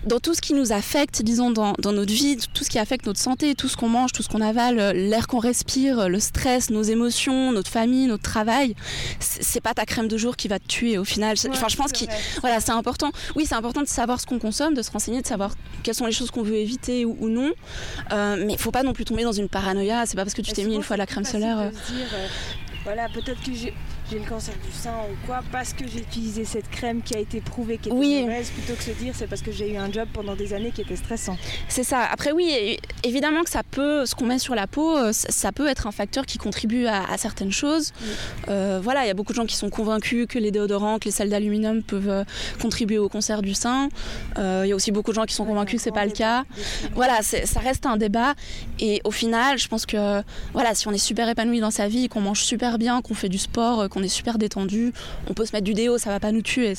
dans 0.05 0.19
tout 0.19 0.33
ce 0.33 0.41
qui 0.41 0.53
nous 0.53 0.71
affecte, 0.71 1.21
disons, 1.21 1.51
dans, 1.51 1.75
notre 1.81 2.13
vie, 2.13 2.37
tout 2.53 2.63
ce 2.63 2.69
qui 2.69 2.79
affecte 2.79 3.05
notre 3.05 3.19
santé, 3.19 3.55
tout 3.55 3.67
ce 3.67 3.77
qu'on 3.77 3.89
mange, 3.89 4.11
tout 4.11 4.23
ce 4.23 4.29
qu'on 4.29 4.41
avale, 4.41 4.77
l'air 4.95 5.27
qu'on 5.27 5.39
respire, 5.39 6.09
le 6.09 6.19
stress, 6.19 6.69
nos 6.69 6.83
émotions, 6.83 7.51
notre 7.51 7.71
famille, 7.71 8.07
notre 8.07 8.23
travail, 8.23 8.75
c'est 9.19 9.61
pas 9.61 9.73
ta 9.73 9.85
crème 9.85 10.07
de 10.07 10.17
jour 10.17 10.35
qui 10.35 10.47
va 10.47 10.59
te 10.59 10.67
tuer 10.67 10.97
au 10.97 11.05
final. 11.05 11.35
enfin, 11.49 11.67
je 11.67 11.75
pense 11.75 11.91
que 11.91 12.05
voilà, 12.41 12.59
c'est 12.59 12.71
important. 12.71 13.11
Oui, 13.35 13.45
c'est 13.47 13.55
important 13.55 13.81
de 13.81 13.87
savoir 13.87 14.19
ce 14.19 14.25
qu'on 14.25 14.39
consomme, 14.39 14.73
de 14.73 14.81
se 14.81 14.91
renseigner, 14.91 15.21
de 15.21 15.27
savoir 15.27 15.55
quelles 15.83 15.95
sont 15.95 16.05
les 16.05 16.11
choses 16.11 16.31
qu'on 16.31 16.43
veut 16.43 16.55
éviter 16.55 17.05
ou, 17.05 17.29
non. 17.29 17.51
Euh, 18.11 18.43
mais 18.45 18.53
il 18.53 18.59
faut 18.59 18.71
pas 18.71 18.83
non 18.83 18.93
plus 18.93 19.05
tomber 19.05 19.23
dans 19.23 19.31
une 19.31 19.49
paranoïa. 19.49 20.05
C'est 20.05 20.15
pas 20.15 20.23
parce 20.23 20.33
que 20.33 20.41
tu 20.41 20.51
t'es 20.53 20.63
mis 20.63 20.75
une 20.75 20.83
fois 20.83 20.95
de 20.95 20.99
la 20.99 21.05
crème 21.05 21.25
solaire. 21.25 21.59
Euh, 21.59 21.69
voilà, 22.83 23.07
peut-être 23.09 23.41
que 23.41 23.53
j'ai 23.53 23.73
j'ai 24.11 24.19
le 24.19 24.25
cancer 24.25 24.53
du 24.65 24.71
sein 24.71 24.93
ou 25.11 25.25
quoi 25.25 25.41
parce 25.51 25.73
que 25.73 25.87
j'ai 25.87 25.99
utilisé 25.99 26.45
cette 26.45 26.69
crème 26.69 27.01
qui 27.01 27.15
a 27.15 27.19
été 27.19 27.41
prouvée 27.41 27.77
qui 27.77 27.89
était 27.89 27.97
Oui. 27.97 28.21
mauvaise 28.21 28.49
plutôt 28.51 28.73
que 28.73 28.83
se 28.83 28.91
dire 28.91 29.13
c'est 29.15 29.27
parce 29.27 29.41
que 29.41 29.51
j'ai 29.51 29.73
eu 29.73 29.77
un 29.77 29.91
job 29.91 30.07
pendant 30.13 30.35
des 30.35 30.53
années 30.53 30.71
qui 30.71 30.81
était 30.81 30.95
stressant. 30.95 31.37
C'est 31.67 31.83
ça. 31.83 32.03
Après, 32.11 32.31
oui, 32.31 32.77
évidemment 33.03 33.43
que 33.43 33.49
ça 33.49 33.63
peut, 33.63 34.05
ce 34.05 34.13
qu'on 34.15 34.25
met 34.25 34.39
sur 34.39 34.55
la 34.55 34.67
peau, 34.67 34.95
euh, 34.97 35.11
ça, 35.13 35.51
peut 35.51 35.67
être 35.67 35.87
un 35.87 35.91
facteur 35.91 36.25
qui 36.25 36.37
contribue 36.37 36.85
à, 36.85 37.03
à 37.09 37.17
certaines 37.17 37.51
choses. 37.51 37.93
Oui. 38.01 38.07
Euh, 38.49 38.79
voilà, 38.83 39.03
il 39.03 39.07
y 39.07 39.11
a 39.11 39.13
beaucoup 39.13 39.33
de 39.33 39.37
gens 39.37 39.45
qui 39.45 39.55
sont 39.55 39.69
convaincus 39.69 40.27
que 40.29 40.37
les 40.39 40.51
déodorants, 40.51 40.99
que 40.99 41.05
les 41.05 41.11
sels 41.11 41.29
d'aluminium 41.29 41.81
peuvent 41.83 42.09
euh, 42.09 42.23
contribuer 42.61 42.97
au 42.99 43.09
cancer 43.09 43.41
du 43.41 43.53
sein. 43.53 43.89
Euh, 44.37 44.61
Il 44.65 44.69
y 44.69 44.71
a 44.71 44.75
aussi 44.75 44.91
beaucoup 44.91 45.11
de 45.11 45.15
gens 45.15 45.25
qui 45.25 45.33
sont 45.33 45.45
convaincus 45.45 45.77
que 45.79 45.83
c'est 45.83 45.91
pas 45.91 46.05
le 46.05 46.11
cas. 46.11 46.43
Voilà, 46.93 47.21
ça 47.21 47.59
reste 47.59 47.85
un 47.85 47.97
débat. 47.97 48.33
Et 48.79 49.01
au 49.03 49.11
final, 49.11 49.57
je 49.57 49.67
pense 49.67 49.85
que 49.85 50.21
voilà, 50.53 50.75
si 50.75 50.87
on 50.87 50.91
est 50.91 50.97
super 50.97 51.27
épanoui 51.29 51.59
dans 51.59 51.71
sa 51.71 51.87
vie, 51.87 52.07
qu'on 52.09 52.21
mange 52.21 52.41
super 52.41 52.77
bien, 52.77 53.01
qu'on 53.01 53.13
fait 53.13 53.29
du 53.29 53.37
sport, 53.37 53.89
qu'on 53.95 54.03
est 54.03 54.07
super 54.07 54.37
détendu, 54.37 54.93
on 55.27 55.33
peut 55.33 55.45
se 55.45 55.53
mettre 55.53 55.65
du 55.65 55.73
déo, 55.73 55.97
ça 55.97 56.09
va 56.11 56.19
pas 56.19 56.31
nous 56.31 56.41
tuer. 56.41 56.73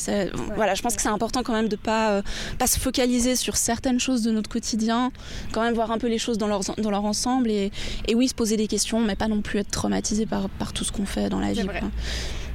Voilà, 0.54 0.74
je 0.74 0.82
pense 0.82 0.94
que 0.94 1.02
c'est 1.02 1.08
important 1.08 1.42
quand 1.42 1.52
même 1.52 1.68
de 1.68 1.76
pas 1.76 2.12
euh, 2.12 2.22
pas 2.58 2.66
se 2.66 2.78
focaliser 2.78 3.34
sur 3.34 3.56
certaines 3.56 3.98
choses 3.98 4.22
de 4.22 4.30
notre 4.30 4.48
quotidien, 4.48 5.10
quand 5.52 5.62
même 5.62 5.74
voir 5.74 5.90
un 5.90 5.98
peu 5.98 6.08
les 6.08 6.18
choses 6.18 6.38
dans 6.38 6.46
leur, 6.46 6.60
dans 6.60 6.90
leur 6.90 7.04
ensemble 7.04 7.50
et, 7.50 7.72
et 8.06 8.14
oui, 8.14 8.28
se 8.28 8.34
poser 8.34 8.56
des 8.56 8.68
questions, 8.68 9.00
mais 9.00 9.16
pas 9.16 9.28
non 9.28 9.42
plus 9.42 9.58
être 9.58 9.70
traumatisé 9.70 10.26
par, 10.26 10.48
par 10.48 10.72
tout 10.72 10.84
ce 10.84 10.92
qu'on 10.92 11.06
fait 11.06 11.28
dans 11.28 11.40
la 11.40 11.52
vie. 11.52 11.66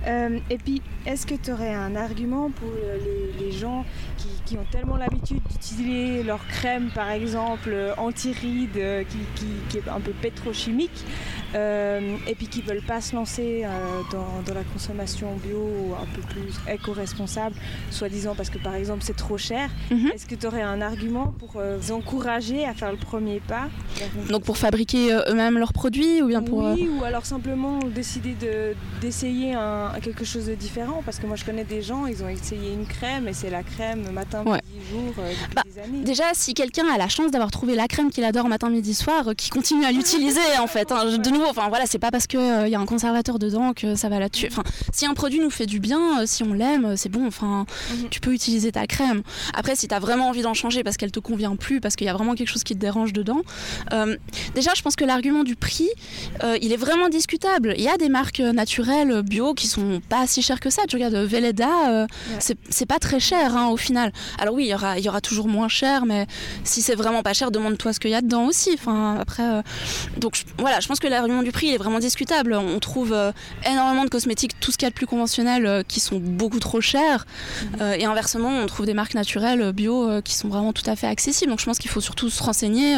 Euh, 0.07 0.39
et 0.49 0.57
puis, 0.57 0.81
est-ce 1.05 1.27
que 1.27 1.35
tu 1.35 1.51
aurais 1.51 1.73
un 1.73 1.95
argument 1.95 2.49
pour 2.49 2.69
les, 3.39 3.45
les 3.45 3.51
gens 3.51 3.85
qui, 4.21 4.27
qui 4.53 4.57
ont 4.57 4.65
tellement 4.71 4.97
l'habitude 4.97 5.39
d'utiliser 5.49 6.23
leur 6.23 6.45
crème, 6.47 6.89
par 6.93 7.09
exemple, 7.11 7.69
euh, 7.71 7.93
anti-rides, 7.97 8.77
euh, 8.77 9.03
qui, 9.03 9.17
qui- 9.35 9.45
qui 9.69 9.77
est 9.77 9.89
un 9.89 9.99
peu 9.99 10.11
pétrochimique, 10.11 11.03
euh, 11.55 12.15
et 12.27 12.35
puis 12.35 12.47
qui 12.47 12.61
veulent 12.61 12.81
pas 12.85 13.01
se 13.01 13.15
lancer 13.15 13.65
dans, 14.11 14.41
dans 14.45 14.53
la 14.53 14.63
consommation 14.63 15.35
bio 15.43 15.95
un 16.01 16.05
peu 16.15 16.21
plus 16.21 16.53
éco-responsable, 16.71 17.55
soi-disant 17.89 18.35
parce 18.35 18.49
que, 18.49 18.57
par 18.57 18.75
exemple, 18.75 19.01
c'est 19.03 19.15
trop 19.15 19.37
cher 19.37 19.69
Mhm. 19.89 20.11
Est-ce 20.13 20.25
que 20.25 20.35
tu 20.35 20.45
aurais 20.47 20.61
un 20.61 20.81
argument 20.81 21.33
pour 21.39 21.53
vous 21.79 21.91
encourager 21.91 22.65
à 22.65 22.73
faire 22.73 22.91
le 22.91 22.97
premier 22.97 23.39
pas? 23.39 23.69
Donc 24.29 24.43
pour 24.43 24.57
fabriquer 24.57 25.13
eux-mêmes 25.29 25.57
leurs 25.57 25.73
produits 25.73 26.21
ou 26.21 26.27
bien 26.27 26.41
pour... 26.41 26.59
oui, 26.59 26.89
ou 26.99 27.03
alors 27.03 27.25
simplement 27.25 27.79
décider 27.79 28.33
de- 28.33 28.73
d'essayer 29.01 29.55
quelque 30.01 30.23
chose 30.25 30.45
de 30.47 30.55
différent. 30.55 31.01
Parce 31.05 31.19
que 31.19 31.27
moi, 31.27 31.35
je 31.35 31.45
connais 31.45 31.63
des 31.63 31.81
gens, 31.81 32.05
ils 32.05 32.23
ont 32.23 32.29
essayé 32.29 32.73
une 32.73 32.85
crème 32.85 33.27
et 33.27 33.33
c'est 33.33 33.49
la 33.49 33.63
crème 33.63 34.03
matin, 34.11 34.43
Ouais. 34.45 34.61
midi, 34.73 34.85
jour 34.91 35.13
euh, 35.19 35.29
depuis 35.31 35.55
Bah, 35.55 35.63
des 35.65 35.79
années. 35.81 36.03
Déjà, 36.03 36.23
si 36.33 36.53
quelqu'un 36.53 36.85
a 36.93 36.97
la 36.97 37.07
chance 37.07 37.31
d'avoir 37.31 37.51
trouvé 37.51 37.75
la 37.75 37.87
crème 37.87 38.09
qu'il 38.11 38.23
adore 38.23 38.47
matin, 38.47 38.69
midi, 38.69 38.93
soir, 38.93 39.29
euh, 39.29 39.33
qui 39.33 39.49
continue 39.49 39.85
à 39.85 39.91
l'utiliser 39.91 40.39
en 40.59 40.67
fait. 40.67 40.91
hein. 40.91 41.17
De 41.17 41.29
nouveau, 41.29 41.45
enfin 41.49 41.69
voilà, 41.69 41.85
c'est 41.85 41.99
pas 41.99 42.11
parce 42.11 42.27
qu'il 42.27 42.39
y 42.39 42.75
a 42.75 42.79
un 42.79 42.85
conservateur 42.85 43.39
dedans 43.39 43.73
que 43.73 43.95
ça 43.95 44.09
va 44.09 44.19
la 44.19 44.29
tuer. 44.29 44.49
Enfin, 44.51 44.63
si 44.93 45.05
un 45.05 45.13
produit 45.13 45.39
nous 45.39 45.49
fait 45.49 45.65
du 45.65 45.79
bien, 45.79 46.21
euh, 46.21 46.23
si 46.25 46.43
on 46.43 46.53
l'aime, 46.53 46.85
euh, 46.85 46.95
c'est 46.95 47.09
bon. 47.09 47.25
Enfin, 47.27 47.65
Mhm. 47.91 48.09
tu 48.09 48.19
peux 48.19 48.33
utiliser 48.33 48.71
ta 48.71 48.87
crème. 48.87 49.21
Après, 49.53 49.75
si 49.75 49.87
tu 49.87 49.95
as 49.95 49.99
vraiment 49.99 50.27
envie 50.29 50.41
d'en 50.41 50.53
changer 50.53 50.83
parce 50.83 50.97
qu'elle 50.97 51.11
te 51.11 51.19
convient 51.19 51.55
plus, 51.55 51.79
parce 51.81 51.95
qu'il 51.95 52.07
y 52.07 52.09
a 52.09 52.13
vraiment 52.13 52.35
quelque 52.35 52.49
chose 52.49 52.63
qui 52.63 52.73
te 52.73 52.79
dérange 52.79 53.13
dedans, 53.13 53.41
euh, 53.93 54.15
déjà, 54.55 54.71
je 54.75 54.81
pense 54.81 54.95
que 54.95 55.05
l'argument 55.05 55.43
du 55.43 55.55
prix, 55.55 55.89
euh, 56.43 56.57
il 56.61 56.71
est 56.73 56.77
vraiment 56.77 57.09
discutable. 57.09 57.73
Il 57.77 57.83
y 57.83 57.87
a 57.89 57.97
des 57.97 58.09
marques 58.09 58.39
euh, 58.39 58.51
naturelles 58.53 59.11
euh, 59.11 59.21
bio 59.21 59.53
qui 59.53 59.67
sont 59.67 60.01
pas 60.09 60.27
si 60.27 60.41
chères 60.41 60.59
que 60.59 60.69
ça. 60.69 60.83
Tu 60.87 60.95
regardes 60.95 61.15
euh, 61.15 61.27
euh, 61.31 62.07
c'est- 62.39 62.57
c'est 62.69 62.85
pas 62.85 62.99
très 62.99 63.19
cher 63.19 63.55
hein, 63.55 63.67
au 63.67 63.77
final. 63.77 64.00
Alors 64.39 64.53
oui, 64.55 64.63
il 64.65 64.69
y 64.69 64.73
aura, 64.73 64.97
il 64.97 65.05
y 65.05 65.09
aura 65.09 65.21
toujours 65.21 65.47
moins 65.47 65.67
cher, 65.67 66.05
mais 66.05 66.27
si 66.63 66.81
c'est 66.81 66.95
vraiment 66.95 67.21
pas 67.23 67.33
cher, 67.33 67.51
demande-toi 67.51 67.93
ce 67.93 67.99
qu'il 67.99 68.11
y 68.11 68.15
a 68.15 68.21
dedans 68.21 68.45
aussi. 68.45 68.71
Enfin, 68.73 69.17
après, 69.19 69.43
euh, 69.43 69.61
donc 70.17 70.35
je- 70.35 70.43
voilà, 70.57 70.79
je 70.79 70.87
pense 70.87 70.99
que 70.99 71.07
l'argument 71.07 71.43
du 71.43 71.51
prix 71.51 71.67
il 71.67 71.73
est 71.73 71.77
vraiment 71.77 71.99
discutable. 71.99 72.53
On 72.53 72.79
trouve 72.79 73.13
euh, 73.13 73.31
énormément 73.69 74.03
de 74.03 74.09
cosmétiques, 74.09 74.59
tout 74.59 74.71
ce 74.71 74.77
qu'il 74.77 74.85
y 74.85 74.87
a 74.87 74.89
de 74.89 74.95
plus 74.95 75.07
conventionnel, 75.07 75.65
euh, 75.65 75.83
qui 75.87 75.99
sont 75.99 76.17
beaucoup 76.19 76.59
trop 76.59 76.81
chers, 76.81 77.25
Euh, 77.79 77.93
et 77.97 78.05
inversement, 78.05 78.49
on 78.49 78.65
trouve 78.67 78.85
des 78.85 78.93
marques 78.93 79.13
naturelles 79.15 79.71
bio 79.71 80.21
qui 80.23 80.33
sont 80.35 80.47
vraiment 80.49 80.73
tout 80.73 80.87
à 80.89 80.95
fait 80.95 81.07
accessibles. 81.07 81.49
Donc 81.51 81.59
je 81.59 81.65
pense 81.65 81.79
qu'il 81.79 81.89
faut 81.91 82.01
surtout 82.01 82.29
se 82.29 82.41
renseigner, 82.43 82.95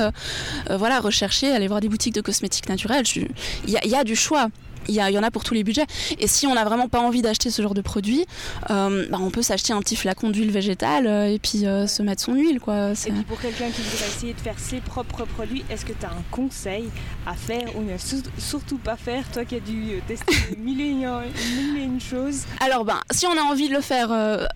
voilà, 0.69 0.99
rechercher, 0.99 1.51
aller 1.51 1.67
voir 1.67 1.81
des 1.81 1.89
boutiques 1.89 2.13
de 2.15 2.21
cosmétiques 2.21 2.69
naturels. 2.69 3.05
Je- 3.05 3.21
Il 3.65 3.69
y, 3.71 3.77
a- 3.77 3.85
il 3.85 3.91
y 3.91 3.95
a 3.95 4.03
du 4.03 4.15
choix. 4.15 4.47
Il 4.87 4.95
y, 4.95 5.17
en 5.17 5.23
a 5.23 5.31
pour 5.31 5.43
tous 5.43 5.53
les 5.53 5.63
budgets. 5.63 5.85
Et 6.19 6.27
si 6.27 6.47
on 6.47 6.53
n'a 6.53 6.63
vraiment 6.65 6.87
pas 6.87 6.99
envie 6.99 7.21
d'acheter 7.21 7.49
ce 7.49 7.61
genre 7.61 7.73
de 7.73 7.81
produit, 7.81 8.25
euh, 8.69 9.05
bah, 9.09 9.17
on 9.21 9.29
peut 9.29 9.41
s'acheter 9.41 9.73
un 9.73 9.79
petit 9.79 9.95
flacon 9.95 10.29
d'huile 10.29 10.51
végétale 10.51 11.07
euh, 11.07 11.27
et 11.33 11.39
puis 11.39 11.65
euh, 11.65 11.87
se 11.87 12.01
mettre 12.03 12.21
son 12.21 12.33
huile. 12.33 12.59
Quoi. 12.59 12.91
Et 12.91 13.11
puis 13.11 13.23
pour 13.23 13.39
quelqu'un 13.39 13.69
qui 13.69 13.81
voudrait 13.81 14.07
essayer 14.07 14.33
de 14.33 14.39
faire 14.39 14.59
ses 14.59 14.79
propres 14.81 15.25
produits, 15.25 15.63
est-ce 15.69 15.85
que 15.85 15.93
tu 15.93 16.05
as 16.05 16.09
un 16.09 16.23
conseil 16.31 16.85
à 17.25 17.33
faire 17.33 17.75
ou 17.75 17.81
ne 17.81 17.97
sur- 17.97 18.19
surtout 18.37 18.77
pas 18.77 18.97
faire, 18.97 19.29
toi 19.31 19.45
qui 19.45 19.55
as 19.55 19.59
dû 19.59 20.01
tester 20.07 20.35
mille 20.57 20.81
et 20.81 20.87
une, 20.87 20.97
mille 20.99 21.77
et 21.77 21.83
une 21.83 22.01
choses? 22.01 22.43
Alors, 22.59 22.85
ben, 22.85 22.99
si 23.11 23.25
on 23.25 23.37
a 23.37 23.41
envie 23.41 23.69
de 23.69 23.73
le 23.73 23.81
faire, 23.81 24.11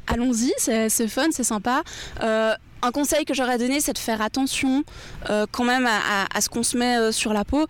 allons-y, 0.07 0.51
c'est 0.57 1.07
fun, 1.07 1.27
c'est 1.31 1.43
sympa. 1.43 1.83
Un 2.81 2.91
conseil 2.91 3.25
que 3.25 3.33
j'aurais 3.33 3.57
donné, 3.57 3.79
c'est 3.81 3.93
de 3.93 3.97
faire 3.97 4.21
attention 4.21 4.83
euh, 5.29 5.45
quand 5.51 5.63
même 5.63 5.85
à, 5.87 5.97
à- 6.23 6.37
à 6.37 6.41
ce 6.41 6.49
qu'on 6.49 6.63
se 6.63 6.77
met 6.77 6.97
euh, 6.97 7.11
sur 7.11 7.33
la 7.33 7.43
peau. 7.43 7.65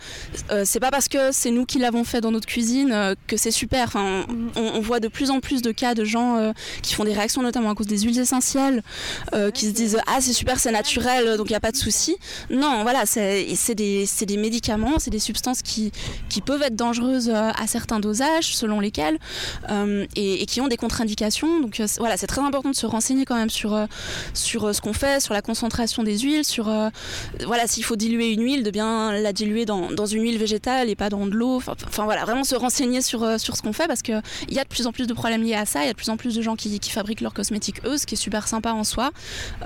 Euh, 0.51 0.63
c'est 0.65 0.79
pas 0.79 0.91
parce 0.91 1.07
que 1.07 1.31
c'est 1.31 1.51
nous 1.51 1.65
qui 1.65 1.79
l'avons 1.79 2.03
fait 2.03 2.19
dans 2.21 2.31
notre 2.31 2.45
cuisine 2.47 3.15
que 3.27 3.37
c'est 3.37 3.51
super. 3.51 3.85
Enfin, 3.87 4.25
on, 4.55 4.61
on 4.61 4.81
voit 4.81 4.99
de 4.99 5.07
plus 5.07 5.29
en 5.31 5.39
plus 5.39 5.61
de 5.61 5.71
cas 5.71 5.93
de 5.95 6.03
gens 6.03 6.53
qui 6.81 6.93
font 6.93 7.03
des 7.05 7.13
réactions, 7.13 7.41
notamment 7.41 7.69
à 7.69 7.75
cause 7.75 7.87
des 7.87 7.99
huiles 7.99 8.19
essentielles, 8.19 8.83
qui 9.53 9.65
se 9.67 9.71
disent 9.71 9.97
ah 10.07 10.17
c'est 10.19 10.33
super, 10.33 10.59
c'est 10.59 10.71
naturel, 10.71 11.37
donc 11.37 11.47
il 11.49 11.53
n'y 11.53 11.55
a 11.57 11.59
pas 11.61 11.71
de 11.71 11.77
souci. 11.77 12.17
Non, 12.49 12.83
voilà, 12.83 13.05
c'est 13.05 13.75
des, 13.75 14.37
médicaments, 14.37 14.99
c'est 14.99 15.09
des 15.11 15.19
substances 15.19 15.61
qui, 15.61 15.91
qui 16.29 16.41
peuvent 16.41 16.61
être 16.61 16.75
dangereuses 16.75 17.29
à 17.29 17.67
certains 17.67 17.99
dosages, 17.99 18.55
selon 18.55 18.79
lesquels, 18.79 19.17
et, 20.15 20.41
et 20.43 20.45
qui 20.45 20.61
ont 20.61 20.67
des 20.67 20.77
contre-indications. 20.77 21.61
Donc 21.61 21.81
voilà, 21.97 22.17
c'est 22.17 22.27
très 22.27 22.41
important 22.41 22.69
de 22.71 22.75
se 22.75 22.85
renseigner 22.85 23.25
quand 23.25 23.35
même 23.35 23.49
sur, 23.49 23.77
sur 24.33 24.73
ce 24.75 24.81
qu'on 24.81 24.93
fait, 24.97 25.21
sur 25.21 25.33
la 25.33 25.41
concentration 25.41 26.03
des 26.03 26.17
huiles, 26.19 26.43
sur 26.43 26.69
euh, 26.69 26.89
voilà 27.45 27.67
s'il 27.67 27.83
faut 27.83 27.95
diluer 27.95 28.31
une 28.31 28.43
huile, 28.43 28.63
de 28.63 28.71
bien 28.71 29.13
la 29.13 29.33
diluer 29.33 29.65
dans, 29.65 29.91
dans 29.91 30.05
une 30.05 30.23
huile 30.23 30.37
végétale 30.37 30.89
et 30.89 30.95
pas 30.95 31.09
dans 31.09 31.25
de 31.25 31.33
l'eau. 31.33 31.55
Enfin, 31.55 31.73
Enfin 31.87 32.05
voilà, 32.05 32.25
vraiment 32.25 32.43
se 32.43 32.55
renseigner 32.55 33.01
sur, 33.01 33.23
euh, 33.23 33.37
sur 33.37 33.55
ce 33.55 33.61
qu'on 33.61 33.73
fait 33.73 33.87
parce 33.87 34.01
qu'il 34.01 34.21
y 34.49 34.59
a 34.59 34.63
de 34.63 34.69
plus 34.69 34.87
en 34.87 34.91
plus 34.91 35.07
de 35.07 35.13
problèmes 35.13 35.43
liés 35.43 35.55
à 35.55 35.65
ça, 35.65 35.83
il 35.83 35.87
y 35.87 35.89
a 35.89 35.93
de 35.93 35.97
plus 35.97 36.09
en 36.09 36.17
plus 36.17 36.35
de 36.35 36.41
gens 36.41 36.55
qui, 36.55 36.79
qui 36.79 36.89
fabriquent 36.91 37.21
leurs 37.21 37.33
cosmétiques 37.33 37.85
eux, 37.85 37.97
ce 37.97 38.05
qui 38.05 38.15
est 38.15 38.17
super 38.17 38.47
sympa 38.47 38.71
en 38.71 38.83
soi. 38.83 39.11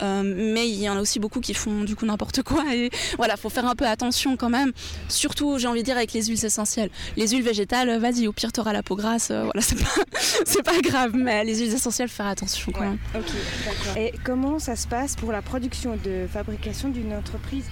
Euh, 0.02 0.24
mais 0.24 0.70
il 0.70 0.80
y 0.80 0.90
en 0.90 0.98
a 0.98 1.02
aussi 1.02 1.20
beaucoup 1.20 1.40
qui 1.40 1.54
font 1.54 1.82
du 1.82 1.96
coup 1.96 2.06
n'importe 2.06 2.42
quoi 2.44 2.64
et 2.74 2.90
voilà, 3.18 3.38
faut 3.38 3.50
faire 3.50 3.66
un 3.66 3.76
peu 3.76 3.86
attention 3.86 4.38
quand 4.38 4.50
même. 4.50 4.72
Surtout, 5.10 5.58
j'ai 5.58 5.68
envie 5.68 5.82
de 5.82 5.86
dire, 5.86 5.98
avec 5.98 6.14
les 6.14 6.24
huiles 6.26 6.46
essentielles. 6.46 6.90
Les 7.18 7.30
huiles 7.30 7.44
végétales, 7.44 8.00
vas-y, 8.00 8.28
au 8.28 8.34
pire, 8.34 8.52
t'auras 8.52 8.74
la 8.74 8.84
peau 8.84 8.96
grasse, 8.96 9.32
voilà, 9.32 9.62
c'est 9.62 10.64
pas, 10.64 10.72
pas 10.72 10.82
grave, 10.82 11.12
mais 11.16 11.44
les 11.44 11.58
huiles 11.60 11.74
essentielles, 11.74 12.10
faire 12.10 12.28
attention 12.28 12.72
quand 12.72 12.82
même. 12.82 12.98
Ok, 13.16 13.26
d'accord. 13.66 13.98
Et 13.98 14.14
comment 14.24 14.60
ça 14.60 14.76
se 14.76 14.88
passe 14.88 15.16
pour 15.22 15.32
la 15.32 15.44
production 15.44 15.98
de 16.04 16.26
fabrication 16.28 16.90
d'une 16.90 17.14
entreprise 17.14 17.66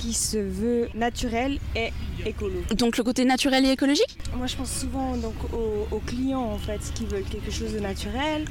qui 0.00 0.14
se 0.14 0.38
veut 0.38 0.88
naturelle 0.94 1.58
et 1.76 1.92
écolo. 2.26 2.62
Donc, 2.74 2.96
le 2.96 3.04
côté 3.04 3.24
naturel 3.26 3.64
et 3.66 3.70
écologique? 3.70 4.18
Moi, 4.36 4.46
je 4.46 4.56
pense 4.56 4.72
souvent 4.72 5.16
donc 5.16 5.34
aux, 5.52 5.86
aux 5.94 6.00
clients 6.00 6.42
en 6.42 6.58
fait 6.58 6.80
qui 6.94 7.04
veulent 7.04 7.24
quelque 7.24 7.50
chose 7.50 7.74
de 7.74 7.78
naturel, 7.78 8.46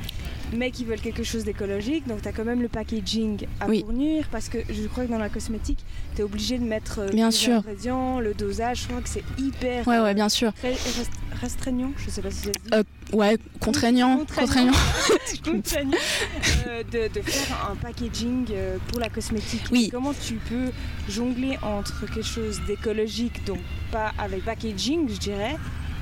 mais 0.55 0.71
qui 0.71 0.85
veulent 0.85 1.01
quelque 1.01 1.23
chose 1.23 1.43
d'écologique. 1.43 2.07
Donc, 2.07 2.21
tu 2.21 2.27
as 2.27 2.31
quand 2.31 2.45
même 2.45 2.61
le 2.61 2.67
packaging 2.69 3.45
à 3.59 3.67
Oui. 3.67 3.81
fournir 3.81 4.27
parce 4.31 4.49
que 4.49 4.57
je 4.69 4.87
crois 4.87 5.05
que 5.05 5.11
dans 5.11 5.17
la 5.17 5.29
cosmétique, 5.29 5.79
tu 6.15 6.21
es 6.21 6.23
obligé 6.23 6.57
de 6.57 6.63
mettre 6.63 6.99
euh, 6.99 7.09
Bien 7.09 7.27
les 7.27 7.31
sûr. 7.31 7.55
ingrédients, 7.57 8.19
le 8.19 8.33
dosage. 8.33 8.81
Je 8.83 8.87
crois 8.87 9.01
que 9.01 9.09
c'est 9.09 9.23
hyper 9.37 9.87
Ouais, 9.87 9.97
euh, 9.97 10.03
ouais, 10.03 10.13
bien 10.13 10.29
sûr. 10.29 10.51
re- 10.63 10.71
rest- 10.71 11.11
restreignant. 11.41 11.91
Je 11.97 12.09
sais 12.09 12.21
pas 12.21 12.31
si 12.31 12.43
dit. 12.43 12.51
Euh, 12.73 12.83
Ouais, 13.11 13.37
contraignant, 13.59 14.25
Contraignant. 14.35 14.71
contraignant. 15.45 15.97
Euh, 16.67 16.81
de, 16.83 17.13
de 17.13 17.21
faire 17.21 17.69
un 17.71 17.75
packaging 17.75 18.45
euh, 18.51 18.77
pour 18.87 18.99
la 18.99 19.09
cosmétique. 19.09 19.61
Oui. 19.71 19.89
Comment 19.91 20.13
tu 20.13 20.35
peux 20.35 20.71
jongler 21.09 21.57
entre 21.61 22.05
quelque 22.07 22.23
chose 22.25 22.59
d'écologique, 22.65 23.45
donc 23.45 23.59
pas 23.91 24.13
avec 24.17 24.43
packaging, 24.45 25.07
je 25.09 25.19
dirais, 25.19 25.57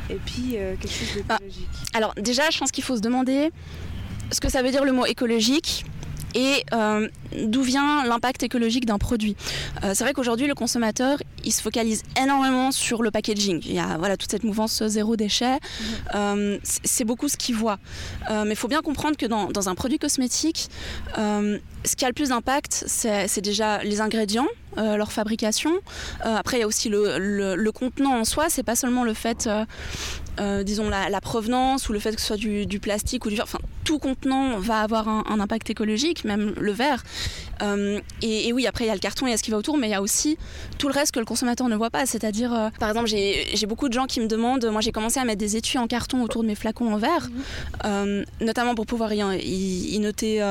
et 0.10 0.16
puis 0.26 0.52
euh, 0.56 0.76
quelque 0.80 0.94
chose 0.94 1.24
Ah. 1.28 1.38
d'écologique? 1.38 1.68
Alors, 1.94 2.14
déjà, 2.16 2.50
je 2.50 2.60
pense 2.60 2.72
qu'il 2.72 2.84
faut 2.84 2.96
se 2.96 3.02
demander 3.02 3.52
ce 4.32 4.39
que 4.39 4.50
ça 4.50 4.62
veut 4.62 4.72
dire 4.72 4.86
le 4.86 4.91
mot 4.91 5.06
écologique 5.06 5.86
et 6.36 6.63
euh, 6.74 7.08
d'où 7.46 7.62
vient 7.62 8.06
l'impact 8.06 8.44
écologique 8.44 8.86
d'un 8.86 8.98
produit. 8.98 9.36
Euh, 9.84 9.91
c'est 9.94 10.04
vrai 10.04 10.13
qu'aujourd'hui, 10.13 10.48
le 10.48 10.56
consommateur, 10.56 11.17
il 11.44 11.52
se 11.52 11.62
focalise 11.62 12.04
énormément 12.22 12.72
sur 12.72 13.02
le 13.02 13.12
packaging. 13.12 13.62
Il 13.65 13.74
y 13.74 13.80
a 13.80 13.98
voilà, 13.98 14.17
toute 14.17 14.32
cette 14.32 14.44
mouvance 14.44 14.84
zéro 14.88 15.15
déchet. 15.15 15.60
Euh, 16.15 16.58
c'est 16.63 17.04
beaucoup 17.04 17.28
ce 17.28 17.38
qu'il 17.38 17.56
voit. 17.56 17.80
Mais 18.30 18.52
il 18.52 18.56
faut 18.56 18.67
bien 18.67 18.82
comprendre 18.82 19.17
que 19.17 19.26
dans, 19.26 19.48
dans 19.48 19.70
un 19.70 19.76
produit 19.76 20.00
cosmétique, 20.00 20.70
ce 21.15 21.96
qui 21.96 22.06
a 22.06 22.08
le 22.08 22.13
plus 22.13 22.30
d'impact, 22.30 22.86
c'est 22.88 23.41
déjà 23.41 23.84
les 23.84 24.02
ingrédients, 24.02 24.48
euh, 24.77 24.95
leur 24.97 25.12
fabrication. 25.12 25.71
Euh, 26.25 26.36
après, 26.36 26.57
il 26.57 26.60
y 26.62 26.63
a 26.63 26.67
aussi 26.67 26.89
le, 26.89 27.17
le- 27.17 27.71
contenant 27.71 28.19
en 28.19 28.25
soi. 28.25 28.47
C'est 28.49 28.63
pas 28.63 28.75
seulement 28.75 29.03
le 29.03 29.13
fait, 29.13 29.49
euh, 30.39 30.63
disons, 30.63 30.89
la, 30.89 31.21
provenance 31.21 31.88
ou 31.89 31.93
le 31.93 31.99
fait 31.99 32.13
que 32.15 32.21
ce 32.21 32.27
soit 32.27 32.38
du, 32.38 32.65
du 32.65 32.79
plastique 32.79 33.25
ou 33.25 33.29
du 33.29 33.36
verre. 33.36 33.45
Enfin, 33.45 33.60
tout 33.84 33.99
contenant 33.99 34.60
va 34.60 34.81
avoir 34.81 35.07
un, 35.07 35.23
un 35.29 35.39
impact 35.39 35.69
écologique, 35.69 36.23
même 36.25 36.53
le 36.60 36.71
verre. 36.71 37.03
Et, 38.21 38.54
oui, 38.54 38.67
après 38.67 38.86
il 38.86 38.88
y 38.88 38.91
a 38.91 38.93
le 38.93 39.00
carton, 39.00 39.26
a 39.26 39.38
ce 39.38 39.43
qui 39.43 39.52
va 39.52 39.58
autour, 39.58 39.78
mais 39.78 39.88
il 39.88 39.91
y 39.91 39.95
a 39.95 40.02
aussi 40.02 40.38
tout 40.78 40.88
le 40.88 40.93
reste 40.93 41.13
que 41.13 41.19
le 41.19 41.26
consommateur 41.26 41.67
ne 41.69 41.76
voit 41.76 41.89
pas. 41.89 42.06
C'est-à-dire, 42.06 42.71
par 42.80 42.89
exemple, 42.89 43.08
j'ai 43.08 43.65
beaucoup 43.67 43.88
de 43.88 43.93
gens 43.93 44.06
qui 44.06 44.19
me 44.19 44.28
demandent, 44.28 44.65
moi 44.65 44.82
j'ai 44.82 44.91
commencé 44.91 45.19
à 45.19 45.26
mettre 45.26 45.39
des 45.39 45.56
étuis 45.56 45.78
en 45.78 45.88
carton 45.88 46.21
autour 46.24 46.43
de 46.43 46.47
mes 46.47 46.56
flacons 46.56 46.93
en 46.93 46.97
verre, 46.97 47.30
mhm. 47.84 48.26
notamment 48.41 48.76
pour 48.76 48.86
pouvoir 48.86 49.13
y, 49.13 50.00
noter 50.00 50.43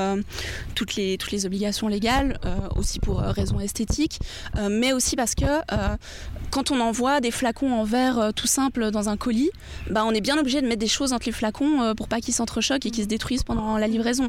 toutes, 0.74 0.96
les, 0.96 1.46
obligations 1.46 1.88
légales, 1.88 2.38
aussi 2.76 3.00
pour 3.00 3.18
raisons 3.18 3.60
esthétiques, 3.60 4.18
mais 4.70 4.92
aussi 4.92 5.16
parce 5.16 5.34
que 5.34 5.46
quand 6.50 6.70
on 6.70 6.80
envoie 6.80 7.20
des 7.20 7.30
flacons 7.30 7.72
en 7.72 7.84
verre 7.84 8.32
tout 8.34 8.46
simple 8.46 8.90
dans 8.90 9.08
un 9.08 9.16
colis, 9.16 9.50
bah, 9.90 10.04
on 10.04 10.12
est 10.12 10.20
bien 10.20 10.38
obligé 10.38 10.60
de 10.60 10.66
mettre 10.66 10.80
des 10.80 10.88
choses 10.88 11.12
entre 11.12 11.26
les 11.26 11.32
flacons 11.32 11.82
euh, 11.82 11.94
pour 11.94 12.08
pas 12.08 12.20
qu'ils 12.20 12.34
s'entrechoquent 12.34 12.86
et 12.86 12.90
qu'ils 12.90 13.04
se 13.04 13.08
détruisent 13.08 13.42
pendant 13.42 13.78
la 13.78 13.86
livraison. 13.86 14.28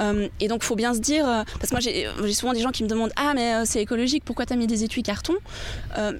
Euh, 0.00 0.28
et 0.40 0.48
donc, 0.48 0.60
il 0.62 0.66
faut 0.66 0.76
bien 0.76 0.94
se 0.94 1.00
dire, 1.00 1.28
euh, 1.28 1.42
parce 1.58 1.70
que 1.70 1.74
moi 1.74 1.80
j'ai 1.80 2.06
souvent 2.30 2.52
des 2.52 2.60
gens 2.60 2.70
qui 2.70 2.82
me 2.82 2.88
demandent 2.88 3.12
Ah, 3.16 3.32
mais 3.34 3.64
c'est 3.64 3.82
écologique, 3.82 4.24
pourquoi 4.24 4.46
tu 4.46 4.52
as 4.52 4.56
mis 4.56 4.66
des 4.66 4.84
étuis 4.84 5.02
carton? 5.02 5.34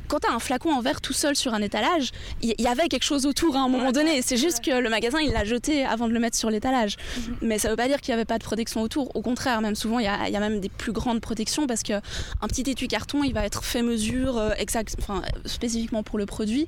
Quand 0.09 0.19
tu 0.21 0.29
as 0.29 0.35
un 0.35 0.39
flacon 0.39 0.73
en 0.73 0.81
verre 0.81 1.01
tout 1.01 1.13
seul 1.13 1.37
sur 1.37 1.55
un 1.55 1.63
étalage, 1.63 2.11
il 2.43 2.55
y, 2.59 2.67
avait 2.67 2.89
quelque 2.89 3.05
chose 3.05 3.27
autour 3.27 3.57
à 3.57 3.61
un 3.61 3.69
moment 3.69 3.93
donné. 3.93 4.23
C'est 4.23 4.37
juste 4.37 4.65
que 4.65 4.81
le 4.81 4.89
magasin 4.89 5.19
il 5.21 5.33
l'a 5.33 5.45
jeté 5.45 5.85
avant 5.85 6.09
de 6.09 6.13
le 6.13 6.21
mettre 6.21 6.37
sur 6.37 6.51
l'étalage. 6.51 6.97
Mhm. 7.17 7.37
Mais 7.43 7.59
ça 7.59 7.69
veut 7.69 7.77
pas 7.77 7.89
dire 7.89 8.01
qu'il 8.01 8.13
n'y 8.13 8.17
avait 8.17 8.25
pas 8.25 8.39
de 8.39 8.45
protection 8.45 8.83
autour. 8.83 9.15
Au 9.15 9.23
contraire, 9.23 9.61
même 9.61 9.75
souvent 9.75 9.99
il 9.99 10.05
y, 10.05 10.09
a, 10.09 10.41
même 10.41 10.61
des 10.61 10.69
plus 10.69 10.93
grandes 10.93 11.21
protections 11.21 11.67
parce 11.67 11.83
qu'un 11.83 12.01
petit 12.49 12.63
étui 12.63 12.89
carton 12.89 13.23
il 13.23 13.35
va 13.35 13.45
être 13.45 13.65
fait 13.65 13.83
mesure 13.83 14.41
exact, 14.59 14.95
enfin, 14.99 15.23
spécifiquement 15.45 16.03
pour 16.03 16.19
le 16.19 16.27
produit. 16.27 16.67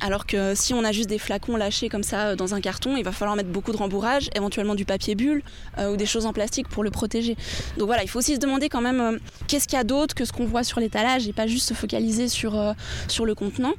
alors 0.00 0.26
que 0.26 0.54
si 0.54 0.74
on 0.74 0.84
a 0.84 0.92
juste 0.92 1.08
des 1.08 1.18
flacons 1.18 1.56
lâchés 1.56 1.88
comme 1.88 2.02
ça 2.02 2.28
euh, 2.28 2.36
dans 2.36 2.54
un 2.54 2.60
carton, 2.60 2.96
il 2.96 3.04
va 3.04 3.12
falloir 3.12 3.36
mettre 3.36 3.50
beaucoup 3.50 3.72
de 3.72 3.76
rembourrage, 3.76 4.30
éventuellement 4.34 4.74
du 4.74 4.84
papier 4.84 5.14
bulle 5.14 5.42
euh, 5.78 5.92
ou 5.92 5.96
des 5.96 6.06
choses 6.06 6.26
en 6.26 6.32
plastique 6.32 6.68
pour 6.68 6.82
le 6.82 6.90
protéger. 6.90 7.36
Donc 7.76 7.86
voilà, 7.86 8.02
il 8.02 8.08
faut 8.08 8.18
aussi 8.18 8.29
se 8.34 8.40
demander 8.40 8.68
quand 8.68 8.80
même 8.80 9.00
euh, 9.00 9.18
qu'est-ce 9.48 9.66
qu'il 9.66 9.76
y 9.76 9.80
a 9.80 9.84
d'autre 9.84 10.14
que 10.14 10.24
ce 10.24 10.32
qu'on 10.32 10.46
voit 10.46 10.64
sur 10.64 10.80
l'étalage 10.80 11.28
et 11.28 11.32
pas 11.32 11.46
juste 11.46 11.68
se 11.68 11.74
focaliser 11.74 12.28
sur, 12.28 12.74
sur 13.08 13.24
le 13.24 13.34
contenant. 13.34 13.72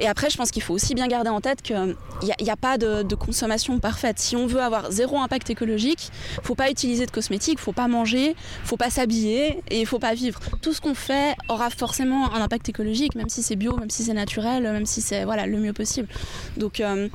et 0.00 0.06
après, 0.06 0.30
je 0.30 0.36
pense 0.36 0.50
qu'il 0.50 0.62
faut 0.62 0.74
aussi 0.74 0.94
bien 0.94 1.06
garder 1.06 1.30
en 1.30 1.40
tête 1.40 1.62
qu'il 1.62 1.96
n'y 2.22 2.50
a, 2.50 2.56
pas 2.56 2.78
de, 2.78 3.14
consommation 3.14 3.78
parfaite. 3.78 4.18
Si 4.18 4.36
on 4.36 4.46
veut 4.46 4.60
avoir 4.60 4.90
zéro 4.90 5.18
impact 5.18 5.50
écologique, 5.50 6.10
faut 6.42 6.54
pas 6.54 6.70
utiliser 6.70 7.06
de 7.06 7.10
cosmétiques, 7.10 7.58
faut 7.58 7.72
pas 7.72 7.88
manger, 7.88 8.34
faut 8.64 8.76
pas 8.76 8.90
s'habiller 8.90 9.60
et 9.70 9.80
il 9.80 9.86
faut 9.86 9.98
pas 9.98 10.14
vivre. 10.14 10.40
Tout 10.62 10.72
ce 10.72 10.80
qu'on 10.80 10.94
fait 10.94 11.34
aura 11.48 11.70
forcément 11.70 12.32
un 12.32 12.40
impact 12.40 12.68
écologique, 12.68 13.14
même 13.14 13.28
si 13.28 13.42
c'est 13.42 13.56
bio, 13.56 13.76
même 13.76 13.90
si 13.90 14.04
c'est 14.04 14.12
naturel, 14.12 14.62
même 14.62 14.86
si 14.86 15.00
c'est 15.00 15.24
voilà, 15.24 15.46
le 15.46 15.58
mieux 15.58 15.72
possible. 15.72 16.08
Donc 16.56 16.80
euh, 16.80 17.08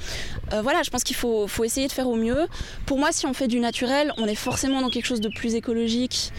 euh, 0.53 0.61
voilà, 0.61 0.83
je 0.83 0.89
pense 0.89 1.03
qu'il 1.03 1.15
faut, 1.15 1.47
faut, 1.47 1.63
essayer 1.63 1.87
de 1.87 1.91
faire 1.91 2.07
au 2.07 2.15
mieux. 2.15 2.47
Pour 2.85 2.99
moi, 2.99 3.11
si 3.11 3.25
on 3.25 3.33
fait 3.33 3.47
du 3.47 3.59
naturel, 3.59 4.13
on 4.17 4.25
est 4.25 4.35
forcément 4.35 4.81
dans 4.81 4.89
quelque 4.89 5.05
chose 5.05 5.21
de 5.21 5.29
plus 5.29 5.55
écologique 5.55 6.31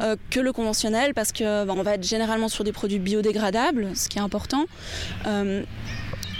euh, 0.00 0.16
que 0.30 0.40
le 0.40 0.52
conventionnel 0.52 1.14
parce 1.14 1.32
que 1.32 1.64
bah, 1.64 1.74
va 1.82 1.94
être 1.94 2.06
généralement 2.06 2.48
sur 2.48 2.64
des 2.64 2.72
produits 2.72 2.98
biodégradables, 2.98 3.88
ce 3.94 4.08
qui 4.08 4.18
est 4.18 4.22
important. 4.22 4.64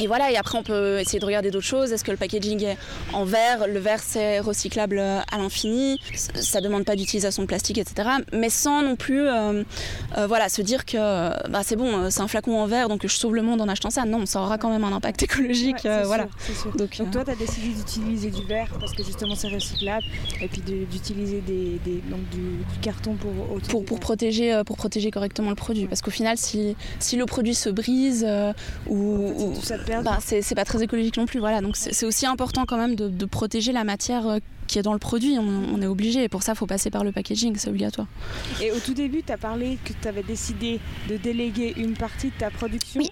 Et 0.00 0.06
voilà, 0.06 0.30
et 0.30 0.36
après 0.36 0.58
on 0.58 0.62
peut 0.62 0.98
essayer 1.00 1.18
de 1.18 1.24
regarder 1.24 1.50
d'autres 1.50 1.66
choses. 1.66 1.92
Est-ce 1.92 2.04
que 2.04 2.10
le 2.10 2.16
packaging 2.16 2.64
est 2.64 2.78
en 3.12 3.24
verre? 3.24 3.66
Le 3.66 3.78
verre 3.78 4.00
c'est 4.00 4.40
recyclable 4.40 4.98
à 4.98 5.38
l'infini. 5.38 5.98
Ça 6.14 6.60
demande 6.60 6.84
pas 6.84 6.96
d'utilisation 6.96 7.42
de 7.42 7.46
plastique, 7.46 7.78
etc. 7.78 8.08
Mais 8.32 8.50
sans 8.50 8.82
non 8.82 8.96
plus 8.96 9.26
euh, 9.26 9.62
euh, 10.18 10.26
voilà, 10.26 10.48
se 10.48 10.62
dire 10.62 10.84
que 10.84 10.96
bah, 11.48 11.60
c'est 11.62 11.76
bon, 11.76 11.96
euh, 11.96 12.10
c'est 12.10 12.20
un 12.20 12.28
flacon 12.28 12.58
en 12.58 12.66
verre 12.66 12.88
donc 12.88 13.06
je 13.06 13.14
sauve 13.14 13.34
le 13.34 13.42
monde 13.42 13.60
en 13.60 13.68
achetant 13.68 13.90
ça. 13.90 14.04
Non, 14.04 14.26
ça 14.26 14.40
aura 14.40 14.58
quand 14.58 14.70
même 14.70 14.84
un 14.84 14.92
impact 14.92 15.22
écologique. 15.24 15.86
voilà. 16.04 16.26
Donc, 16.76 17.00
toi 17.12 17.24
tu 17.24 17.30
as 17.30 17.36
décidé 17.36 17.68
d'utiliser 17.68 18.30
du 18.30 18.44
verre 18.46 18.68
parce 18.80 18.92
que 18.92 19.04
justement 19.04 19.34
c'est 19.34 19.48
recyclable 19.48 20.04
et 20.40 20.48
puis 20.48 20.62
d'utiliser 20.62 21.40
des, 21.40 21.78
donc 22.10 22.28
du, 22.30 22.58
carton 22.80 23.14
pour 23.14 23.32
pour, 23.68 23.84
pour 23.84 24.00
protéger, 24.00 24.62
pour 24.66 24.76
protéger 24.76 25.10
correctement 25.10 25.50
le 25.50 25.56
produit. 25.56 25.86
Parce 25.86 26.00
qu'au 26.02 26.10
final, 26.10 26.36
si, 26.36 26.76
si 26.98 27.16
le 27.16 27.26
produit 27.26 27.54
se 27.54 27.68
brise 27.70 28.26
ou, 28.88 29.54
bah, 30.02 30.18
c'est 30.20 30.54
pas 30.54 30.64
très 30.64 30.82
écologique 30.82 31.16
non 31.16 31.26
plus. 31.26 31.40
Voilà. 31.40 31.60
Donc 31.60 31.76
c'est 31.76 32.06
aussi 32.06 32.26
important 32.26 32.64
quand 32.64 32.76
même 32.76 32.94
de, 32.94 33.24
protéger 33.26 33.72
la 33.72 33.84
matière 33.84 34.26
euh, 34.26 34.38
qui 34.66 34.78
est 34.78 34.82
dans 34.82 34.92
le 34.92 34.98
produit. 34.98 35.36
On, 35.38 35.82
est 35.82 35.86
obligé. 35.86 36.24
Et 36.24 36.28
pour 36.28 36.42
ça, 36.42 36.52
il 36.52 36.58
faut 36.58 36.66
passer 36.66 36.90
par 36.90 37.04
le 37.04 37.12
packaging. 37.12 37.56
C'est 37.56 37.68
obligatoire. 37.68 38.06
Et 38.60 38.72
au 38.72 38.78
tout 38.78 38.94
début, 38.94 39.22
tu 39.22 39.32
as 39.32 39.38
parlé 39.38 39.78
que 39.84 39.92
tu 40.00 40.08
avais 40.08 40.22
décidé 40.22 40.80
de 41.08 41.16
déléguer 41.16 41.74
une 41.76 41.94
partie 41.94 42.28
de 42.28 42.34
ta 42.38 42.50
production. 42.50 43.00
Oui. 43.00 43.10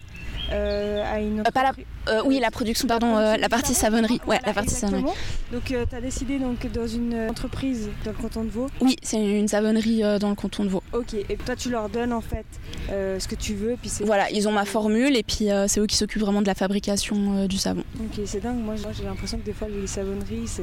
Euh, 0.52 1.04
à 1.04 1.20
une 1.20 1.40
autre... 1.40 1.50
Euh, 1.56 1.72
euh, 2.08 2.22
oui, 2.24 2.38
la 2.40 2.50
production, 2.50 2.88
pardon, 2.88 3.16
euh, 3.16 3.36
la 3.36 3.48
partie 3.48 3.74
savonnerie. 3.74 4.20
Ouais, 4.26 4.40
la 4.44 4.52
partie 4.52 4.74
savonnerie. 4.74 5.12
Donc, 5.52 5.70
euh, 5.70 5.84
tu 5.88 5.96
as 5.96 6.00
décidé 6.00 6.38
donc 6.38 6.66
dans 6.72 6.86
une 6.86 7.28
entreprise 7.28 7.88
dans 8.04 8.12
le 8.12 8.16
canton 8.16 8.44
de 8.44 8.50
Vaud 8.50 8.68
Oui, 8.80 8.96
c'est 9.02 9.18
une 9.18 9.48
savonnerie 9.48 10.02
dans 10.18 10.30
le 10.30 10.34
canton 10.34 10.64
de 10.64 10.70
Vaud. 10.70 10.82
Ok, 10.92 11.14
et 11.14 11.36
toi, 11.36 11.56
tu 11.56 11.70
leur 11.70 11.88
donnes 11.88 12.12
en 12.12 12.20
fait 12.20 12.46
ce 12.88 13.26
que 13.28 13.34
tu 13.34 13.54
veux. 13.54 13.76
Puis 13.80 13.90
voilà, 14.04 14.30
ils 14.30 14.48
ont 14.48 14.52
ma 14.52 14.64
formule 14.64 15.16
et 15.16 15.22
puis 15.22 15.48
c'est 15.66 15.80
eux 15.80 15.86
qui 15.86 15.96
s'occupent 15.96 16.22
vraiment 16.22 16.42
de 16.42 16.46
la 16.46 16.54
fabrication 16.54 17.46
du 17.46 17.58
savon. 17.58 17.84
Ok, 17.98 18.24
c'est 18.24 18.40
dingue. 18.40 18.58
Moi, 18.58 18.74
j'ai 18.96 19.04
l'impression 19.04 19.38
que 19.38 19.44
des 19.44 19.52
fois, 19.52 19.68
les 19.68 19.86
savonneries, 19.86 20.46
c'est 20.46 20.62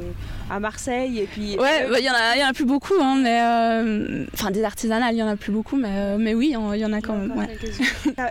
à 0.50 0.60
Marseille 0.60 1.20
et 1.20 1.26
puis. 1.26 1.58
Ouais, 1.58 1.88
bah, 1.90 2.00
il 2.00 2.06
y, 2.06 2.10
en 2.10 2.14
a, 2.14 2.38
y 2.38 2.44
en 2.44 2.48
a 2.48 2.54
plus 2.54 2.66
beaucoup, 2.66 2.96
hein, 3.02 3.20
mais. 3.22 4.28
Enfin, 4.34 4.52
des 4.52 4.64
artisanales, 4.64 5.14
il 5.14 5.20
y 5.20 5.24
en 5.24 5.28
a 5.28 5.36
plus 5.36 5.52
beaucoup, 5.52 5.78
mais, 5.78 6.18
mais 6.18 6.34
oui, 6.34 6.56
il 6.74 6.80
y 6.80 6.86
en 6.86 6.94
a 6.94 7.02
quand 7.02 7.16
même. 7.16 7.38
Ouais. 7.38 7.58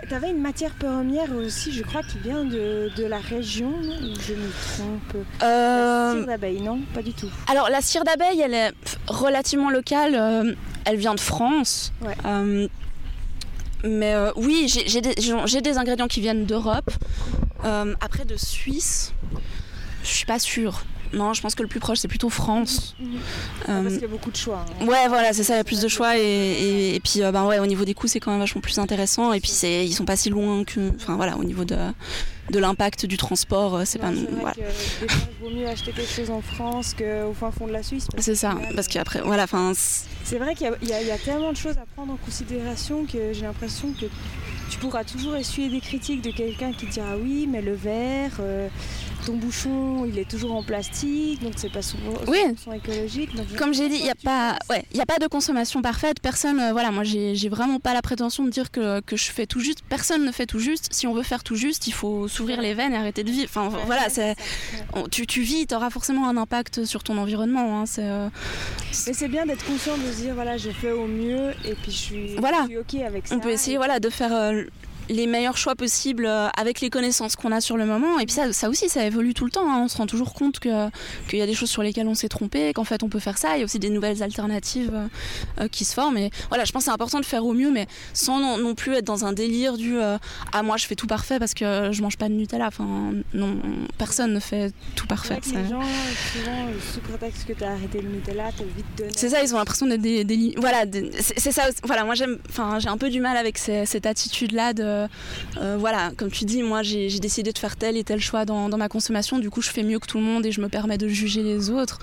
tu 0.09 0.15
avais 0.15 0.31
une 0.31 0.41
matière 0.41 0.73
première 0.75 1.35
aussi, 1.37 1.73
je 1.73 1.83
crois, 1.83 2.03
qui 2.03 2.19
vient 2.19 2.45
de, 2.45 2.91
de 2.97 3.05
la 3.05 3.19
région 3.19 3.73
je 4.21 4.35
me 4.35 4.51
trompe? 4.75 5.25
La 5.41 6.13
cire 6.15 6.27
d'abeille, 6.27 6.61
non 6.61 6.81
Pas 6.95 7.03
du 7.03 7.13
tout. 7.13 7.31
Alors 7.49 7.69
la 7.69 7.81
cire 7.81 8.05
d'abeille, 8.05 8.41
elle 8.41 8.55
est 8.55 8.73
relativement 9.07 9.71
locale. 9.71 10.15
Euh, 10.15 10.55
elle 10.85 10.97
vient 10.97 11.15
de 11.15 11.21
France. 11.21 11.93
Euh, 12.25 12.69
mais 13.85 14.15
euh, 14.15 14.33
oui, 14.37 14.67
j'ai 14.69 15.01
des, 15.01 15.15
des, 15.15 15.79
ingrédients 15.79 16.09
qui 16.09 16.21
viennent 16.21 16.47
d'Europe. 16.47 16.91
après 17.63 18.25
de 18.25 18.37
Suisse, 18.37 19.13
je 20.03 20.09
suis 20.09 20.27
pas 20.27 20.39
sûre. 20.39 20.85
Non, 21.13 21.35
je 21.35 21.41
pense 21.41 21.55
que 21.55 21.63
le 21.63 21.69
plus 21.69 21.81
proche, 21.81 21.99
c'est 21.99 22.09
plutôt 22.09 22.31
France. 22.31 22.95
Mhm. 22.99 23.19
Ah, 23.69 23.81
parce 23.83 23.95
qu'il 23.95 24.03
y 24.03 24.05
a 24.05 24.09
beaucoup 24.09 24.31
de 24.31 24.37
choix. 24.37 24.65
Hein. 24.81 24.87
Ouais, 24.87 25.09
voilà, 25.09 25.33
c'est 25.33 25.45
ça, 25.45 25.55
il 25.55 25.59
y 25.59 25.61
a 25.61 25.65
plus 25.65 25.81
de 25.81 25.89
choix. 25.89 26.17
Et, 26.17 27.01
puis, 27.05 27.21
ben, 27.21 27.47
ouais, 27.47 27.59
au 27.59 27.67
niveau 27.67 27.85
des 27.85 27.95
coûts, 27.95 28.07
c'est 28.07 28.21
quand 28.21 28.31
même 28.31 28.41
vachement 28.41 28.61
plus 28.61 28.79
intéressant. 28.79 29.33
Et 29.33 29.41
puis, 29.41 29.53
ils 29.63 29.95
sont 29.95 30.05
pas 30.05 30.17
si 30.17 30.31
loin 30.31 30.65
que. 30.65 30.93
Enfin, 30.97 31.17
voilà, 31.17 31.37
au 31.37 31.45
niveau 31.45 31.65
de, 31.65 31.77
de 32.51 32.59
l'impact 32.59 33.07
du 33.07 33.17
transport, 33.17 33.77
euh, 33.77 33.83
c'est 33.85 33.99
pas. 33.99 34.13
Voilà. 34.13 34.55
Que, 34.55 35.09
fois, 35.09 35.29
il 35.31 35.45
vaut 35.45 35.55
mieux 35.55 35.67
acheter 35.67 35.93
quelque 35.93 36.13
chose 36.13 36.31
en 36.31 36.41
France 36.41 36.95
qu'au 36.95 37.35
fin 37.35 37.51
fond 37.51 37.67
de 37.67 37.73
la 37.73 37.83
Suisse. 37.83 38.07
C'est 38.19 38.35
ça, 38.35 38.57
parce 38.75 38.89
qu'après, 38.89 39.21
voilà, 39.21 39.45
enfin. 39.45 39.73
C'est 40.25 40.39
vrai 40.39 40.55
qu'il 40.55 40.71
y, 40.83 40.87
y, 40.87 41.11
a 41.11 41.19
tellement 41.19 41.53
de 41.53 41.57
choses 41.57 41.79
à 41.79 41.87
prendre 41.95 42.13
en 42.13 42.17
considération 42.17 43.05
que 43.05 43.33
j'ai 43.33 43.43
l'impression 43.43 43.93
que 43.93 44.07
tu 44.71 44.79
pourras 44.79 45.05
toujours 45.05 45.37
essuyer 45.37 45.69
des 45.69 45.81
critiques 45.81 46.23
de 46.23 46.31
quelqu'un 46.31 46.73
qui 46.73 46.87
dira 46.87 47.17
oui, 47.17 47.49
mais 47.51 47.63
le 47.63 47.75
verre. 47.75 48.33
Euh, 48.41 48.69
ton 49.27 49.35
bouchon, 49.35 50.05
il 50.07 50.19
est 50.21 50.29
toujours 50.29 50.55
en 50.55 50.63
plastique, 50.63 51.43
donc 51.43 51.55
c'est 51.57 51.73
pas 51.73 51.83
souvent, 51.83 52.15
oui. 52.29 52.39
écologique. 52.75 53.31
Comme 53.59 53.75
j'ai 53.75 53.89
dit, 53.89 53.97
il 53.97 54.05
n'y 54.05 54.11
a 54.11 54.15
pas, 54.15 54.57
ouais, 54.71 54.85
a 54.99 55.05
pas 55.05 55.19
de 55.19 55.27
consommation 55.27 55.83
parfaite. 55.83 56.21
Personne, 56.21 56.61
euh, 56.61 56.73
voilà, 56.73 56.93
moi 56.93 57.03
j'ai 57.03 57.49
vraiment 57.49 57.81
pas 57.81 57.93
la 57.93 58.03
prétention 58.03 58.45
de 58.45 58.51
dire 58.51 58.71
que, 58.71 59.01
que, 59.01 59.17
je 59.17 59.33
fais 59.33 59.47
tout 59.47 59.59
juste. 59.59 59.81
Personne 59.89 60.25
ne 60.25 60.31
fait 60.31 60.47
tout 60.47 60.61
juste. 60.61 60.93
Si 60.93 61.09
on 61.09 61.13
veut 61.13 61.25
faire 61.25 61.43
tout 61.43 61.57
juste, 61.57 61.89
il 61.89 61.93
faut 61.93 62.29
s'ouvrir 62.29 62.61
les 62.63 62.75
veines 62.75 62.93
et 62.93 62.97
arrêter 62.97 63.25
de 63.25 63.31
vivre. 63.31 63.51
Enfin, 63.53 63.69
voilà, 63.87 64.09
c'est, 64.09 64.37
tu, 65.11 65.27
tu 65.27 65.43
vis, 65.43 65.67
tu 65.67 65.75
auras 65.75 65.91
forcément 65.91 66.29
un 66.29 66.37
impact 66.37 66.85
sur 66.85 67.03
ton 67.03 67.19
environnement. 67.19 67.81
Hein, 67.81 67.87
c'est, 67.87 68.05
euh, 68.05 68.29
Mais 69.09 69.13
c'est 69.13 69.29
bien 69.29 69.45
d'être 69.45 69.65
conscient 69.67 69.99
de 69.99 70.13
se 70.13 70.23
dire 70.23 70.35
voilà, 70.35 70.57
j'ai 70.57 70.73
fait 70.73 70.93
au 70.93 71.09
mieux 71.09 71.51
et 71.65 71.75
puis 71.75 71.91
je 71.91 71.97
suis, 71.97 72.37
voilà. 72.37 72.69
ok 72.79 73.01
avec 73.01 73.27
ça. 73.27 73.35
On 73.35 73.41
peut 73.41 73.51
essayer, 73.51 73.77
voilà, 73.77 73.99
de 73.99 74.09
faire 74.09 74.33
euh, 74.33 74.63
les 75.09 75.27
meilleurs 75.27 75.57
choix 75.57 75.75
possibles 75.75 76.27
euh, 76.27 76.49
avec 76.57 76.81
les 76.81 76.91
connaissances 76.91 77.37
qu'on 77.37 77.53
a 77.53 77.61
sur 77.61 77.77
le 77.77 77.87
moment. 77.87 78.19
Et 78.19 78.27
puis 78.27 78.35
ça, 78.35 78.53
ça 78.53 78.69
aussi, 78.69 78.89
ça 78.89 79.05
évolue 79.05 79.35
tout 79.35 79.45
le 79.45 79.51
temps. 79.51 79.71
Hein. 79.71 79.83
On 79.85 79.89
se 79.89 79.97
rend 79.97 80.07
toujours 80.07 80.35
compte 80.35 80.59
qu'il 80.59 80.91
y 81.33 81.43
a 81.43 81.47
des 81.47 81.55
choses 81.55 81.71
sur 81.71 81.83
lesquelles 81.83 82.09
on 82.09 82.15
s'est 82.15 82.29
trompé, 82.29 82.73
qu'en 82.73 82.85
fait 82.85 83.03
on 83.03 83.09
peut 83.09 83.19
faire 83.19 83.39
ça. 83.39 83.57
Il 83.57 83.61
y 83.61 83.63
a 83.63 83.65
aussi 83.65 83.79
des 83.79 83.91
nouvelles 83.91 84.23
alternatives 84.23 84.93
euh, 84.93 85.07
euh, 85.63 85.69
qui 85.69 85.85
se 85.85 85.95
forment. 85.95 86.19
Et 86.19 86.31
voilà, 86.49 86.65
je 86.65 86.73
pense 86.73 86.83
que 86.83 86.85
c'est 86.87 86.95
important 86.95 87.21
de 87.21 87.25
faire 87.25 87.45
au 87.45 87.53
mieux, 87.53 87.71
mais 87.71 87.87
sans 88.13 88.59
non, 88.59 88.75
plus 88.75 88.95
être 88.95 89.05
dans 89.05 89.25
un 89.25 89.33
délire 89.33 89.77
du 89.77 89.97
ah 90.01 90.63
moi 90.63 90.77
je 90.77 90.87
fais 90.87 90.95
tout 90.95 91.07
parfait 91.07 91.39
parce 91.39 91.55
que 91.55 91.91
je 91.93 92.03
mange 92.03 92.17
pas 92.17 92.29
de 92.29 92.35
Nutella. 92.35 92.67
Enfin 92.67 93.13
non, 93.33 93.57
personne 93.99 94.33
ne 94.33 94.41
fait 94.41 94.73
tout 94.95 95.07
parfait. 95.07 95.39
Les 95.47 95.69
gens 95.69 95.81
souvent 96.33 96.67
sous 96.93 97.01
prétexte 97.01 97.47
que 97.47 97.53
tu 97.53 97.65
as 97.65 97.73
arrêté 97.73 98.01
le 98.01 98.09
Nutella, 98.09 98.51
t'as 98.57 98.65
vite 98.65 98.87
donné. 98.97 99.11
C'est 99.15 99.31
ça, 99.31 99.43
ils 99.43 99.55
ont 99.55 99.59
l'impression 99.59 99.87
d'être 99.87 100.01
des, 100.01 100.25
des, 100.25 100.55
voilà, 100.59 100.85
c'est 101.21 101.53
ça. 101.53 101.65
Voilà, 101.85 102.05
moi 102.05 102.15
j'aime, 102.15 102.39
enfin 102.49 102.79
j'ai 102.79 102.89
un 102.89 102.99
peu 102.99 103.11
du 103.11 103.21
mal 103.21 103.37
avec 103.37 103.59
cette 103.59 104.07
attitude 104.07 104.53
là 104.53 104.73
de 104.73 104.83
euh, 104.83 104.96
euh, 104.96 104.96
voilà, 105.79 106.13
comme 106.17 106.31
tu 106.31 106.45
dis, 106.45 106.63
moi 106.63 106.83
j'ai 106.83 107.19
décidé 107.19 107.53
de 107.53 107.59
faire 107.59 107.77
tel 107.77 107.97
et 107.97 108.05
tel 108.05 108.21
choix 108.21 108.45
dans, 108.45 108.77
ma 108.77 108.89
consommation, 108.89 109.39
du 109.39 109.51
coup 109.51 109.63
je 109.63 109.71
fais 109.71 109.83
mieux 109.83 109.99
que 109.99 110.07
tout 110.07 110.19
le 110.19 110.25
monde 110.25 110.45
et 110.45 110.53
je 110.53 110.61
me 110.61 110.69
permets 110.69 110.99
de 110.99 111.09
juger 111.09 111.43
les 111.43 111.71
autres. 111.71 111.99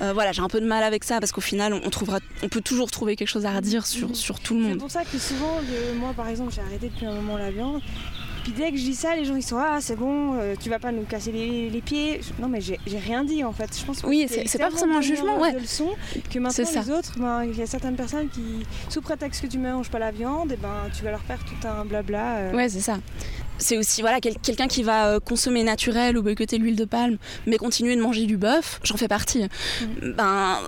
Euh, 0.00 0.12
voilà, 0.12 0.32
j'ai 0.32 0.42
un 0.42 0.48
peu 0.48 0.60
de 0.60 0.66
mal 0.66 0.82
avec 0.82 1.04
ça 1.04 1.20
parce 1.20 1.32
qu'au 1.32 1.40
final 1.40 1.72
on, 1.72 1.90
trouvera, 1.90 2.18
on 2.42 2.48
peut 2.48 2.60
toujours 2.60 2.90
trouver 2.90 3.16
quelque 3.16 3.28
chose 3.28 3.46
à 3.46 3.52
redire 3.52 3.86
sur, 3.86 4.14
sur 4.16 4.40
tout 4.40 4.54
le 4.54 4.60
monde. 4.60 4.72
C'est 4.72 4.78
pour 4.78 4.90
ça 4.90 5.04
que 5.04 5.18
souvent, 5.18 5.60
moi 5.98 6.12
par 6.16 6.28
exemple, 6.28 6.52
j'ai 6.54 6.62
arrêté 6.62 6.88
depuis 6.88 7.06
un 7.06 7.14
moment 7.14 7.36
la 7.36 7.50
viande 7.50 7.80
Puis 8.46 8.54
dès 8.56 8.70
que 8.70 8.76
je 8.76 8.84
dis 8.84 8.94
ça, 8.94 9.16
les 9.16 9.24
gens 9.24 9.34
ils 9.34 9.42
sont 9.42 9.58
ah 9.58 9.78
c'est 9.80 9.96
bon, 9.96 10.38
euh, 10.38 10.54
tu 10.56 10.70
vas 10.70 10.78
pas 10.78 10.92
nous 10.92 11.02
casser 11.02 11.32
les, 11.32 11.80
pieds. 11.80 12.20
Non 12.38 12.46
mais 12.46 12.60
j'ai 12.60 12.78
rien 12.96 13.24
dit 13.24 13.42
en 13.42 13.50
fait. 13.52 13.76
Je 13.76 13.84
pense 13.84 14.02
que 14.02 14.06
oui, 14.06 14.28
c'est 14.28 14.58
pas 14.60 14.70
forcément 14.70 14.98
un 14.98 15.00
jugement, 15.00 15.36
ouais. 15.40 15.52
De 15.52 15.58
leçon, 15.58 15.88
que 16.32 16.38
maintenant 16.38 16.64
les 16.84 16.90
autres, 16.92 17.18
ben, 17.18 17.42
il 17.42 17.58
y 17.58 17.62
a 17.62 17.66
certaines 17.66 17.96
personnes 17.96 18.28
qui, 18.28 18.64
sous 18.88 19.00
prétexte 19.00 19.42
que 19.42 19.48
tu 19.48 19.58
manges 19.58 19.90
pas 19.90 19.98
la 19.98 20.12
viande, 20.12 20.52
et 20.52 20.54
eh 20.56 20.62
ben 20.62 20.88
tu 20.96 21.02
vas 21.02 21.10
leur 21.10 21.22
faire 21.22 21.40
tout 21.40 21.66
un 21.66 21.84
blabla. 21.84 22.36
Euh. 22.36 22.52
Ouais 22.52 22.68
c'est 22.68 22.78
ça 22.78 22.98
c'est 23.58 23.78
aussi 23.78 24.02
voilà 24.02 24.20
quelqu'un 24.20 24.68
qui 24.68 24.82
va 24.82 25.06
euh, 25.06 25.18
consommer 25.18 25.64
naturel 25.64 26.18
ou 26.18 26.22
boycotter 26.22 26.58
l'huile 26.58 26.76
de 26.76 26.84
palme 26.84 27.16
mais 27.46 27.56
continuer 27.56 27.96
de 27.96 28.02
manger 28.02 28.26
du 28.26 28.36
bœuf 28.36 28.80
j'en 28.84 28.98
fais 28.98 29.08
partie 29.08 29.44
mm. 29.44 30.12
ben 30.12 30.58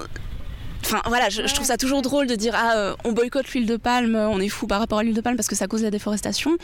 Enfin 0.85 1.03
voilà, 1.07 1.29
je, 1.29 1.43
trouve 1.53 1.66
ça 1.66 1.76
toujours 1.76 2.03
drôle 2.03 2.26
de 2.26 2.35
dire 2.35 2.55
ah 2.57 2.76
euh, 2.76 2.95
on 3.05 3.12
boycotte 3.12 3.49
l'huile 3.53 3.66
de 3.66 3.76
palme, 3.76 4.14
euh, 4.14 4.29
on 4.29 4.41
est 4.41 4.49
fou 4.49 4.66
par 4.66 4.81
rapport 4.81 4.99
à 4.99 5.03
l'huile 5.03 5.14
de 5.14 5.20
palme 5.20 5.37
parce 5.37 5.49
que 5.49 5.57
ça 5.57 5.66
cause 5.66 5.83
la 5.83 5.91
déforestation. 5.91 6.57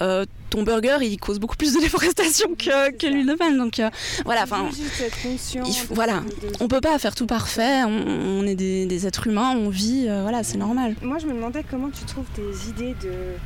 Euh, 0.00 0.26
ton 0.50 0.62
burger 0.62 0.98
il 1.00 1.16
cause 1.18 1.38
beaucoup 1.38 1.56
plus 1.56 1.74
de 1.74 1.80
déforestation 1.80 2.48
que, 2.54 3.06
l'huile 3.06 3.26
de 3.26 3.34
palme 3.34 3.56
donc 3.56 3.80
voilà 4.24 4.42
enfin 4.42 4.68
voilà 5.90 6.22
on 6.60 6.68
peut 6.68 6.80
pas 6.80 6.98
faire 6.98 7.14
tout 7.14 7.26
parfait 7.26 7.84
on, 7.84 8.46
est 8.46 8.54
des, 8.54 9.06
êtres 9.06 9.26
humains 9.28 9.56
on 9.56 9.70
vit 9.70 10.08
voilà 10.22 10.42
c'est 10.42 10.58
normal. 10.58 10.94
Moi 11.02 11.18
je 11.18 11.26
me 11.26 11.32
demandais 11.32 11.64
comment 11.68 11.88
tu 11.88 12.04
trouves 12.04 12.26
tes 12.34 12.68
idées 12.68 12.94
de 13.02 13.36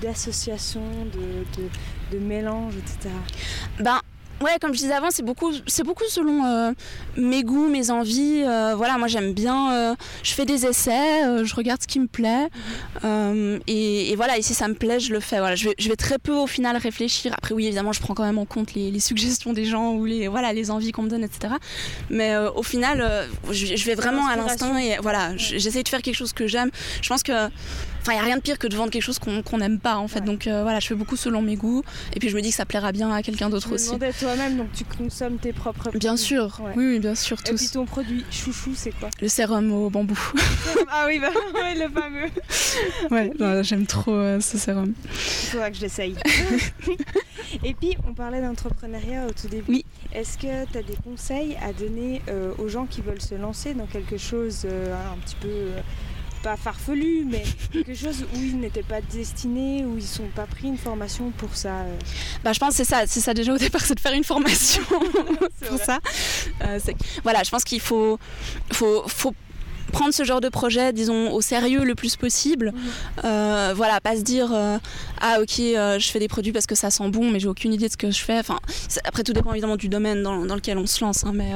d'association, 0.00 0.82
de, 1.12 1.60
de, 1.60 1.68
de 2.12 2.24
mélange, 2.24 2.74
etc. 2.76 3.12
Ben, 3.80 4.00
Ouais, 4.40 4.56
comme 4.60 4.72
je 4.72 4.78
disais 4.78 4.92
avant, 4.92 5.10
c'est 5.10 5.24
beaucoup, 5.24 5.52
c'est 5.66 5.82
beaucoup 5.82 6.04
selon 6.08 6.44
euh, 6.44 6.72
mes 7.16 7.42
goûts, 7.42 7.68
mes 7.68 7.90
envies. 7.90 8.44
Euh, 8.44 8.74
voilà, 8.76 8.96
moi 8.96 9.08
j'aime 9.08 9.32
bien, 9.32 9.72
euh, 9.72 9.94
je 10.22 10.32
fais 10.32 10.44
des 10.44 10.64
essais, 10.64 11.44
je 11.44 11.54
regarde 11.56 11.82
ce 11.82 11.88
qui 11.88 11.98
me 11.98 12.06
plaît, 12.06 12.48
et, 13.66 14.14
voilà, 14.16 14.38
et 14.38 14.42
si 14.42 14.54
ça 14.54 14.68
me 14.68 14.74
plaît, 14.74 15.00
je 15.00 15.12
le 15.12 15.20
fais. 15.20 15.38
Voilà, 15.38 15.56
je 15.56 15.68
vais, 15.68 15.74
je 15.78 15.88
vais, 15.88 15.96
très 15.96 16.18
peu 16.18 16.34
au 16.34 16.46
final 16.46 16.76
réfléchir. 16.76 17.32
Après, 17.36 17.54
oui, 17.54 17.66
évidemment, 17.66 17.92
je 17.92 18.00
prends 18.00 18.14
quand 18.14 18.24
même 18.24 18.38
en 18.38 18.44
compte 18.44 18.74
les, 18.74 18.98
suggestions 19.00 19.52
des 19.52 19.64
gens 19.64 19.92
ou 19.92 20.04
les, 20.04 20.28
voilà, 20.28 20.52
les 20.52 20.70
envies 20.70 20.92
qu'on 20.92 21.02
me 21.02 21.10
donne, 21.10 21.24
etc. 21.24 21.54
Mais 22.10 22.36
au 22.36 22.62
final, 22.62 23.28
je, 23.50 23.84
vais 23.84 23.94
vraiment 23.94 24.28
à 24.28 24.36
l'instant 24.36 24.76
et 24.76 24.98
voilà, 25.02 25.36
j'essaie 25.36 25.82
de 25.82 25.88
faire 25.88 26.02
quelque 26.02 26.16
chose 26.16 26.32
que 26.32 26.46
j'aime. 26.46 26.70
Je 27.02 27.08
pense 27.08 27.22
que 27.22 27.32
Enfin, 28.08 28.16
il 28.16 28.20
n'y 28.20 28.22
a 28.22 28.26
rien 28.26 28.36
de 28.38 28.42
pire 28.42 28.58
que 28.58 28.66
de 28.66 28.74
vendre 28.74 28.90
quelque 28.90 29.02
chose 29.02 29.18
qu'on 29.18 29.58
n'aime 29.58 29.78
pas, 29.78 29.96
en 29.96 30.08
fait. 30.08 30.22
Donc 30.22 30.46
euh, 30.46 30.62
voilà, 30.62 30.80
je 30.80 30.86
fais 30.86 30.94
beaucoup 30.94 31.16
selon 31.16 31.42
mes 31.42 31.56
goûts. 31.56 31.82
Et 32.14 32.20
puis 32.20 32.30
je 32.30 32.36
me 32.36 32.40
dis 32.40 32.48
que 32.48 32.54
ça 32.54 32.64
plaira 32.64 32.90
bien 32.90 33.12
à 33.12 33.22
quelqu'un 33.22 33.50
d'autre 33.50 33.70
aussi. 33.70 33.90
Tu 33.90 34.18
toi-même, 34.20 34.56
donc 34.56 34.72
tu 34.72 34.84
consommes 34.84 35.36
tes 35.36 35.52
propres 35.52 35.80
produits. 35.80 35.98
Bien 36.00 36.16
sûr, 36.16 36.58
oui, 36.74 37.00
bien 37.00 37.14
sûr. 37.14 37.42
Tous. 37.42 37.52
Et 37.52 37.56
puis 37.56 37.68
ton 37.68 37.84
produit 37.84 38.24
chouchou, 38.30 38.72
c'est 38.74 38.92
quoi? 38.98 39.10
Le 39.20 39.28
sérum 39.28 39.70
au 39.72 39.90
bambou. 39.90 40.18
ah 40.90 41.04
oui, 41.06 41.18
bah, 41.18 41.28
le 41.74 41.90
fameux. 41.90 42.30
ouais, 43.10 43.62
j'aime 43.62 43.84
trop 43.84 44.14
euh, 44.14 44.40
ce 44.40 44.56
sérum. 44.56 44.94
Il 45.04 45.50
faudra 45.50 45.70
que 45.70 45.76
je 45.76 45.82
l'essaye. 45.82 46.16
Et 47.62 47.74
puis, 47.74 47.94
on 48.08 48.14
parlait 48.14 48.40
d'entrepreneuriat 48.40 49.26
au 49.26 49.32
tout 49.32 49.48
début. 49.48 49.70
Oui. 49.70 49.84
Est-ce 50.14 50.38
que 50.38 50.64
tu 50.72 50.78
as 50.78 50.82
des 50.82 50.96
conseils 51.04 51.58
à 51.62 51.74
donner 51.74 52.22
euh, 52.28 52.52
aux 52.56 52.68
gens 52.68 52.86
qui 52.86 53.02
veulent 53.02 53.20
se 53.20 53.34
lancer 53.34 53.74
dans 53.74 53.86
quelque 53.86 54.16
chose 54.16 54.64
un 54.66 55.18
petit 55.18 55.36
peu 55.36 55.48
pas 56.42 56.56
farfelu, 56.56 57.24
mais 57.26 57.42
quelque 57.72 57.94
chose 57.94 58.24
où 58.34 58.36
ils 58.36 58.58
n'étaient 58.58 58.82
pas 58.82 59.00
destinés, 59.00 59.84
où 59.84 59.96
ils 59.96 60.06
sont 60.06 60.28
pas 60.34 60.46
pris 60.46 60.68
une 60.68 60.78
formation 60.78 61.30
pour 61.30 61.54
ça. 61.54 61.80
Euh. 61.80 61.98
Bah, 62.44 62.52
je 62.52 62.58
pense 62.58 62.70
que 62.70 62.76
c'est 62.76 62.84
ça, 62.84 63.02
c'est 63.06 63.20
ça 63.20 63.34
déjà 63.34 63.52
au 63.52 63.58
départ, 63.58 63.80
c'est 63.84 63.94
de 63.94 64.00
faire 64.00 64.12
une 64.12 64.24
formation 64.24 64.82
pour 65.68 65.78
ça. 65.78 65.98
Euh, 66.62 66.78
voilà, 67.22 67.42
je 67.42 67.50
pense 67.50 67.64
qu'il 67.64 67.80
faut, 67.80 68.18
faut, 68.72 69.04
faut 69.06 69.34
prendre 69.92 70.12
ce 70.12 70.24
genre 70.24 70.40
de 70.40 70.48
projet, 70.48 70.92
disons, 70.92 71.32
au 71.32 71.40
sérieux 71.40 71.84
le 71.84 71.94
plus 71.94 72.16
possible. 72.16 72.72
Mhm. 72.74 72.82
Euh, 73.24 73.72
voilà, 73.74 74.00
pas 74.00 74.16
se 74.16 74.22
dire 74.22 74.50
euh, 74.52 74.78
ah 75.20 75.38
ok, 75.40 75.60
euh, 75.60 75.98
je 75.98 76.10
fais 76.10 76.18
des 76.18 76.28
produits 76.28 76.52
parce 76.52 76.66
que 76.66 76.74
ça 76.74 76.90
sent 76.90 77.08
bon, 77.08 77.30
mais 77.30 77.40
j'ai 77.40 77.48
aucune 77.48 77.72
idée 77.72 77.86
de 77.86 77.92
ce 77.92 77.96
que 77.96 78.10
je 78.10 78.20
fais. 78.20 78.38
Enfin, 78.38 78.58
après 79.04 79.22
tout 79.22 79.32
dépend 79.32 79.52
évidemment 79.52 79.76
du 79.76 79.88
domaine 79.88 80.22
dans, 80.22 80.54
lequel 80.54 80.78
on 80.78 80.86
se 80.86 81.04
lance, 81.04 81.24
hein, 81.24 81.32
mais 81.34 81.52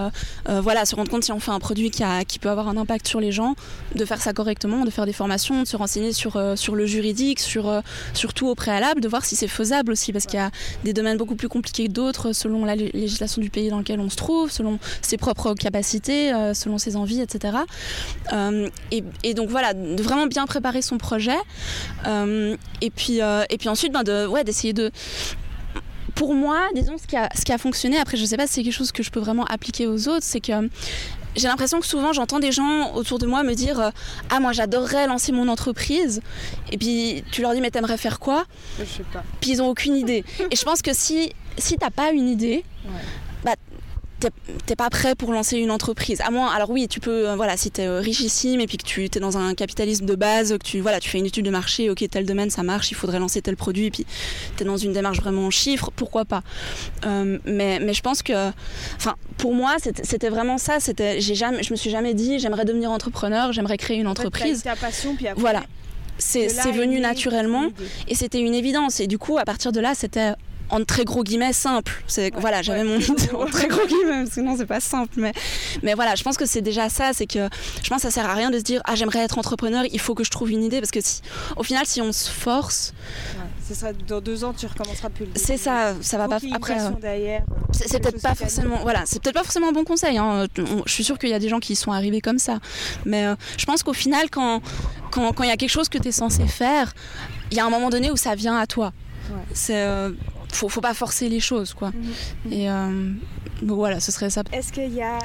voilà, 0.60 0.84
se 0.84 0.94
rendre 0.94 1.10
compte 1.10 1.24
si 1.24 1.32
on 1.32 1.40
fait 1.40 1.50
un 1.50 1.58
produit 1.58 1.90
qui, 1.90 2.02
a, 2.02 2.24
qui 2.24 2.38
peut 2.38 2.50
avoir 2.50 2.68
un 2.68 2.76
impact 2.76 3.06
sur 3.06 3.20
les 3.20 3.32
gens, 3.32 3.54
de 3.94 4.04
faire 4.04 4.20
ça 4.20 4.32
correctement, 4.32 4.84
de 4.84 4.90
faire 4.90 5.06
des 5.06 5.12
formations, 5.12 5.62
de 5.62 5.66
se 5.66 5.76
renseigner 5.76 6.12
sur, 6.12 6.40
sur 6.56 6.74
le 6.74 6.86
juridique, 6.86 7.40
sur 7.40 7.82
surtout 8.14 8.48
au 8.48 8.54
préalable, 8.54 9.00
de 9.00 9.08
voir 9.08 9.24
si 9.24 9.36
c'est 9.36 9.48
faisable 9.48 9.92
aussi, 9.92 10.12
parce 10.12 10.26
qu'il 10.26 10.38
y 10.38 10.42
a 10.42 10.50
des 10.84 10.92
domaines 10.92 11.16
beaucoup 11.16 11.36
plus 11.36 11.48
compliqués 11.48 11.86
que 11.86 11.92
d'autres 11.92 12.32
selon 12.32 12.64
la 12.64 12.76
législation 12.76 13.42
du 13.42 13.50
pays 13.50 13.70
dans 13.70 13.78
lequel 13.78 14.00
on 14.00 14.10
se 14.10 14.16
trouve, 14.16 14.50
selon 14.50 14.78
ses 15.00 15.16
propres 15.16 15.54
capacités, 15.54 16.32
selon 16.54 16.78
ses 16.78 16.96
envies, 16.96 17.20
etc. 17.20 17.58
Euh, 18.32 18.68
et, 18.90 19.34
donc 19.34 19.48
voilà, 19.48 19.74
de 19.74 20.02
vraiment 20.02 20.26
bien 20.26 20.46
préparer 20.46 20.82
son 20.82 20.98
projet. 20.98 21.36
Euh, 22.06 22.56
et, 22.80 22.90
puis, 22.90 23.20
euh, 23.20 23.44
et 23.50 23.58
puis 23.58 23.68
ensuite, 23.68 23.92
ben 23.92 24.02
de, 24.02 24.26
ouais, 24.26 24.44
d'essayer 24.44 24.72
de 24.72 24.90
pour 26.14 26.34
moi, 26.34 26.68
disons, 26.74 26.98
ce 26.98 27.06
qui 27.06 27.16
a, 27.16 27.28
ce 27.34 27.42
qui 27.42 27.52
a 27.52 27.58
fonctionné, 27.58 27.98
après 27.98 28.18
je 28.18 28.24
sais 28.24 28.36
pas 28.36 28.46
si 28.46 28.54
c'est 28.54 28.62
quelque 28.62 28.74
chose 28.74 28.92
que 28.92 29.02
je 29.02 29.10
peux 29.10 29.20
vraiment 29.20 29.44
appliquer 29.46 29.86
aux 29.86 30.08
autres, 30.08 30.22
c'est 30.24 30.40
que 30.40 30.52
j'ai 31.34 31.48
l'impression 31.48 31.80
que 31.80 31.86
souvent 31.86 32.12
j'entends 32.12 32.38
des 32.38 32.52
gens 32.52 32.92
autour 32.94 33.18
de 33.18 33.26
moi 33.26 33.42
me 33.42 33.54
dire 33.54 33.92
Ah, 34.28 34.38
moi 34.38 34.52
j'adorerais 34.52 35.06
lancer 35.06 35.32
mon 35.32 35.48
entreprise. 35.48 36.20
Et 36.70 36.76
puis 36.76 37.24
tu 37.32 37.40
leur 37.40 37.54
dis 37.54 37.62
Mais 37.62 37.70
t'aimerais 37.70 37.96
faire 37.96 38.20
quoi? 38.20 38.44
Je 38.78 38.84
sais 38.84 39.04
pas. 39.10 39.24
Puis 39.40 39.52
ils 39.52 39.62
ont 39.62 39.68
aucune 39.68 39.96
idée. 39.96 40.22
Et 40.50 40.56
je 40.56 40.62
pense 40.64 40.82
que 40.82 40.92
si, 40.92 41.32
si 41.56 41.76
t'as 41.76 41.90
pas 41.90 42.10
une 42.10 42.28
idée, 42.28 42.62
bah, 43.42 43.54
t'es 44.66 44.76
pas 44.76 44.90
prêt 44.90 45.14
pour 45.14 45.32
lancer 45.32 45.58
une 45.58 45.70
entreprise. 45.70 46.20
À 46.20 46.30
moins, 46.30 46.50
alors 46.52 46.70
oui, 46.70 46.88
tu 46.88 47.00
peux, 47.00 47.28
euh, 47.28 47.36
voilà, 47.36 47.56
si 47.56 47.70
t'es 47.70 47.86
euh, 47.86 48.00
richissime 48.00 48.60
et 48.60 48.66
puis 48.66 48.76
que 48.76 48.84
tu 48.84 49.04
es 49.04 49.08
dans 49.08 49.38
un 49.38 49.54
capitalisme 49.54 50.06
de 50.06 50.14
base, 50.14 50.52
que 50.52 50.64
tu, 50.64 50.80
voilà, 50.80 51.00
tu 51.00 51.08
fais 51.08 51.18
une 51.18 51.26
étude 51.26 51.44
de 51.44 51.50
marché, 51.50 51.90
ok, 51.90 52.04
tel 52.10 52.26
domaine 52.26 52.50
ça 52.50 52.62
marche, 52.62 52.90
il 52.90 52.94
faudrait 52.94 53.18
lancer 53.18 53.42
tel 53.42 53.56
produit, 53.56 53.86
et 53.86 53.90
puis 53.90 54.06
tu 54.56 54.62
es 54.62 54.66
dans 54.66 54.76
une 54.76 54.92
démarche 54.92 55.20
vraiment 55.20 55.46
en 55.46 55.50
chiffres, 55.50 55.90
pourquoi 55.94 56.24
pas. 56.24 56.42
Euh, 57.06 57.38
mais, 57.44 57.78
mais 57.80 57.94
je 57.94 58.02
pense 58.02 58.22
que, 58.22 58.50
enfin, 58.96 59.14
pour 59.38 59.54
moi, 59.54 59.76
c'était 59.80 60.28
vraiment 60.28 60.58
ça. 60.58 60.80
C'était, 60.80 61.20
j'ai 61.20 61.34
jamais, 61.34 61.62
je 61.62 61.72
me 61.72 61.76
suis 61.76 61.90
jamais 61.90 62.14
dit, 62.14 62.38
j'aimerais 62.38 62.64
devenir 62.64 62.90
entrepreneur, 62.90 63.52
j'aimerais 63.52 63.76
créer 63.76 63.98
une 63.98 64.08
entreprise. 64.08 64.62
ta 64.62 64.76
passion, 64.76 65.14
puis 65.16 65.28
après, 65.28 65.40
voilà. 65.40 65.62
C'est 66.18 66.48
venu 66.72 67.00
naturellement 67.00 67.70
et 68.06 68.14
c'était 68.14 68.40
une 68.40 68.54
évidence. 68.54 69.00
Et 69.00 69.06
du 69.06 69.18
coup, 69.18 69.38
à 69.38 69.44
partir 69.44 69.72
de 69.72 69.80
là, 69.80 69.94
c'était 69.94 70.34
en 70.72 70.84
très 70.84 71.04
gros 71.04 71.22
guillemets 71.22 71.52
simple. 71.52 72.02
C'est 72.06 72.34
voilà, 72.34 72.62
j'avais 72.62 72.82
mon 72.82 72.98
idée 72.98 73.30
en 73.34 73.44
très 73.44 73.68
gros 73.68 73.86
guillemets, 73.86 74.24
sinon 74.30 74.56
c'est 74.56 74.66
pas 74.66 74.80
simple. 74.80 75.12
Mais 75.16 75.32
mais 75.82 75.94
voilà, 75.94 76.14
je 76.14 76.22
pense 76.22 76.36
que 76.36 76.46
c'est 76.46 76.62
déjà 76.62 76.88
ça, 76.88 77.10
c'est 77.12 77.26
que 77.26 77.48
je 77.82 77.88
pense 77.88 77.98
que 77.98 78.02
ça 78.02 78.10
sert 78.10 78.28
à 78.28 78.34
rien 78.34 78.50
de 78.50 78.58
se 78.58 78.64
dire 78.64 78.80
ah 78.86 78.94
j'aimerais 78.94 79.20
être 79.20 79.38
entrepreneur, 79.38 79.84
il 79.92 80.00
faut 80.00 80.14
que 80.14 80.24
je 80.24 80.30
trouve 80.30 80.50
une 80.50 80.64
idée 80.64 80.80
parce 80.80 80.90
que 80.90 81.00
si, 81.02 81.20
au 81.56 81.62
final 81.62 81.84
si 81.86 82.00
on 82.00 82.10
se 82.12 82.30
force, 82.30 82.94
c'est 83.62 83.74
ça. 83.74 83.92
Dans 83.92 84.22
deux 84.22 84.44
ans 84.44 84.54
tu 84.54 84.66
recommenceras 84.66 85.10
plus. 85.10 85.26
C'est 85.34 85.58
ça, 85.58 85.94
ça 86.00 86.16
va 86.16 86.26
pas 86.26 86.38
après. 86.52 86.80
Euh, 86.80 87.38
c'est 87.72 88.00
peut-être 88.00 88.22
pas 88.22 88.34
forcément 88.34 88.78
voilà, 88.80 89.02
c'est 89.04 89.22
peut-être 89.22 89.34
pas 89.34 89.44
forcément 89.44 89.68
un 89.68 89.72
bon 89.72 89.84
conseil. 89.84 90.16
Hein. 90.16 90.46
Je 90.86 90.92
suis 90.92 91.04
sûre 91.04 91.18
qu'il 91.18 91.28
y 91.28 91.34
a 91.34 91.38
des 91.38 91.50
gens 91.50 91.60
qui 91.60 91.76
sont 91.76 91.92
arrivés 91.92 92.22
comme 92.22 92.38
ça, 92.38 92.60
mais 93.04 93.26
euh, 93.26 93.34
je 93.58 93.66
pense 93.66 93.82
qu'au 93.82 93.92
final 93.92 94.30
quand 94.30 94.62
quand 95.10 95.42
il 95.42 95.48
y 95.48 95.52
a 95.52 95.58
quelque 95.58 95.68
chose 95.68 95.90
que 95.90 95.98
tu 95.98 96.08
es 96.08 96.12
censé 96.12 96.46
faire, 96.46 96.94
il 97.50 97.58
y 97.58 97.60
a 97.60 97.66
un 97.66 97.70
moment 97.70 97.90
donné 97.90 98.10
où 98.10 98.16
ça 98.16 98.34
vient 98.34 98.56
à 98.56 98.66
toi. 98.66 98.94
C'est 99.54 99.76
euh, 99.76 100.10
faut, 100.52 100.68
faut 100.68 100.80
pas 100.80 100.94
forcer 100.94 101.28
les 101.28 101.40
choses, 101.40 101.74
quoi. 101.74 101.90
Mhm. 101.90 102.52
Et 102.52 102.70
euh, 102.70 103.12
voilà, 103.62 104.00
ce 104.00 104.12
serait 104.12 104.30
ça. 104.30 104.42
Est-ce 104.52 104.72
qu'il 104.72 104.92
y 104.92 105.02
a 105.02 105.18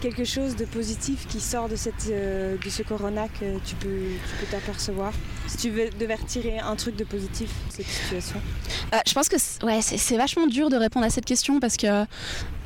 quelque 0.00 0.24
chose 0.24 0.56
de 0.56 0.64
positif 0.64 1.26
qui 1.28 1.40
sort 1.40 1.68
de, 1.68 1.76
cette, 1.76 2.08
euh, 2.10 2.56
de 2.56 2.70
ce 2.70 2.82
corona 2.82 3.28
que 3.28 3.58
tu 3.64 3.74
peux, 3.76 4.12
t'apercevoir? 4.50 5.12
Si 5.46 5.56
tu 5.58 5.70
veux, 5.70 5.90
devais 5.98 6.14
retirer 6.14 6.58
un 6.58 6.76
truc 6.76 6.96
de 6.96 7.04
positif 7.04 7.50
de 7.68 7.74
cette 7.76 7.86
situation 7.86 8.40
euh, 8.94 8.98
Je 9.06 9.12
pense 9.12 9.28
que 9.28 9.36
ouais, 9.64 9.80
c'est 9.82 10.16
vachement 10.16 10.46
dur 10.46 10.70
de 10.70 10.76
répondre 10.76 11.06
à 11.06 11.10
cette 11.10 11.26
question 11.26 11.60
parce 11.60 11.76
que 11.76 12.06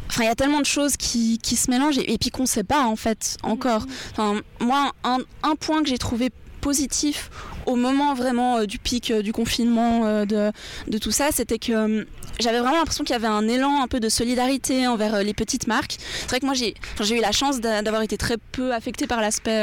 Enfin, 0.06 0.24
il 0.24 0.26
y 0.26 0.30
a 0.30 0.34
tellement 0.34 0.60
de 0.60 0.66
choses 0.66 0.98
qui, 0.98 1.38
qui 1.38 1.56
se 1.56 1.70
mélangent 1.70 1.98
et, 1.98 2.18
puis 2.18 2.28
qu'on 2.30 2.42
ne 2.42 2.48
sait 2.48 2.62
pas 2.62 2.84
en 2.84 2.94
fait 2.94 3.38
encore. 3.42 3.80
Mhm. 3.80 3.92
Enfin, 4.12 4.40
moi, 4.60 4.92
un, 5.02 5.18
un 5.42 5.56
point 5.56 5.82
que 5.82 5.88
j'ai 5.88 5.98
trouvé 5.98 6.30
positif 6.60 7.30
au 7.66 7.76
moment 7.76 8.14
vraiment 8.14 8.58
euh, 8.58 8.66
du 8.66 8.78
pic 8.78 9.10
euh, 9.10 9.22
du 9.22 9.32
confinement, 9.32 10.02
euh, 10.04 10.24
de, 10.24 10.98
tout 10.98 11.10
ça, 11.10 11.28
c'était 11.32 11.58
que 11.58 12.06
j'avais 12.40 12.60
vraiment 12.60 12.76
l'impression 12.76 13.04
qu'il 13.04 13.12
y 13.12 13.16
avait 13.16 13.26
un 13.26 13.46
élan 13.48 13.82
un 13.82 13.88
peu 13.88 14.00
de 14.00 14.08
solidarité 14.08 14.86
envers 14.86 15.22
les 15.22 15.34
petites 15.34 15.66
marques. 15.66 15.96
C'est 15.98 16.28
vrai 16.28 16.40
que 16.40 16.46
moi 16.46 16.54
j'ai 16.54 16.74
eu 17.16 17.20
la 17.20 17.32
chance 17.32 17.60
d'avoir 17.60 18.02
été 18.02 18.16
très 18.16 18.36
peu 18.52 18.72
affectée 18.72 19.06
par 19.06 19.20
l'aspect 19.20 19.62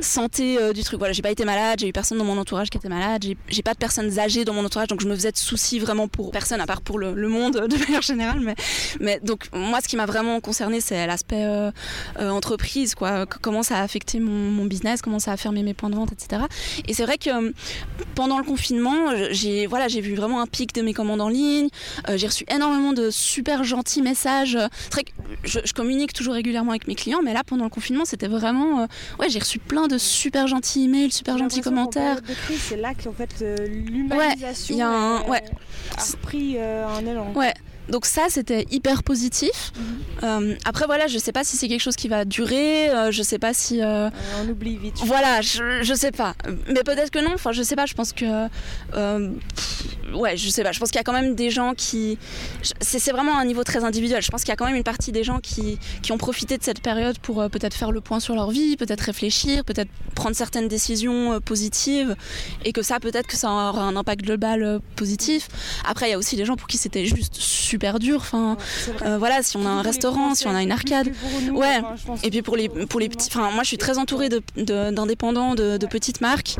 santé 0.00 0.58
du 0.74 0.82
truc. 0.82 0.98
Voilà, 0.98 1.12
j'ai 1.12 1.22
pas 1.22 1.30
été 1.30 1.44
malade, 1.44 1.78
j'ai 1.80 1.88
eu 1.88 1.92
personne 1.92 2.18
dans 2.18 2.24
mon 2.24 2.38
entourage 2.38 2.70
qui 2.70 2.78
était 2.78 2.88
malade, 2.88 3.24
j'ai 3.48 3.62
pas 3.62 3.72
de 3.72 3.78
personnes 3.78 4.18
âgées 4.18 4.44
dans 4.44 4.52
mon 4.52 4.64
entourage, 4.64 4.88
donc 4.88 5.00
je 5.00 5.08
me 5.08 5.14
faisais 5.14 5.32
de 5.32 5.36
soucis 5.36 5.78
vraiment 5.78 6.08
pour 6.08 6.30
personne 6.32 6.60
à 6.60 6.66
part 6.66 6.80
pour 6.80 6.98
le, 6.98 7.14
monde 7.28 7.66
de 7.68 7.76
manière 7.78 8.02
générale. 8.02 8.54
Mais, 9.00 9.20
donc 9.22 9.48
moi 9.52 9.80
ce 9.80 9.88
qui 9.88 9.96
m'a 9.96 10.06
vraiment 10.06 10.40
concerné 10.40 10.80
c'est 10.80 11.06
l'aspect 11.06 11.46
entreprise, 12.18 12.94
quoi. 12.94 13.26
Comment 13.26 13.62
ça 13.62 13.78
a 13.78 13.82
affecté 13.82 14.18
mon, 14.18 14.50
mon, 14.50 14.64
business, 14.64 15.02
comment 15.02 15.18
ça 15.18 15.32
a 15.32 15.36
fermé 15.36 15.62
mes 15.62 15.74
points 15.74 15.90
de 15.90 15.96
vente, 15.96 16.12
etc. 16.12 16.42
Et 16.88 16.94
c'est 16.94 17.04
vrai 17.04 17.15
vrai 17.16 17.18
que 17.18 17.48
euh, 17.48 17.52
pendant 18.14 18.38
le 18.38 18.44
confinement, 18.44 19.10
j'ai 19.30 19.66
voilà, 19.66 19.88
j'ai 19.88 20.00
vu 20.00 20.14
vraiment 20.14 20.40
un 20.40 20.46
pic 20.46 20.74
de 20.74 20.82
mes 20.82 20.92
commandes 20.92 21.20
en 21.20 21.28
ligne. 21.28 21.68
j'ai 22.14 22.26
reçu 22.26 22.44
énormément 22.52 22.92
de 22.92 23.10
super 23.10 23.64
gentils 23.64 24.02
messages. 24.02 24.56
Vrai 24.92 25.04
que 25.04 25.10
je, 25.44 25.72
communique 25.72 26.12
toujours 26.12 26.34
régulièrement 26.34 26.70
avec 26.70 26.88
mes 26.88 26.94
clients, 26.94 27.20
mais 27.22 27.34
là 27.34 27.42
pendant 27.44 27.64
le 27.64 27.70
confinement, 27.70 28.04
c'était 28.04 28.28
vraiment 28.28 28.86
ouais, 29.18 29.28
j'ai 29.28 29.38
reçu 29.38 29.58
plein 29.58 29.86
de 29.86 29.98
super 29.98 30.46
gentils 30.46 30.84
emails, 30.84 31.12
super 31.12 31.38
gentils 31.38 31.60
commentaires. 31.60 32.20
C'est 32.58 32.76
là 32.76 32.92
qu'en 32.94 33.12
fait 33.12 33.44
l'humanisation 33.68 34.76
ouais, 35.28 35.42
a 35.96 36.02
repris 36.02 36.58
un 36.58 37.06
élan. 37.06 37.32
Ouais. 37.34 37.54
Donc 37.88 38.06
ça, 38.06 38.26
c'était 38.28 38.66
hyper 38.70 39.02
positif. 39.02 39.72
Mhm. 39.76 39.84
Euh, 40.22 40.54
après, 40.64 40.86
voilà, 40.86 41.06
je 41.06 41.18
sais 41.18 41.32
pas 41.32 41.44
si 41.44 41.56
c'est 41.56 41.68
quelque 41.68 41.80
chose 41.80 41.96
qui 41.96 42.08
va 42.08 42.24
durer. 42.24 42.90
Euh, 42.90 43.10
je 43.10 43.22
sais 43.22 43.38
pas 43.38 43.54
si. 43.54 43.82
Euh, 43.82 44.10
on 44.42 44.48
oublie 44.48 44.76
vite. 44.76 44.94
Voilà, 45.04 45.40
je, 45.40 45.82
je 45.82 45.94
sais 45.94 46.12
pas. 46.12 46.34
Mais 46.68 46.82
peut-être 46.82 47.10
que 47.10 47.18
non. 47.18 47.32
Enfin, 47.34 47.52
je 47.52 47.62
sais 47.62 47.76
pas. 47.76 47.86
Je 47.86 47.94
pense 47.94 48.12
que. 48.12 48.48
Ouais, 50.14 50.36
je 50.36 50.48
sais 50.48 50.62
pas. 50.62 50.72
Je 50.72 50.80
pense 50.80 50.90
qu'il 50.90 50.98
y 50.98 51.00
a 51.00 51.04
quand 51.04 51.12
même 51.12 51.34
des 51.34 51.50
gens 51.50 51.74
qui. 51.74 52.18
C'est 52.80 53.12
vraiment 53.12 53.38
un 53.38 53.44
niveau 53.44 53.64
très 53.64 53.84
individuel. 53.84 54.22
Je 54.22 54.30
pense 54.30 54.42
qu'il 54.42 54.50
y 54.50 54.52
a 54.52 54.56
quand 54.56 54.66
même 54.66 54.76
une 54.76 54.84
partie 54.84 55.12
des 55.12 55.24
gens 55.24 55.40
qui, 55.40 55.78
qui 56.02 56.12
ont 56.12 56.18
profité 56.18 56.58
de 56.58 56.62
cette 56.62 56.80
période 56.80 57.18
pour 57.18 57.48
peut-être 57.50 57.74
faire 57.74 57.92
le 57.92 58.00
point 58.00 58.20
sur 58.20 58.34
leur 58.34 58.50
vie, 58.50 58.76
peut-être 58.76 59.02
réfléchir, 59.02 59.64
peut-être 59.64 59.90
prendre 60.14 60.36
certaines 60.36 60.68
décisions 60.68 61.40
positives. 61.40 62.16
Et 62.64 62.72
que 62.72 62.82
ça, 62.82 63.00
peut-être 63.00 63.26
que 63.26 63.36
ça 63.36 63.50
aura 63.50 63.82
un 63.82 63.96
impact 63.96 64.24
global 64.24 64.80
positif. 64.96 65.48
Après, 65.86 66.08
il 66.08 66.10
y 66.10 66.14
a 66.14 66.18
aussi 66.18 66.36
des 66.36 66.44
gens 66.44 66.56
pour 66.56 66.68
qui 66.68 66.78
c'était 66.78 67.06
juste 67.06 67.34
super 67.34 67.98
dur. 67.98 68.16
Enfin, 68.20 68.56
euh, 69.02 69.18
voilà, 69.18 69.42
si 69.42 69.56
on 69.56 69.66
a 69.66 69.70
un 69.70 69.82
restaurant, 69.82 70.34
si 70.34 70.46
on 70.46 70.54
a 70.54 70.62
une 70.62 70.72
arcade, 70.72 71.10
ouais. 71.52 71.80
Et 72.22 72.30
puis 72.30 72.42
pour 72.42 72.56
les 72.56 72.68
pour 72.68 73.00
les 73.00 73.08
petits, 73.08 73.28
enfin, 73.30 73.50
moi 73.50 73.62
je 73.62 73.68
suis 73.68 73.78
très 73.78 73.98
entourée 73.98 74.28
d'indépendants, 74.56 75.54
de, 75.54 75.76
de, 75.76 75.86
petites 75.86 76.20
marques. 76.20 76.56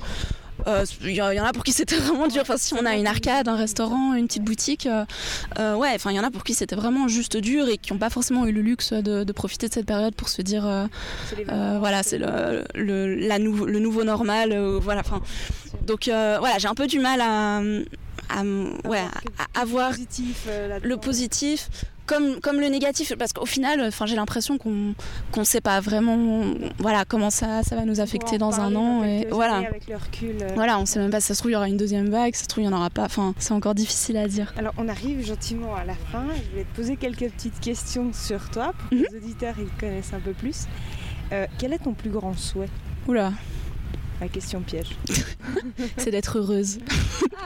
Il 0.66 1.20
euh, 1.20 1.34
y, 1.34 1.40
en 1.40 1.44
a 1.44 1.52
pour 1.52 1.64
qui 1.64 1.72
c'était 1.72 1.96
vraiment 2.00 2.26
dur. 2.26 2.42
Enfin, 2.42 2.56
si 2.56 2.74
on 2.74 2.84
a 2.84 2.96
une 2.96 3.06
arcade, 3.06 3.48
un 3.48 3.56
restaurant, 3.56 4.14
une 4.14 4.26
petite 4.26 4.44
boutique, 4.44 4.86
euh, 5.58 5.74
ouais, 5.74 5.92
enfin, 5.94 6.10
il 6.10 6.16
y 6.16 6.20
en 6.20 6.24
a 6.24 6.30
pour 6.30 6.44
qui 6.44 6.54
c'était 6.54 6.76
vraiment 6.76 7.08
juste 7.08 7.36
dur 7.36 7.68
et 7.68 7.78
qui 7.78 7.92
n'ont 7.92 7.98
pas 7.98 8.10
forcément 8.10 8.46
eu 8.46 8.52
le 8.52 8.62
luxe 8.62 8.92
de, 8.92 9.32
profiter 9.32 9.68
de 9.68 9.74
cette 9.74 9.86
période 9.86 10.14
pour 10.14 10.28
se 10.28 10.42
dire, 10.42 10.88
voilà, 11.46 12.02
c'est 12.02 12.18
le, 12.18 12.64
le, 12.74 13.14
la 13.14 13.38
le 13.38 13.78
nouveau 13.78 14.04
normal. 14.04 14.56
voilà, 14.80 15.00
enfin, 15.00 15.20
donc 15.86 16.04
voilà, 16.06 16.58
j'ai 16.58 16.68
un 16.68 16.74
peu 16.74 16.86
du 16.86 16.98
mal 16.98 17.20
à 17.20 17.60
à, 18.28 18.42
ouais, 18.88 19.04
à 19.54 19.60
avoir 19.60 19.92
euh, 20.48 20.78
le 20.82 20.96
positif 20.96 21.68
comme, 22.06 22.40
comme 22.40 22.60
le 22.60 22.68
négatif 22.68 23.12
parce 23.18 23.32
qu'au 23.32 23.46
final 23.46 23.80
enfin 23.82 24.06
j'ai 24.06 24.16
l'impression 24.16 24.58
qu'on 24.58 24.94
qu'on 25.32 25.44
sait 25.44 25.60
pas 25.60 25.80
vraiment 25.80 26.44
voilà 26.78 27.04
comment 27.04 27.30
ça 27.30 27.62
ça 27.62 27.76
va 27.76 27.84
nous 27.84 28.00
affecter 28.00 28.38
dans 28.38 28.60
un 28.60 28.74
an 28.76 29.04
et 29.04 29.26
voilà. 29.30 29.56
avec 29.56 29.88
le 29.88 29.96
recul, 29.96 30.36
euh. 30.42 30.48
voilà 30.54 30.78
on 30.78 30.86
sait 30.86 30.98
même 30.98 31.10
pas 31.10 31.20
si 31.20 31.28
ça 31.28 31.34
se 31.34 31.40
trouve 31.40 31.50
il 31.50 31.54
y 31.54 31.56
aura 31.56 31.68
une 31.68 31.76
deuxième 31.76 32.08
vague 32.08 32.34
ça 32.34 32.42
se 32.42 32.48
trouve 32.48 32.64
il 32.64 32.66
y 32.66 32.68
en 32.68 32.76
aura 32.76 32.90
pas. 32.90 33.04
Enfin 33.04 33.34
c'est 33.38 33.52
encore 33.52 33.74
difficile 33.74 34.16
à 34.16 34.28
dire. 34.28 34.52
Alors 34.56 34.74
on 34.76 34.88
arrive 34.88 35.24
gentiment 35.24 35.74
à 35.74 35.84
la 35.84 35.94
fin. 35.94 36.24
Je 36.34 36.56
vais 36.56 36.64
te 36.64 36.76
poser 36.76 36.96
quelques 36.96 37.30
petites 37.30 37.60
questions 37.60 38.12
sur 38.12 38.50
toi 38.50 38.72
pour 38.78 38.90
que 38.90 38.94
mhm. 38.96 39.06
les 39.10 39.16
auditeurs 39.16 39.54
ils 39.58 39.70
connaissent 39.78 40.12
un 40.12 40.20
peu 40.20 40.32
plus. 40.32 40.66
Euh, 41.32 41.46
quel 41.58 41.72
est 41.72 41.78
ton 41.78 41.92
plus 41.92 42.10
grand 42.10 42.34
souhait? 42.36 42.68
Oula 43.08 43.32
la 44.20 44.28
question 44.28 44.60
piège. 44.60 44.96
c'est 45.96 46.10
d'être 46.10 46.38
heureuse. 46.38 46.78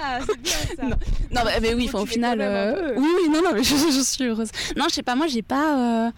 Ah, 0.03 0.18
c'est 0.27 0.41
bien 0.41 0.53
ça. 0.77 0.85
Non, 1.31 1.41
mais 1.61 1.75
oui, 1.75 1.91
au 1.93 2.07
final. 2.07 2.41
Euh, 2.41 2.95
oui, 2.97 3.09
oui, 3.16 3.29
non, 3.29 3.43
non, 3.43 3.51
mais 3.55 3.62
je, 3.62 4.03
suis 4.03 4.25
heureuse. 4.25 4.51
Non, 4.77 4.87
je 4.89 4.95
sais 4.95 5.03
pas, 5.03 5.14
moi, 5.14 5.27
j'ai 5.27 5.43
pas. 5.43 6.07
Euh, 6.07 6.11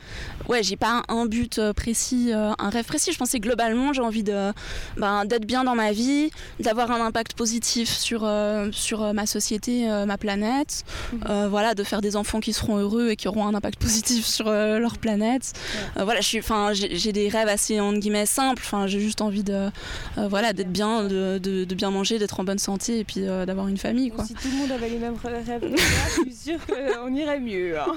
ouais, 0.48 0.62
j'ai 0.62 0.76
pas 0.76 1.02
un, 1.08 1.26
but 1.26 1.58
euh, 1.58 1.72
précis, 1.72 2.30
un 2.32 2.70
rêve 2.70 2.84
précis. 2.84 3.12
Je 3.12 3.18
pensais 3.18 3.40
globalement, 3.40 3.92
j'ai 3.92 4.02
envie 4.02 4.22
de, 4.22 4.52
ben, 4.96 5.24
d'être 5.24 5.46
bien 5.46 5.64
dans 5.64 5.74
ma 5.74 5.92
vie, 5.92 6.30
d'avoir 6.60 6.90
un 6.90 7.04
impact 7.04 7.34
positif 7.34 7.88
sur, 7.88 8.28
sur 8.72 9.12
ma 9.14 9.26
société, 9.26 9.86
ma 10.06 10.18
planète. 10.18 10.84
Mhm. 11.12 11.46
voilà, 11.48 11.74
de 11.74 11.82
faire 11.82 12.00
des 12.00 12.16
enfants 12.16 12.40
qui 12.40 12.52
seront 12.52 12.76
heureux 12.76 13.10
et 13.10 13.16
qui 13.16 13.28
auront 13.28 13.46
un 13.46 13.54
impact 13.54 13.80
positif 13.80 14.26
sur 14.26 14.50
leur 14.50 14.98
planète. 14.98 15.52
voilà, 15.96 16.20
je 16.20 16.26
suis. 16.26 16.38
Enfin, 16.38 16.72
j'ai 16.72 17.12
des 17.12 17.28
rêves 17.28 17.48
assez, 17.48 17.80
entre 17.80 17.98
guillemets, 17.98 18.26
simples. 18.26 18.62
Enfin, 18.64 18.86
j'ai 18.86 19.00
juste 19.00 19.20
envie 19.20 19.44
de. 19.44 19.70
voilà, 20.16 20.41
d'être 20.52 20.72
bien, 20.72 21.04
de, 21.04 21.38
de, 21.38 21.74
bien 21.74 21.90
manger, 21.90 22.18
d'être 22.18 22.40
en 22.40 22.44
bonne 22.44 22.58
santé 22.58 22.98
et 22.98 23.04
puis 23.04 23.20
euh, 23.20 23.46
d'avoir 23.46 23.68
une 23.68 23.78
famille. 23.78 24.10
Quoi. 24.10 24.24
Si 24.24 24.34
tout 24.34 24.48
le 24.50 24.56
monde 24.56 24.72
avait 24.72 24.88
les 24.88 24.98
mêmes 24.98 25.16
rêves 25.22 25.62
je 25.76 26.22
suis 26.22 26.34
sûre 26.34 26.58
qu'on 26.66 27.14
irait 27.14 27.40
mieux. 27.40 27.78
Hein. 27.78 27.94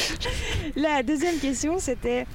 La 0.76 1.02
deuxième 1.02 1.38
question, 1.38 1.78
c'était 1.78 2.26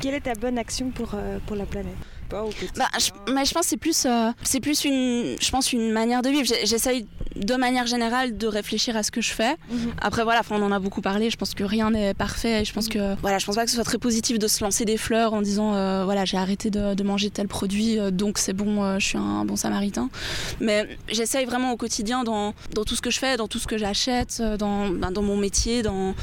quelle 0.00 0.14
est 0.14 0.20
ta 0.20 0.34
bonne 0.34 0.58
action 0.58 0.90
pour, 0.90 1.10
euh, 1.14 1.38
pour 1.46 1.56
la 1.56 1.66
planète? 1.66 1.94
Bah, 2.30 2.88
je, 2.98 3.32
mais 3.32 3.44
je 3.44 3.52
pense 3.52 3.62
que 3.64 3.68
c'est 3.68 3.76
plus, 3.76 4.06
euh, 4.06 4.30
c'est 4.42 4.60
plus 4.60 4.84
une, 4.84 5.36
je 5.40 5.50
pense 5.50 5.72
une 5.72 5.92
manière 5.92 6.22
de 6.22 6.28
vivre. 6.28 6.46
J'essaye 6.64 7.06
de 7.36 7.54
manière 7.54 7.86
générale 7.86 8.36
de 8.36 8.46
réfléchir 8.46 8.96
à 8.96 9.02
ce 9.02 9.10
que 9.10 9.20
je 9.20 9.32
fais. 9.32 9.56
Mhm. 9.70 9.92
Après 10.00 10.24
voilà, 10.24 10.42
on 10.50 10.62
en 10.62 10.72
a 10.72 10.78
beaucoup 10.78 11.02
parlé. 11.02 11.30
Je 11.30 11.36
pense 11.36 11.54
que 11.54 11.64
rien 11.64 11.90
n'est 11.90 12.14
parfait. 12.14 12.62
Et 12.62 12.64
je 12.64 12.72
pense 12.72 12.86
mhm. 12.86 12.92
que 12.94 13.20
voilà, 13.20 13.38
je 13.38 13.46
pense 13.46 13.56
pas 13.56 13.64
que 13.64 13.70
ce 13.70 13.76
soit 13.76 13.84
très 13.84 13.98
positif 13.98 14.38
de 14.38 14.48
se 14.48 14.62
lancer 14.64 14.84
des 14.84 14.96
fleurs 14.96 15.34
en 15.34 15.42
disant 15.42 15.74
euh, 15.74 16.04
voilà 16.04 16.24
j'ai 16.24 16.36
arrêté 16.36 16.70
de, 16.70 17.02
manger 17.02 17.30
tel 17.30 17.46
produit 17.46 18.00
euh, 18.00 18.10
donc 18.10 18.38
c'est 18.38 18.52
bon, 18.52 18.98
je 18.98 19.06
suis 19.06 19.18
un 19.18 19.44
bon 19.44 19.56
samaritain. 19.56 20.08
Mais 20.60 20.98
j'essaye 21.08 21.44
vraiment 21.44 21.72
au 21.72 21.76
quotidien 21.76 22.24
dans, 22.24 22.54
dans, 22.74 22.84
tout 22.84 22.96
ce 22.96 23.02
que 23.02 23.10
je 23.10 23.18
fais, 23.18 23.36
dans 23.36 23.48
tout 23.48 23.58
ce 23.58 23.66
que 23.66 23.78
j'achète, 23.78 24.42
dans, 24.58 24.88
ben, 24.88 25.10
dans 25.10 25.22
mon 25.22 25.36
métier, 25.36 25.82
dans 25.82 26.14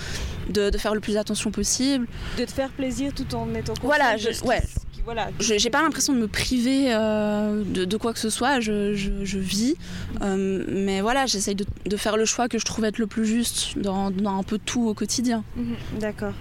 de, 0.50 0.70
de, 0.70 0.78
faire 0.78 0.94
le 0.94 1.00
plus 1.00 1.18
attention 1.18 1.52
possible. 1.52 2.08
De 2.38 2.46
te 2.46 2.52
faire 2.52 2.70
plaisir 2.70 3.14
tout 3.16 3.34
en 3.36 3.54
étant 3.54 3.74
voilà, 3.82 4.18
je, 4.18 4.30
ouais 4.44 4.62
voilà. 5.06 5.30
J'ai 5.40 5.70
pas 5.70 5.82
l'impression 5.82 6.14
de 6.14 6.20
me 6.20 6.28
priver 6.28 6.94
euh, 6.94 7.64
de, 7.64 7.98
quoi 7.98 8.14
que 8.14 8.20
ce 8.20 8.30
soit, 8.30 8.60
je, 8.60 8.92
vis. 9.38 9.76
Euh, 10.22 10.64
mais 10.68 11.02
voilà, 11.02 11.26
j'essaye 11.26 11.56
de, 11.56 11.98
faire 11.98 12.18
le 12.18 12.26
choix 12.26 12.48
que 12.48 12.58
je 12.58 12.66
trouve 12.66 12.86
être 12.86 13.00
le 13.00 13.08
plus 13.08 13.26
juste 13.26 13.78
dans, 13.78 14.12
un 14.26 14.44
peu 14.44 14.58
tout 14.58 14.88
au 14.88 14.94
quotidien. 14.94 15.44
Mhm, 15.56 15.76
d'accord. 16.00 16.34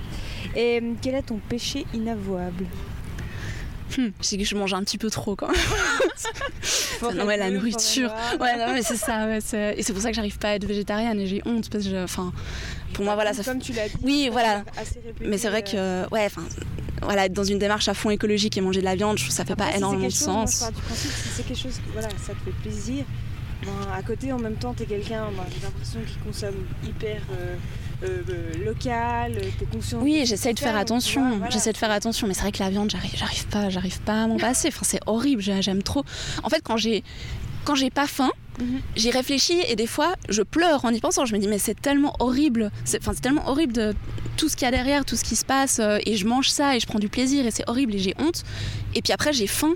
Et 0.56 0.80
euh, 0.80 0.92
quel 1.00 1.14
est 1.14 1.22
ton 1.22 1.38
péché 1.48 1.86
inavouable? 1.92 2.66
Hmm, 3.98 4.08
c'est 4.20 4.38
que 4.38 4.44
je 4.44 4.54
mange 4.54 4.72
un 4.72 4.82
petit 4.84 4.96
peu 4.96 5.10
trop 5.10 5.36
quand 5.36 5.48
même. 5.48 7.12
non, 7.16 7.26
la 7.26 7.50
nourriture. 7.50 8.10
Ouais, 8.40 8.56
non, 8.56 8.72
mais 8.72 8.82
c'est 8.82 8.96
ça. 8.96 9.36
et 9.36 9.40
c'est 9.82 9.92
pour 9.92 10.00
ça 10.00 10.10
que 10.10 10.16
j'arrive 10.16 10.38
pas 10.38 10.50
à 10.50 10.54
être 10.54 10.64
végétarienne 10.64 11.20
et 11.20 11.26
j'ai 11.26 11.42
honte 11.44 11.68
parce 11.68 11.84
que, 11.84 12.02
enfin, 12.04 12.32
pour 12.94 13.04
moi, 13.04 13.14
voilà, 13.14 13.34
ça. 13.34 13.44
Comme 13.44 13.60
tu 13.60 13.72
l'as 13.72 13.88
dit. 13.88 13.96
Oui, 14.02 14.28
voilà. 14.32 14.64
Mais 15.20 15.36
c'est 15.36 15.50
vrai 15.50 15.62
que, 15.62 16.08
ouais, 16.10 16.24
enfin, 16.24 16.44
voilà, 17.02 17.26
être 17.26 17.32
dans 17.32 17.44
une 17.44 17.58
démarche 17.58 17.88
à 17.88 17.94
fond 17.94 18.10
écologique 18.10 18.56
et 18.56 18.60
manger 18.60 18.80
de 18.80 18.84
la 18.84 18.94
viande, 18.94 19.18
je 19.18 19.24
trouve 19.24 19.30
que 19.30 19.36
ça 19.36 19.44
fait 19.44 19.56
pas 19.56 19.74
énormément 19.76 20.06
de 20.06 20.12
sens. 20.12 20.64
si 20.94 21.08
c'est 21.34 21.46
quelque 21.46 21.58
chose, 21.58 21.80
voilà, 21.92 22.08
ça 22.10 22.32
te 22.32 22.38
fait 22.44 22.56
plaisir. 22.62 23.04
à 23.94 24.02
côté, 24.02 24.32
en 24.32 24.38
même 24.38 24.56
temps, 24.56 24.74
tu 24.74 24.82
es 24.84 24.86
quelqu'un, 24.86 25.26
j'ai 25.54 25.62
l'impression 25.62 26.00
qui 26.06 26.16
consomme 26.24 26.66
hyper 26.84 27.20
euh, 27.32 27.56
euh, 28.04 28.22
euh, 28.28 28.64
local, 28.64 29.34
t'es 29.58 29.64
conscient. 29.66 30.00
Oui, 30.00 30.24
j'essaie 30.26 30.52
de 30.52 30.58
faire 30.58 30.76
attention. 30.76 31.40
J'essaie 31.50 31.72
de 31.72 31.76
faire 31.76 31.90
attention, 31.90 32.26
mais 32.26 32.34
c'est 32.34 32.42
vrai 32.42 32.52
que 32.52 32.62
la 32.62 32.70
viande, 32.70 32.90
j'arrive, 32.90 33.12
j'arrive 33.14 33.46
pas, 33.46 33.70
j'arrive 33.70 34.00
pas 34.00 34.24
à 34.24 34.26
m'en 34.26 34.36
passer. 34.38 34.68
Enfin, 34.68 34.82
c'est 34.84 35.00
horrible. 35.06 35.42
J'aime 35.42 35.82
trop. 35.82 36.04
En 36.42 36.48
fait, 36.48 36.60
quand 36.62 36.76
j'ai 36.76 37.04
quand 37.64 37.74
j'ai 37.74 37.90
pas 37.90 38.06
faim, 38.06 38.30
mhm. 38.60 38.80
j'y 38.96 39.10
réfléchis 39.10 39.60
et 39.68 39.76
des 39.76 39.86
fois 39.86 40.14
je 40.28 40.42
pleure 40.42 40.84
en 40.84 40.90
y 40.90 41.00
pensant. 41.00 41.24
Je 41.24 41.34
me 41.34 41.40
dis 41.40 41.48
mais 41.48 41.58
c'est 41.58 41.80
tellement 41.80 42.14
horrible, 42.18 42.70
c'est 42.84 43.00
tellement 43.20 43.48
horrible 43.48 43.72
de 43.72 43.94
tout 44.36 44.48
ce 44.48 44.56
qu'il 44.56 44.64
y 44.64 44.68
a 44.68 44.70
derrière, 44.70 45.04
tout 45.04 45.16
ce 45.16 45.24
qui 45.24 45.36
se 45.36 45.44
passe 45.44 45.78
euh, 45.78 45.98
et 46.06 46.16
je 46.16 46.26
mange 46.26 46.48
ça 46.48 46.76
et 46.76 46.80
je 46.80 46.86
prends 46.86 46.98
du 46.98 47.08
plaisir 47.08 47.46
et 47.46 47.50
c'est 47.50 47.68
horrible 47.68 47.94
et 47.94 47.98
j'ai 47.98 48.14
honte. 48.18 48.44
Et 48.94 49.02
puis 49.02 49.12
après 49.12 49.32
j'ai 49.32 49.46
faim. 49.46 49.74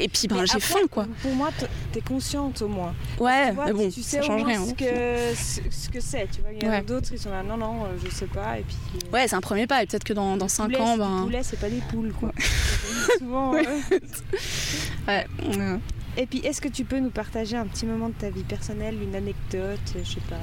Et 0.00 0.08
puis 0.08 0.26
ben, 0.26 0.44
j'ai 0.44 0.60
faim 0.60 0.86
quoi. 0.90 1.06
Pour 1.22 1.34
moi, 1.34 1.50
t'es 1.92 2.00
consciente 2.00 2.60
au 2.62 2.68
moins. 2.68 2.94
Ouais, 3.18 3.52
mais 3.52 3.72
bon, 3.72 3.88
tu 3.90 4.02
sais 4.02 4.16
ça 4.16 4.22
change 4.22 4.42
rien. 4.42 4.64
Ce 4.66 4.72
que, 4.72 5.70
ce, 5.70 5.88
que 5.88 6.00
c'est, 6.00 6.28
tu 6.32 6.40
vois. 6.40 6.50
Il 6.52 6.62
y 6.62 6.68
en 6.68 6.72
a 6.72 6.82
d'autres, 6.82 7.10
ils 7.12 7.18
sont 7.18 7.30
là, 7.30 7.42
non, 7.42 7.56
non, 7.56 7.84
euh, 7.84 7.88
je 8.04 8.10
sais 8.10 8.26
pas. 8.26 8.58
Et 8.58 8.62
puis, 8.62 8.76
euh, 8.96 9.12
ouais, 9.12 9.28
c'est 9.28 9.36
un 9.36 9.40
premier 9.40 9.66
pas. 9.66 9.82
Et 9.82 9.86
peut-être 9.86 10.04
que 10.04 10.12
dans, 10.12 10.36
dans 10.36 10.48
5 10.48 10.76
ans. 10.80 10.96
Ben... 10.96 11.18
Les 11.18 11.22
poulets, 11.24 11.42
c'est 11.44 11.60
pas 11.60 11.70
des 11.70 11.82
poules 11.90 12.12
quoi. 12.12 12.32
Souvent. 13.18 13.52
ouais. 13.52 13.66
ouais. 15.06 15.26
Et 16.16 16.26
puis, 16.26 16.38
est-ce 16.40 16.60
que 16.60 16.68
tu 16.68 16.84
peux 16.84 17.00
nous 17.00 17.10
partager 17.10 17.56
un 17.56 17.66
petit 17.66 17.86
moment 17.86 18.08
de 18.08 18.14
ta 18.14 18.30
vie 18.30 18.44
personnelle, 18.44 18.96
une 19.02 19.16
anecdote, 19.16 19.80
je 19.96 20.08
sais 20.08 20.20
pas, 20.28 20.36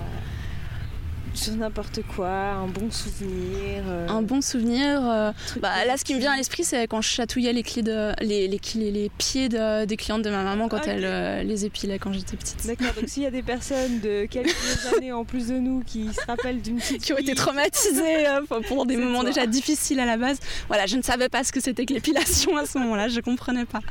sur 1.34 1.56
n'importe 1.56 2.02
quoi, 2.16 2.30
un 2.30 2.68
bon 2.68 2.92
souvenir 2.92 3.84
euh, 3.88 4.08
Un 4.08 4.22
bon 4.22 4.42
souvenir 4.42 5.02
euh, 5.04 5.32
bah, 5.62 5.86
Là, 5.86 5.98
ce 5.98 6.04
qui 6.04 6.14
me 6.14 6.20
vient 6.20 6.34
à 6.34 6.38
l'esprit, 6.38 6.64
c'est 6.64 6.88
quand 6.88 7.02
je 7.02 7.10
chatouillais 7.10 7.54
les, 7.54 7.64
clés 7.64 7.82
de, 7.82 8.12
les, 8.22 8.48
les, 8.48 8.92
les 8.92 9.10
pieds 9.18 9.50
des 9.50 9.98
clientes 9.98 10.22
de 10.22 10.30
ma 10.30 10.44
maman 10.44 10.68
quand 10.68 10.86
elle 10.88 11.06
euh, 11.06 11.44
les 11.44 11.66
épilait 11.66 12.00
quand 12.00 12.14
j'étais 12.14 12.38
petite. 12.38 12.66
D'accord, 12.66 12.94
donc 12.94 13.08
s'il 13.08 13.24
y 13.24 13.26
a 13.26 13.32
des 13.32 13.44
personnes 13.44 14.00
de 14.02 14.26
quelques 14.26 14.56
années 14.96 15.12
en 15.12 15.24
plus 15.24 15.48
de 15.48 15.58
nous 15.58 15.84
qui 15.86 16.14
se 16.14 16.26
rappellent 16.28 16.62
d'une 16.62 16.78
petite 16.78 17.04
Qui 17.04 17.14
ont 17.14 17.18
été 17.18 17.34
traumatisées 17.34 18.26
pour 18.68 18.86
des 18.86 18.98
moments 18.98 19.24
déjà 19.24 19.46
difficiles 19.48 20.00
à 20.00 20.06
la 20.06 20.18
base, 20.18 20.40
voilà, 20.68 20.86
je 20.86 20.98
ne 20.98 21.02
savais 21.02 21.30
pas 21.30 21.44
ce 21.44 21.52
que 21.52 21.60
c'était 21.60 21.86
que 21.86 21.94
l'épilation 21.94 22.58
à 22.58 22.66
ce 22.66 22.78
moment-là, 22.80 23.08
je 23.08 23.20
comprenais 23.22 23.66
pas. 23.66 23.82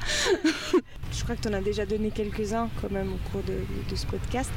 je 1.12 1.22
crois 1.22 1.36
que 1.36 1.42
tu 1.42 1.48
en 1.48 1.52
as 1.54 1.60
déjà 1.60 1.86
donné 1.86 2.10
quelques-uns 2.10 2.68
quand 2.80 2.90
même 2.90 3.12
au 3.12 3.30
cours 3.30 3.42
de, 3.42 3.96
ce 3.96 4.06
podcast. 4.06 4.50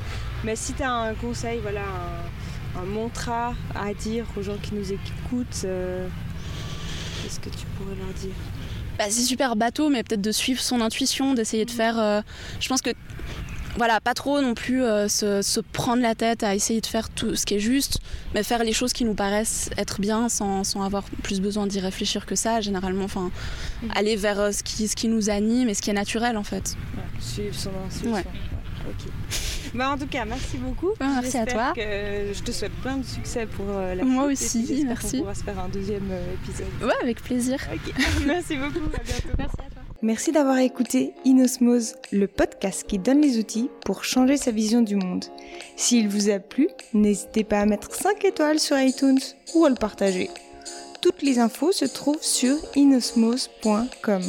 Mais 0.44 0.56
si 0.56 0.74
tu 0.74 0.84
as 0.84 0.92
un 0.92 1.14
conseil, 1.16 1.60
voilà, 1.62 1.82
un, 1.82 2.43
mantra 2.82 3.54
à 3.76 3.94
dire 3.94 4.26
aux 4.38 4.42
gens 4.42 4.58
qui 4.62 4.74
nous 4.74 4.92
écoutent, 4.92 5.64
euh, 5.66 6.08
qu'est-ce 7.22 7.40
que 7.40 7.50
tu 7.50 7.66
pourrais 7.78 7.96
leur 7.96 8.14
dire? 8.20 8.36
Bah, 8.98 9.06
c'est 9.10 9.24
super 9.24 9.56
bateau, 9.56 9.90
mais 9.90 10.04
peut-être 10.04 10.22
de 10.22 10.32
suivre 10.32 10.62
son 10.62 10.82
intuition, 10.82 11.34
d'essayer 11.34 11.66
de 11.66 11.72
faire. 11.72 12.00
Euh, 12.00 12.22
je 12.60 12.68
pense 12.68 12.82
que 12.82 12.92
voilà, 13.76 14.00
pas 14.00 14.14
trop 14.14 14.40
non 14.40 14.54
plus 14.54 14.84
euh, 14.84 15.08
se, 15.08 15.60
prendre 15.60 16.04
la 16.04 16.14
tête 16.14 16.44
à 16.44 16.54
essayer 16.54 16.80
de 16.80 16.86
faire 16.86 17.10
tout 17.10 17.36
ce 17.36 17.46
qui 17.46 17.56
est 17.56 17.60
juste, 17.60 18.00
mais 18.36 18.44
faire 18.44 18.64
les 18.64 18.74
choses 18.74 18.94
qui 18.94 19.04
nous 19.04 19.16
paraissent 19.16 19.72
être 19.78 20.00
bien 20.00 20.30
sans, 20.30 20.64
avoir 20.84 21.04
plus 21.24 21.42
besoin 21.42 21.66
d'y 21.66 21.80
réfléchir 21.80 22.28
que 22.28 22.36
ça, 22.36 22.62
généralement. 22.62 23.06
Enfin, 23.06 23.32
mm. 23.82 23.88
aller 23.96 24.16
vers 24.16 24.54
ce, 24.54 24.62
qui, 24.62 24.88
ce 24.88 24.96
qui 24.96 25.08
nous 25.08 25.32
anime 25.32 25.70
et 25.70 25.74
ce 25.74 25.82
qui 25.82 25.90
est 25.90 25.94
naturel 25.94 26.38
en 26.38 26.44
fait. 26.44 26.76
suivre 27.20 27.56
son 27.56 27.72
intuition. 27.86 28.24
Bah, 29.74 29.90
en 29.90 29.98
tout 29.98 30.06
cas, 30.06 30.24
merci 30.24 30.58
beaucoup. 30.58 30.92
merci 31.00 31.38
à 31.38 31.48
toi. 31.48 31.74
je 31.76 32.42
te 32.44 32.52
souhaite 32.52 32.74
plein 32.82 32.98
de 32.98 33.06
succès 33.06 33.48
pour 33.48 33.66
euh, 33.70 33.96
la 33.96 34.04
Moi 34.04 34.26
aussi, 34.26 34.84
merci. 34.86 35.16
On 35.16 35.20
pourra 35.22 35.34
se 35.34 35.44
faire 35.44 35.58
un 35.58 35.70
deuxième 35.70 36.12
épisode. 36.34 36.68
Ouais, 36.82 36.94
avec 37.02 37.24
plaisir. 37.24 37.58
merci 38.28 38.56
beaucoup. 38.58 38.86
À 38.94 39.04
bientôt. 39.04 39.30
Merci 39.38 39.56
à 39.60 39.70
toi. 39.72 39.84
Merci 40.04 40.34
d'avoir 40.34 40.58
écouté 40.58 41.14
Inosmose, 41.24 41.96
le 42.12 42.28
podcast 42.28 42.86
qui 42.86 43.00
donne 43.00 43.22
les 43.22 43.40
outils 43.40 43.70
pour 43.86 44.04
changer 44.04 44.36
sa 44.36 44.52
vision 44.52 44.82
du 44.82 44.98
monde. 44.98 45.24
S'il 45.78 46.10
vous 46.10 46.30
a 46.30 46.40
plu, 46.40 46.68
n'hésitez 46.94 47.46
pas 47.46 47.62
à 47.62 47.66
mettre 47.66 47.96
5 47.96 48.26
étoiles 48.26 48.60
sur 48.60 48.78
iTunes 48.78 49.22
ou 49.56 49.64
à 49.64 49.70
le 49.70 49.76
partager. 49.76 50.30
Toutes 51.02 51.22
les 51.22 51.40
infos 51.40 51.72
se 51.72 51.86
trouvent 51.86 52.22
sur 52.22 52.58
inosmose.com. 52.76 54.24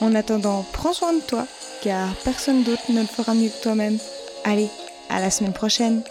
En 0.00 0.14
attendant, 0.14 0.64
prends 0.72 0.94
soin 0.94 1.12
de 1.12 1.20
toi, 1.20 1.46
car 1.84 2.08
personne 2.24 2.62
d'autre 2.62 2.90
ne 2.90 3.02
le 3.02 3.06
fera 3.06 3.34
mieux 3.34 3.50
que 3.50 3.62
toi-même. 3.62 3.98
Allez, 4.44 4.68
à 5.10 5.20
la 5.20 5.30
semaine 5.30 5.52
prochaine 5.52 6.02